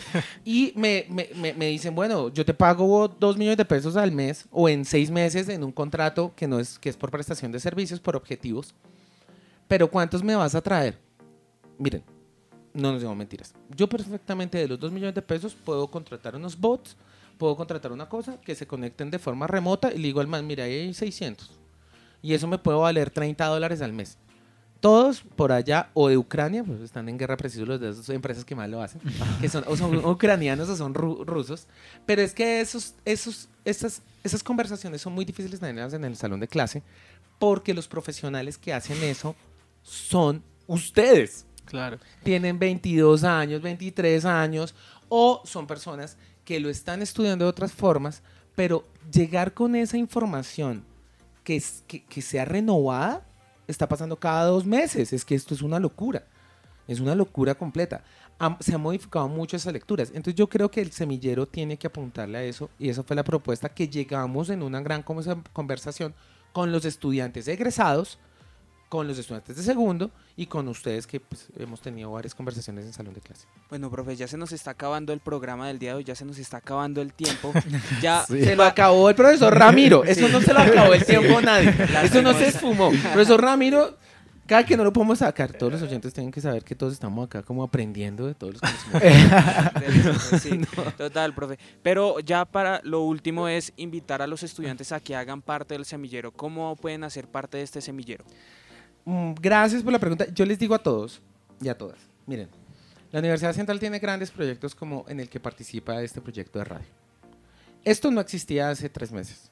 y 0.45 0.73
me, 0.75 1.07
me- 1.09 1.29
me- 1.37 1.53
me 1.55 1.67
dicen, 1.67 1.95
bueno, 1.95 2.31
yo 2.31 2.45
te 2.45 2.55
pago 2.55 3.07
dos 3.07 3.37
millones 3.37 3.59
de 3.59 3.65
pesos 3.65 3.97
al 3.97 4.11
mes 4.11 4.47
o 4.51 4.69
en 4.69 4.85
seis 4.85 5.11
meses 5.11 5.49
en 5.49 5.63
un 5.63 5.71
contrato 5.71 6.33
que, 6.35 6.49
no 6.49 6.59
es, 6.59 6.79
que 6.81 6.89
es 6.89 6.97
por 6.97 7.11
prestación 7.13 7.53
de 7.53 7.61
servicios, 7.61 8.01
por 8.01 8.17
objetivos. 8.17 8.75
pero 9.69 9.89
¿cuántos 9.91 10.25
me 10.25 10.35
vas 10.35 10.55
a 10.57 10.61
traer? 10.63 10.99
Miren, 11.79 12.03
no 12.73 12.91
nos 12.93 13.01
digo 13.01 13.15
mentiras. 13.15 13.55
Yo 13.77 13.89
perfectamente 13.89 14.59
de 14.59 14.67
los 14.69 14.81
2 14.81 14.91
millones 14.91 15.15
de 15.15 15.23
pesos 15.23 15.55
puedo 15.55 15.87
contratar 15.89 16.35
unos 16.35 16.59
bots, 16.59 16.97
puedo 17.37 17.55
contratar 17.57 17.93
una 17.93 18.09
cosa 18.09 18.41
que 18.41 18.55
se 18.55 18.67
conecten 18.67 19.11
de 19.11 19.19
forma 19.19 19.47
remota 19.47 19.93
y 19.93 19.99
le 19.99 20.09
digo 20.09 20.21
al 20.21 20.27
man, 20.27 20.47
mira, 20.47 20.65
ahí 20.65 20.73
hay 20.73 20.95
600. 20.95 21.51
Y 22.23 22.33
eso 22.35 22.49
me 22.49 22.59
puede 22.59 22.79
valer 22.79 23.11
30 23.11 23.45
dólares 23.47 23.81
al 23.83 23.93
mes. 23.93 24.19
Todos 24.81 25.23
por 25.23 25.51
allá 25.51 25.91
o 25.93 26.09
de 26.09 26.17
Ucrania, 26.17 26.63
pues 26.63 26.81
están 26.81 27.09
en 27.09 27.19
guerra 27.19 27.37
preciso 27.37 27.67
los 27.67 27.81
de 27.81 27.91
esas 27.91 28.09
empresas 28.11 28.45
que 28.45 28.55
más 28.55 28.69
lo 28.71 28.81
hacen, 28.81 29.01
que 29.41 29.49
son, 29.49 29.65
o 29.67 29.77
son 29.77 29.97
ucranianos 30.05 30.69
o 30.69 30.77
son 30.77 30.95
ru- 30.95 31.25
rusos. 31.25 31.67
Pero 32.07 32.23
es 32.23 32.33
que 32.33 32.61
esos, 32.61 32.95
esos, 33.05 33.49
esas, 33.65 34.03
esas 34.23 34.43
conversaciones 34.45 35.01
son 35.03 35.15
muy 35.15 35.25
difíciles 35.25 35.61
de 35.61 35.67
tenerlas 35.67 35.95
en 35.95 36.05
el 36.05 36.17
salón 36.17 36.39
de 36.41 36.47
clase 36.47 36.83
porque 37.41 37.75
los 37.75 37.89
profesionales 37.89 38.57
que 38.59 38.73
hacen 38.73 39.03
eso 39.03 39.35
son 39.83 40.43
ustedes 40.69 41.45
Claro. 41.65 41.99
tienen 42.23 42.59
22 42.59 43.25
años, 43.25 43.61
23 43.61 44.25
años, 44.25 44.75
o 45.09 45.43
son 45.45 45.67
personas 45.67 46.17
que 46.45 46.61
lo 46.61 46.71
están 46.71 47.03
estudiando 47.03 47.45
de 47.45 47.51
otras 47.51 47.73
formas, 47.73 48.23
pero 48.57 48.85
llegar 49.13 49.53
con 49.55 49.75
esa 49.77 49.99
información 49.99 50.83
que, 51.45 51.57
es- 51.57 51.83
que, 51.89 52.05
que 52.05 52.23
sea 52.23 52.45
renovada 52.45 53.25
está 53.69 53.89
pasando 53.89 54.17
cada 54.17 54.47
dos 54.47 54.65
meses. 54.67 55.13
Es 55.13 55.25
que 55.25 55.37
esto 55.37 55.55
es 55.55 55.63
una 55.63 55.79
locura. 55.79 56.25
Es 56.89 56.99
una 57.01 57.15
locura 57.15 57.55
completa. 57.55 58.03
Se 58.61 58.75
han 58.75 58.81
modificado 58.81 59.29
mucho 59.29 59.57
esas 59.57 59.73
lecturas. 59.73 60.09
Entonces 60.09 60.35
yo 60.35 60.49
creo 60.49 60.71
que 60.71 60.81
el 60.81 60.91
semillero 60.91 61.47
tiene 61.47 61.77
que 61.77 61.87
apuntarle 61.87 62.39
a 62.39 62.43
eso 62.43 62.71
y 62.79 62.89
esa 62.89 63.03
fue 63.03 63.15
la 63.15 63.25
propuesta 63.25 63.69
que 63.69 63.89
llegamos 63.89 64.49
en 64.51 64.63
una 64.63 64.81
gran 64.81 65.03
conversa- 65.03 65.43
conversación 65.53 66.15
con 66.53 66.73
los 66.73 66.85
estudiantes 66.85 67.47
egresados, 67.47 68.19
con 68.89 69.07
los 69.07 69.19
estudiantes 69.19 69.57
de 69.57 69.63
segundo 69.63 70.11
y 70.37 70.47
con 70.47 70.67
ustedes 70.69 71.07
que 71.07 71.21
pues, 71.21 71.49
hemos 71.59 71.81
tenido 71.81 72.11
varias 72.13 72.35
conversaciones 72.35 72.87
en 72.87 72.93
salón 72.93 73.15
de 73.15 73.21
clase. 73.21 73.47
Bueno, 73.69 73.91
profe, 73.91 74.17
ya 74.17 74.27
se 74.27 74.37
nos 74.37 74.53
está 74.53 74.71
acabando 74.71 75.13
el 75.13 75.21
programa 75.21 75.69
del 75.69 75.79
día 75.79 75.91
de 75.91 75.97
hoy, 75.97 76.05
ya 76.05 76.15
se 76.15 76.25
nos 76.25 76.39
está 76.39 76.59
acabando 76.59 77.01
el 77.01 77.13
tiempo. 77.13 77.53
Ya 78.01 78.25
Se 78.27 78.55
lo 78.55 78.65
acabó 78.65 79.09
el 79.09 79.15
profesor 79.15 79.57
Ramiro. 79.57 80.05
Eso 80.05 80.29
no 80.29 80.41
se 80.41 80.53
lo 80.53 80.61
acabó 80.61 80.95
el 80.95 81.05
tiempo 81.05 81.39
a 81.39 81.43
nadie. 81.43 81.75
Eso 82.05 82.23
no 82.23 82.33
se 82.33 82.49
esfumó. 82.49 82.91
Profesor 82.91 83.41
Ramiro, 83.41 83.97
cada 84.49 84.65
que 84.65 84.77
no 84.77 84.85
lo 84.85 84.93
podemos 84.93 85.19
sacar, 85.19 85.53
todos 85.53 85.73
los 85.73 85.83
oyentes 85.83 86.15
tienen 86.15 86.33
que 86.33 86.41
saber 86.41 86.65
que 86.65 86.75
todos 86.75 86.95
estamos 86.95 87.27
acá 87.27 87.43
como 87.43 87.63
aprendiendo 87.63 88.27
de 88.27 88.35
todos 88.35 88.55
los 88.55 88.63
conocimientos. 88.63 90.41
Sí, 90.41 90.61
total, 90.97 91.35
profe. 91.35 91.59
Pero 91.83 92.21
ya 92.21 92.47
para 92.47 92.81
lo 92.83 93.03
último 93.03 93.49
es 93.49 93.73
invitar 93.77 94.23
a 94.23 94.27
los 94.27 94.43
estudiantes 94.43 94.93
a 94.93 95.01
que 95.01 95.15
hagan 95.15 95.43
parte 95.43 95.75
del 95.75 95.85
semillero. 95.85 96.33
¿Cómo 96.33 96.75
pueden 96.77 97.05
hacer 97.05 97.29
parte 97.29 97.59
de 97.59 97.65
este 97.65 97.83
semillero? 97.83 98.25
Mm, 99.09 99.33
Gracias 99.41 99.83
por 99.83 99.91
la 99.91 99.99
pregunta. 99.99 100.27
Yo 100.35 100.45
les 100.45 100.59
digo 100.59 100.75
a 100.75 100.83
todos 100.83 101.23
y 101.63 101.69
a 101.69 101.79
todas, 101.79 101.97
miren, 102.27 102.51
la 103.11 103.21
Universidad 103.21 103.55
Central 103.55 103.81
tiene 103.81 103.99
grandes 104.01 104.31
proyectos 104.31 104.75
como 104.75 105.07
en 105.09 105.19
el 105.19 105.31
que 105.31 105.41
participa 105.41 106.03
este 106.03 106.21
proyecto 106.21 106.59
de 106.59 106.67
radio. 106.67 106.87
Esto 107.85 108.11
no 108.11 108.21
existía 108.21 108.69
hace 108.69 108.91
tres 108.91 109.11
meses. 109.11 109.51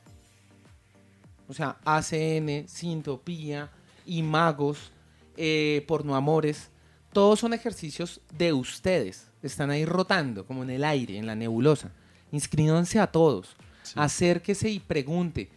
O 1.48 1.54
sea, 1.54 1.78
ACN, 1.86 2.68
Sintopía, 2.68 3.70
Imagos, 4.04 4.92
eh, 5.38 5.82
Pornoamores, 5.88 6.68
todos 7.14 7.40
son 7.40 7.54
ejercicios 7.54 8.20
de 8.36 8.52
ustedes. 8.52 9.26
Están 9.42 9.70
ahí 9.70 9.86
rotando, 9.86 10.44
como 10.44 10.64
en 10.64 10.70
el 10.70 10.84
aire, 10.84 11.16
en 11.16 11.24
la 11.24 11.34
nebulosa. 11.34 11.92
Inscríbanse 12.30 13.00
a 13.00 13.06
todos. 13.06 13.56
Acérquese 13.94 14.68
y 14.68 14.80
pregunte, 14.80 15.48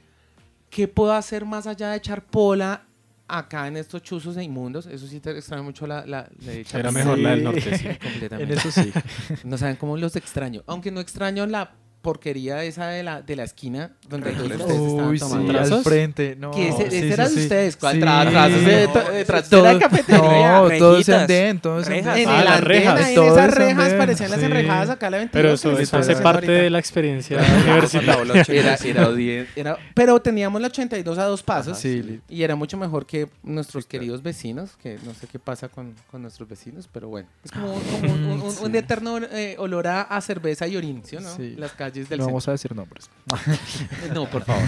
¿qué 0.70 0.88
puedo 0.88 1.12
hacer 1.12 1.44
más 1.44 1.68
allá 1.68 1.90
de 1.90 1.98
echar 1.98 2.24
pola 2.24 2.86
acá 3.30 3.68
en 3.68 3.78
estos 3.78 4.02
chuzos 4.02 4.36
e 4.38 4.44
inmundos? 4.44 4.86
Eso 4.88 5.08
sí 5.08 5.20
te 5.20 5.38
extraño 5.38 5.64
mucho 5.64 5.86
la, 5.88 6.06
la, 6.06 6.30
la 6.40 6.52
de 6.52 6.62
echar 6.62 6.82
Era 6.82 6.92
mejor 6.92 7.20
la 7.20 7.32
del 7.32 7.44
norte, 7.44 7.78
sí. 7.78 7.88
Completamente. 7.88 8.54
En 8.54 8.60
eso 8.60 8.72
sí. 8.72 8.92
No 9.44 9.58
saben 9.58 9.76
cómo 9.76 9.98
los 9.98 10.16
extraño. 10.16 10.64
Aunque 10.68 10.92
no 10.92 11.00
extraño 11.00 11.46
la 11.46 11.72
porquería 12.02 12.64
esa 12.64 12.88
de 12.88 13.04
la, 13.04 13.22
de 13.22 13.36
la 13.36 13.44
esquina 13.44 13.92
donde 14.08 14.32
todos 14.32 14.52
ustedes 14.52 14.70
estaban 14.82 15.10
Uy, 15.10 15.20
sí, 15.20 15.26
tomando. 15.26 15.52
¿Trazos? 15.52 15.78
al 15.80 15.84
frente. 15.84 16.36
No, 16.40 16.52
Que 16.52 16.70
ese, 16.70 16.78
sí, 16.78 16.84
ese 16.98 17.02
sí, 17.08 17.12
era 17.14 17.24
de 17.30 17.36
sí. 17.36 17.40
ustedes. 17.42 17.76
¿Cuál 17.78 17.96
Sí. 17.96 18.02
tra- 18.02 18.30
trazos 18.30 18.52
de, 18.54 18.62
No, 18.62 18.70
de, 18.70 18.84
eso 18.84 18.94
tra- 19.34 19.40
es 19.40 19.50
de 19.50 19.62
la 19.62 19.80
cafetería? 19.80 20.52
No, 20.62 20.70
todo 20.78 20.92
rejitas, 20.94 21.22
andén, 21.22 21.60
todo 21.60 21.80
es 21.82 21.88
rejas. 21.88 22.08
andén. 22.08 22.30
En 22.30 22.36
Ah, 22.36 22.44
las 22.44 22.62
rejas. 22.64 23.00
en 23.02 23.06
esas 23.24 23.38
es 23.50 23.54
rejas 23.56 23.84
andén, 23.84 23.98
parecían 23.98 24.30
las 24.32 24.40
sí. 24.40 24.46
enrejadas 24.46 24.90
acá 24.90 25.08
a 25.08 25.10
la 25.10 25.18
22. 25.18 25.32
Pero 25.44 25.54
eso, 25.54 25.80
eso 25.80 25.98
hace 25.98 26.14
parte 26.16 26.46
ahorita. 26.48 26.52
de 26.64 26.70
la 26.70 26.80
experiencia 26.80 27.38
universitaria. 27.38 28.44
Era, 28.48 28.76
era, 28.76 29.46
era- 29.56 29.78
pero 29.94 30.22
teníamos 30.22 30.62
la 30.62 30.68
82 30.68 31.18
a 31.18 31.26
dos 31.26 31.44
pasos 31.44 31.78
Sí, 31.78 32.22
y 32.30 32.44
era 32.44 32.56
mucho 32.56 32.78
mejor 32.78 33.06
que 33.06 33.28
nuestros 33.44 33.86
queridos 33.86 34.24
vecinos, 34.24 34.72
que 34.82 34.98
no 35.06 35.14
sé 35.14 35.28
qué 35.32 35.40
pasa 35.40 35.68
con, 35.70 35.94
con 36.10 36.22
nuestros 36.22 36.48
vecinos, 36.48 36.88
pero 36.92 37.08
bueno. 37.10 37.28
Es 37.44 37.52
como, 37.52 37.74
un- 37.74 37.82
como 37.82 38.14
un, 38.14 38.24
un- 38.26 38.42
un- 38.42 38.56
un 38.62 38.76
eterno 38.76 39.18
eh, 39.18 39.56
olor 39.58 39.88
a, 39.88 40.20
cerveza 40.22 40.68
y 40.68 40.76
orin, 40.78 41.02
¿sí 41.06 41.16
o 41.16 41.22
no? 41.22 41.36
Sí. 41.36 41.56
Las 41.58 41.72
calles 41.74 41.89
del 41.94 42.04
no 42.04 42.08
centro. 42.08 42.26
vamos 42.28 42.48
a 42.48 42.52
decir 42.52 42.76
nombres. 42.76 43.10
No, 44.14 44.30
por 44.30 44.44
favor. 44.44 44.64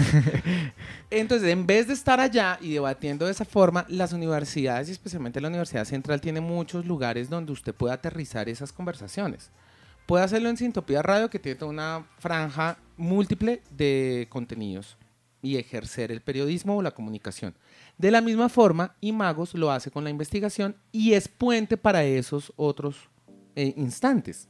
Entonces, 1.10 1.48
en 1.48 1.66
vez 1.66 1.86
de 1.86 1.94
estar 1.94 2.20
allá 2.20 2.58
y 2.60 2.72
debatiendo 2.72 3.26
de 3.26 3.32
esa 3.32 3.44
forma, 3.44 3.84
las 3.88 4.12
universidades, 4.12 4.88
y 4.88 4.92
especialmente 4.92 5.40
la 5.40 5.48
Universidad 5.48 5.84
Central, 5.84 6.20
tiene 6.20 6.40
muchos 6.40 6.86
lugares 6.86 7.28
donde 7.28 7.52
usted 7.52 7.74
puede 7.74 7.94
aterrizar 7.94 8.48
esas 8.48 8.72
conversaciones. 8.72 9.50
Puede 10.06 10.24
hacerlo 10.24 10.48
en 10.48 10.56
Sintopía 10.56 11.02
Radio, 11.02 11.30
que 11.30 11.38
tiene 11.38 11.58
toda 11.58 11.70
una 11.70 12.06
franja 12.18 12.78
múltiple 12.96 13.62
de 13.70 14.26
contenidos 14.30 14.96
y 15.42 15.56
ejercer 15.56 16.12
el 16.12 16.20
periodismo 16.20 16.76
o 16.76 16.82
la 16.82 16.92
comunicación. 16.92 17.54
De 17.98 18.10
la 18.10 18.20
misma 18.20 18.48
forma, 18.48 18.94
Imagos 19.00 19.54
lo 19.54 19.70
hace 19.70 19.90
con 19.90 20.04
la 20.04 20.10
investigación 20.10 20.76
y 20.92 21.12
es 21.12 21.28
puente 21.28 21.76
para 21.76 22.04
esos 22.04 22.52
otros 22.56 22.96
eh, 23.54 23.74
instantes. 23.76 24.48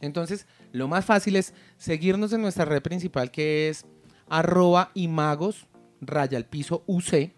Entonces, 0.00 0.46
lo 0.72 0.86
más 0.88 1.04
fácil 1.04 1.36
es 1.36 1.54
seguirnos 1.76 2.32
en 2.32 2.42
nuestra 2.42 2.64
red 2.64 2.82
principal 2.82 3.30
que 3.30 3.68
es 3.68 3.84
arroba 4.28 4.90
imagos 4.94 5.66
raya 6.00 6.38
al 6.38 6.44
piso 6.44 6.84
UC 6.86 7.32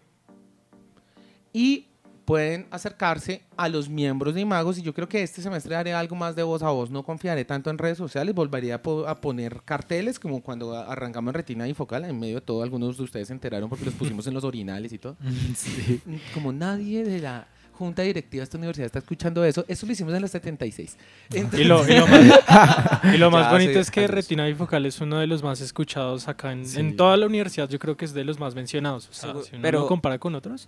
y 1.53 1.87
pueden 2.25 2.67
acercarse 2.71 3.41
a 3.57 3.67
los 3.67 3.89
miembros 3.89 4.35
de 4.35 4.41
Imagos 4.41 4.77
y 4.77 4.83
yo 4.83 4.93
creo 4.93 5.09
que 5.09 5.21
este 5.23 5.41
semestre 5.41 5.75
haré 5.75 5.93
algo 5.93 6.15
más 6.15 6.35
de 6.35 6.43
voz 6.43 6.61
a 6.63 6.69
voz, 6.69 6.89
no 6.89 7.03
confiaré 7.03 7.43
tanto 7.43 7.69
en 7.69 7.77
redes 7.77 7.97
sociales, 7.97 8.33
volvería 8.35 8.75
a, 8.75 8.81
po- 8.81 9.07
a 9.07 9.19
poner 9.19 9.61
carteles 9.65 10.19
como 10.19 10.41
cuando 10.41 10.73
arrancamos 10.77 11.31
en 11.31 11.33
retina 11.33 11.67
y 11.67 11.73
focal, 11.73 12.05
en 12.05 12.17
medio 12.19 12.35
de 12.35 12.41
todo 12.41 12.61
algunos 12.63 12.95
de 12.97 13.03
ustedes 13.03 13.27
se 13.27 13.33
enteraron 13.33 13.69
porque 13.69 13.85
los 13.85 13.95
pusimos 13.95 14.27
en 14.27 14.33
los 14.35 14.43
orinales 14.43 14.93
y 14.93 14.97
todo. 14.99 15.17
Sí. 15.55 15.99
Como 16.33 16.53
nadie 16.53 17.03
de 17.03 17.19
la 17.19 17.47
junta 17.73 18.01
directiva 18.03 18.41
de 18.41 18.43
esta 18.45 18.57
universidad 18.57 18.85
está 18.85 18.99
escuchando 18.99 19.43
eso, 19.43 19.65
eso 19.67 19.85
lo 19.85 19.91
hicimos 19.91 20.13
en 20.13 20.21
los 20.21 20.31
76. 20.31 20.97
Y 21.33 21.63
lo, 21.63 21.87
y 21.87 21.93
lo 21.97 22.07
más, 22.07 22.21
y 23.13 23.17
lo 23.17 23.31
más 23.31 23.45
Ya 23.45 23.51
bonito 23.51 23.79
es 23.79 23.89
que 23.91 24.01
años. 24.01 24.11
Retina 24.11 24.45
Bifocal 24.45 24.85
es 24.85 24.99
uno 25.01 25.19
de 25.19 25.27
los 25.27 25.41
más 25.43 25.61
escuchados 25.61 26.27
acá 26.27 26.51
en, 26.51 26.65
Sí. 26.67 26.79
en 26.79 26.95
toda 26.95 27.17
la 27.17 27.25
universidad. 27.25 27.67
Yo 27.69 27.79
creo 27.79 27.97
que 27.97 28.05
es 28.05 28.13
de 28.13 28.23
los 28.23 28.39
más 28.39 28.53
mencionados. 28.55 29.09
O 29.09 29.13
sea, 29.13 29.33
si 29.43 29.53
uno 29.55 29.61
pero- 29.61 29.79
lo 29.81 29.87
compara 29.87 30.17
con 30.19 30.35
otros. 30.35 30.67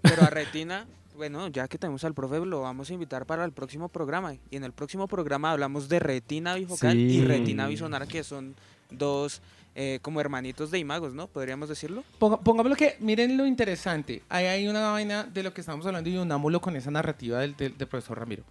Pero 0.00 0.22
a 0.22 0.30
Retina, 0.30 0.86
bueno, 1.16 1.46
ya 1.48 1.68
que 1.68 1.78
tenemos 1.78 2.02
al 2.04 2.14
profe, 2.14 2.44
lo 2.44 2.62
vamos 2.62 2.90
a 2.90 2.94
invitar 2.94 3.24
para 3.26 3.44
el 3.44 3.52
próximo 3.52 3.88
programa. 3.88 4.34
Y 4.50 4.56
en 4.56 4.64
el 4.64 4.72
próximo 4.72 5.06
programa 5.06 5.52
hablamos 5.52 5.88
de 5.88 6.00
retina 6.00 6.54
bifocal 6.56 6.96
y 6.98 7.24
retina 7.24 7.66
bisonar, 7.68 8.08
que 8.08 8.24
son 8.24 8.56
dos 8.90 9.40
eh, 9.74 9.98
como 10.02 10.20
hermanitos 10.20 10.70
de 10.70 10.78
imagos, 10.78 11.14
¿no? 11.14 11.26
Podríamos 11.28 11.68
decirlo. 11.68 12.04
Pongámoslo 12.18 12.76
que, 12.76 12.96
miren 13.00 13.36
lo 13.36 13.46
interesante. 13.46 14.22
Ahí 14.28 14.46
hay 14.46 14.68
una 14.68 14.90
vaina 14.90 15.24
de 15.24 15.42
lo 15.42 15.54
que 15.54 15.60
estamos 15.62 15.86
hablando 15.86 16.10
y 16.10 16.16
unámoslo 16.16 16.60
con 16.60 16.76
esa 16.76 16.90
narrativa 16.90 17.38
del, 17.40 17.56
del- 17.56 17.76
del 17.78 17.88
profesor 17.88 18.18
Ramiro. 18.18 18.44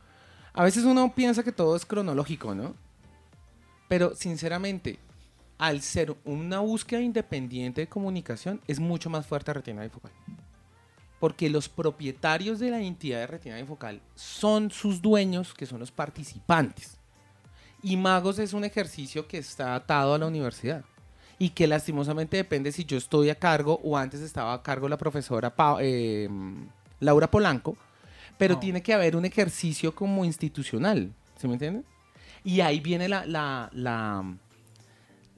A 0.54 0.64
veces 0.64 0.84
uno 0.84 1.14
piensa 1.14 1.44
que 1.44 1.52
todo 1.52 1.76
es 1.76 1.86
cronológico, 1.86 2.54
¿no? 2.56 2.76
Pero 3.88 4.16
sinceramente, 4.16 5.00
al 5.58 5.82
ser 5.82 6.16
una 6.26 6.60
búsqueda 6.60 7.02
independiente 7.02 7.82
de 7.82 7.88
comunicación, 7.88 8.60
es 8.68 8.80
mucho 8.80 9.10
más 9.10 9.26
fuerte 9.28 9.54
retina 9.54 9.84
bifocal. 9.84 10.12
Porque 11.20 11.50
los 11.52 11.70
propietarios 11.70 12.58
de 12.60 12.72
la 12.72 12.82
entidad 12.82 13.20
de 13.20 13.28
retina 13.28 13.58
bifocal 13.58 14.02
son 14.16 14.72
sus 14.72 15.02
dueños, 15.02 15.54
que 15.54 15.68
son 15.68 15.80
los 15.80 15.92
participantes. 15.92 16.98
Y 17.84 17.96
Magos 17.98 18.40
es 18.40 18.54
un 18.54 18.64
ejercicio 18.64 19.28
que 19.28 19.38
está 19.38 19.76
atado 19.76 20.14
a 20.14 20.18
la 20.18 20.28
universidad 20.28 20.84
y 21.42 21.50
que 21.50 21.66
lastimosamente 21.66 22.38
depende 22.38 22.72
si 22.72 22.86
yo 22.86 22.98
estoy 22.98 23.32
a 23.32 23.36
cargo 23.36 23.80
o 23.84 23.98
antes 23.98 24.22
estaba 24.22 24.54
a 24.54 24.62
cargo 24.62 24.88
la 24.88 24.96
profesora 24.98 25.50
Pa- 25.56 25.78
eh, 25.82 26.30
Laura 27.00 27.32
Polanco, 27.32 27.76
pero 28.38 28.54
No. 28.54 28.60
tiene 28.60 28.84
que 28.84 28.94
haber 28.94 29.16
un 29.16 29.26
ejercicio 29.26 29.96
como 29.96 30.24
institucional, 30.24 31.12
¿sí 31.38 31.48
me 31.48 31.54
entienden? 31.54 31.84
Y 32.44 32.62
ahí 32.62 32.80
viene 32.80 33.10
la, 33.10 33.26
la, 33.26 33.72
la, 33.74 34.24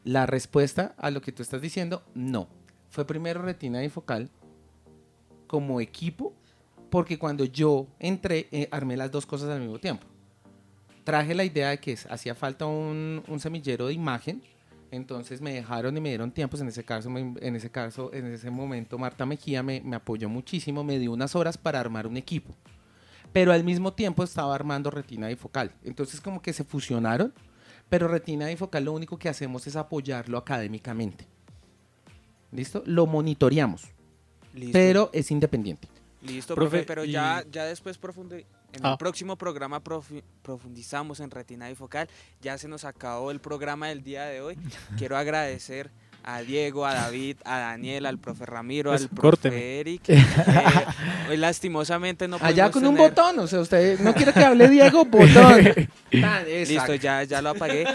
la 0.04 0.26
respuesta 0.26 0.94
a 0.98 1.10
lo 1.10 1.22
que 1.22 1.32
tú 1.32 1.42
estás 1.42 1.62
diciendo, 1.62 2.04
no. 2.14 2.50
Fue 2.90 3.06
primero 3.08 3.42
retina 3.42 3.82
y 3.82 3.88
focal 3.88 4.30
como 5.48 5.80
equipo, 5.80 6.34
porque 6.90 7.18
cuando 7.18 7.46
yo 7.46 7.88
entré, 8.00 8.48
eh, 8.52 8.68
armé 8.72 8.98
las 8.98 9.10
dos 9.10 9.26
cosas 9.26 9.50
al 9.52 9.62
mismo 9.62 9.80
tiempo. 9.80 10.06
Traje 11.06 11.34
la 11.34 11.46
idea 11.46 11.70
de 11.70 11.80
que 11.80 11.98
hacía 12.10 12.36
falta 12.36 12.66
un, 12.66 13.24
un 13.26 13.40
semillero 13.40 13.88
de 13.88 13.94
imagen, 13.94 14.44
Entonces 14.94 15.42
me 15.42 15.54
dejaron 15.54 15.98
y 15.98 16.02
me 16.02 16.10
dieron 16.10 16.32
tiempos. 16.32 16.62
En 16.62 16.68
ese 16.68 16.84
caso, 16.84 17.10
me- 17.10 17.34
en 17.42 17.56
ese 17.56 17.72
caso, 17.72 18.14
en 18.14 18.28
ese 18.28 18.52
momento, 18.52 18.98
Marta 19.00 19.26
Mejía 19.26 19.64
me, 19.64 19.82
me 19.82 19.96
apoyó 19.96 20.30
muchísimo, 20.30 20.84
me 20.84 21.00
dio 21.00 21.12
unas 21.12 21.36
horas 21.36 21.58
para 21.58 21.80
armar 21.80 22.06
un 22.06 22.16
equipo. 22.16 22.56
Pero 23.32 23.52
al 23.52 23.64
mismo 23.64 23.94
tiempo 23.94 24.24
estaba 24.24 24.54
armando 24.54 24.92
retina 24.92 25.28
bifocal. 25.30 25.72
Entonces 25.84 26.22
como 26.22 26.42
que 26.44 26.54
se 26.54 26.64
fusionaron, 26.64 27.34
pero 27.90 28.08
retina 28.08 28.48
bifocal 28.48 28.84
lo 28.86 28.94
único 28.94 29.18
que 29.18 29.30
hacemos 29.30 29.66
es 29.66 29.76
apoyarlo 29.76 30.38
académicamente. 30.38 31.26
¿Listo? 32.52 32.84
Lo 32.86 33.08
monitoreamos, 33.08 33.86
Listo. 34.54 34.74
pero 34.74 35.10
es 35.12 35.32
independiente. 35.32 35.88
Listo, 36.22 36.54
Profe, 36.54 36.70
profe, 36.78 36.86
pero 36.86 37.04
y- 37.04 37.12
ya, 37.12 37.44
ya 37.52 37.66
después 37.66 38.00
profundi- 38.00 38.46
en 38.74 38.86
Ah. 38.86 38.92
el 38.92 38.98
próximo 38.98 39.38
programa 39.38 39.84
profi- 39.84 40.24
profundizamos 40.42 41.20
en 41.20 41.32
retina 41.32 41.70
bifocal. 41.70 42.08
Ya 42.42 42.58
se 42.58 42.68
nos 42.68 42.84
acabó 42.86 43.32
el 43.32 43.40
programa 43.40 43.88
del 43.88 44.04
día 44.04 44.26
de 44.26 44.42
hoy. 44.42 44.58
Quiero 44.98 45.18
agradecer 45.18 45.92
a 46.26 46.40
Diego, 46.42 46.86
a 46.86 46.94
David, 46.94 47.36
a 47.44 47.60
Daniel, 47.60 48.06
al 48.06 48.18
profe 48.18 48.46
Ramiro, 48.46 48.92
Pues, 48.92 49.02
al 49.04 49.10
profe 49.10 49.22
córteme. 49.22 49.80
Eric. 49.82 50.02
Eh, 50.08 50.26
hoy 51.32 51.38
lastimosamente 51.38 52.28
no 52.28 52.38
Allá 52.42 52.70
pudimos 52.70 52.72
con 52.72 52.86
un 52.88 52.96
botón, 52.96 53.40
o 53.40 53.48
sea, 53.48 53.60
usted 53.60 54.00
no 54.00 54.14
quiere 54.14 54.32
que 54.34 54.40
hable 54.44 54.70
Diego, 54.70 55.04
botón. 55.06 55.64
Tan, 56.22 56.46
Listo, 56.46 56.96
ya, 56.96 57.24
ya 57.24 57.42
lo 57.42 57.50
apagué. 57.50 57.86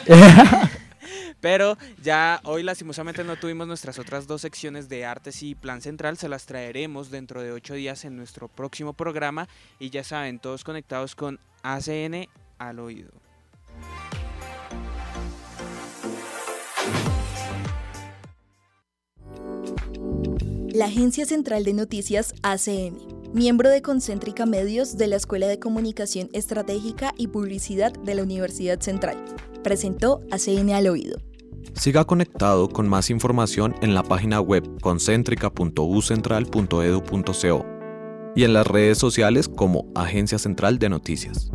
Pero 1.40 1.78
ya 2.02 2.40
hoy 2.44 2.62
lastimosamente 2.62 3.24
no 3.24 3.36
tuvimos 3.36 3.66
nuestras 3.66 3.98
otras 3.98 4.26
dos 4.26 4.42
secciones 4.42 4.88
de 4.88 5.04
artes 5.04 5.42
y 5.42 5.54
plan 5.54 5.80
central. 5.80 6.16
Se 6.16 6.28
las 6.28 6.46
traeremos 6.46 7.10
dentro 7.10 7.42
de 7.42 7.52
ocho 7.52 7.74
días 7.74 8.04
en 8.04 8.16
nuestro 8.16 8.48
próximo 8.48 8.92
programa. 8.92 9.48
Y 9.78 9.90
ya 9.90 10.04
saben, 10.04 10.38
todos 10.38 10.64
conectados 10.64 11.14
con 11.14 11.38
ACN 11.62 12.28
al 12.58 12.80
oído. 12.80 13.10
La 20.78 20.84
Agencia 20.84 21.24
Central 21.26 21.64
de 21.64 21.72
Noticias 21.72 22.34
ACN, 22.42 22.98
miembro 23.32 23.68
de 23.68 23.82
Concéntrica 23.82 24.46
Medios 24.46 24.96
de 24.96 25.08
la 25.08 25.16
Escuela 25.16 25.48
de 25.48 25.58
Comunicación 25.58 26.28
Estratégica 26.32 27.14
y 27.16 27.28
Publicidad 27.28 27.92
de 27.92 28.14
la 28.14 28.22
Universidad 28.22 28.78
Central, 28.80 29.16
presentó 29.64 30.20
ACN 30.30 30.70
al 30.70 30.86
oído. 30.86 31.27
Siga 31.74 32.04
conectado 32.04 32.68
con 32.68 32.88
más 32.88 33.10
información 33.10 33.74
en 33.82 33.94
la 33.94 34.02
página 34.02 34.40
web 34.40 34.80
concéntrica.ucentral.edu.co 34.80 37.66
y 38.34 38.44
en 38.44 38.52
las 38.52 38.66
redes 38.66 38.98
sociales 38.98 39.48
como 39.48 39.86
Agencia 39.94 40.38
Central 40.38 40.78
de 40.78 40.88
Noticias. 40.88 41.50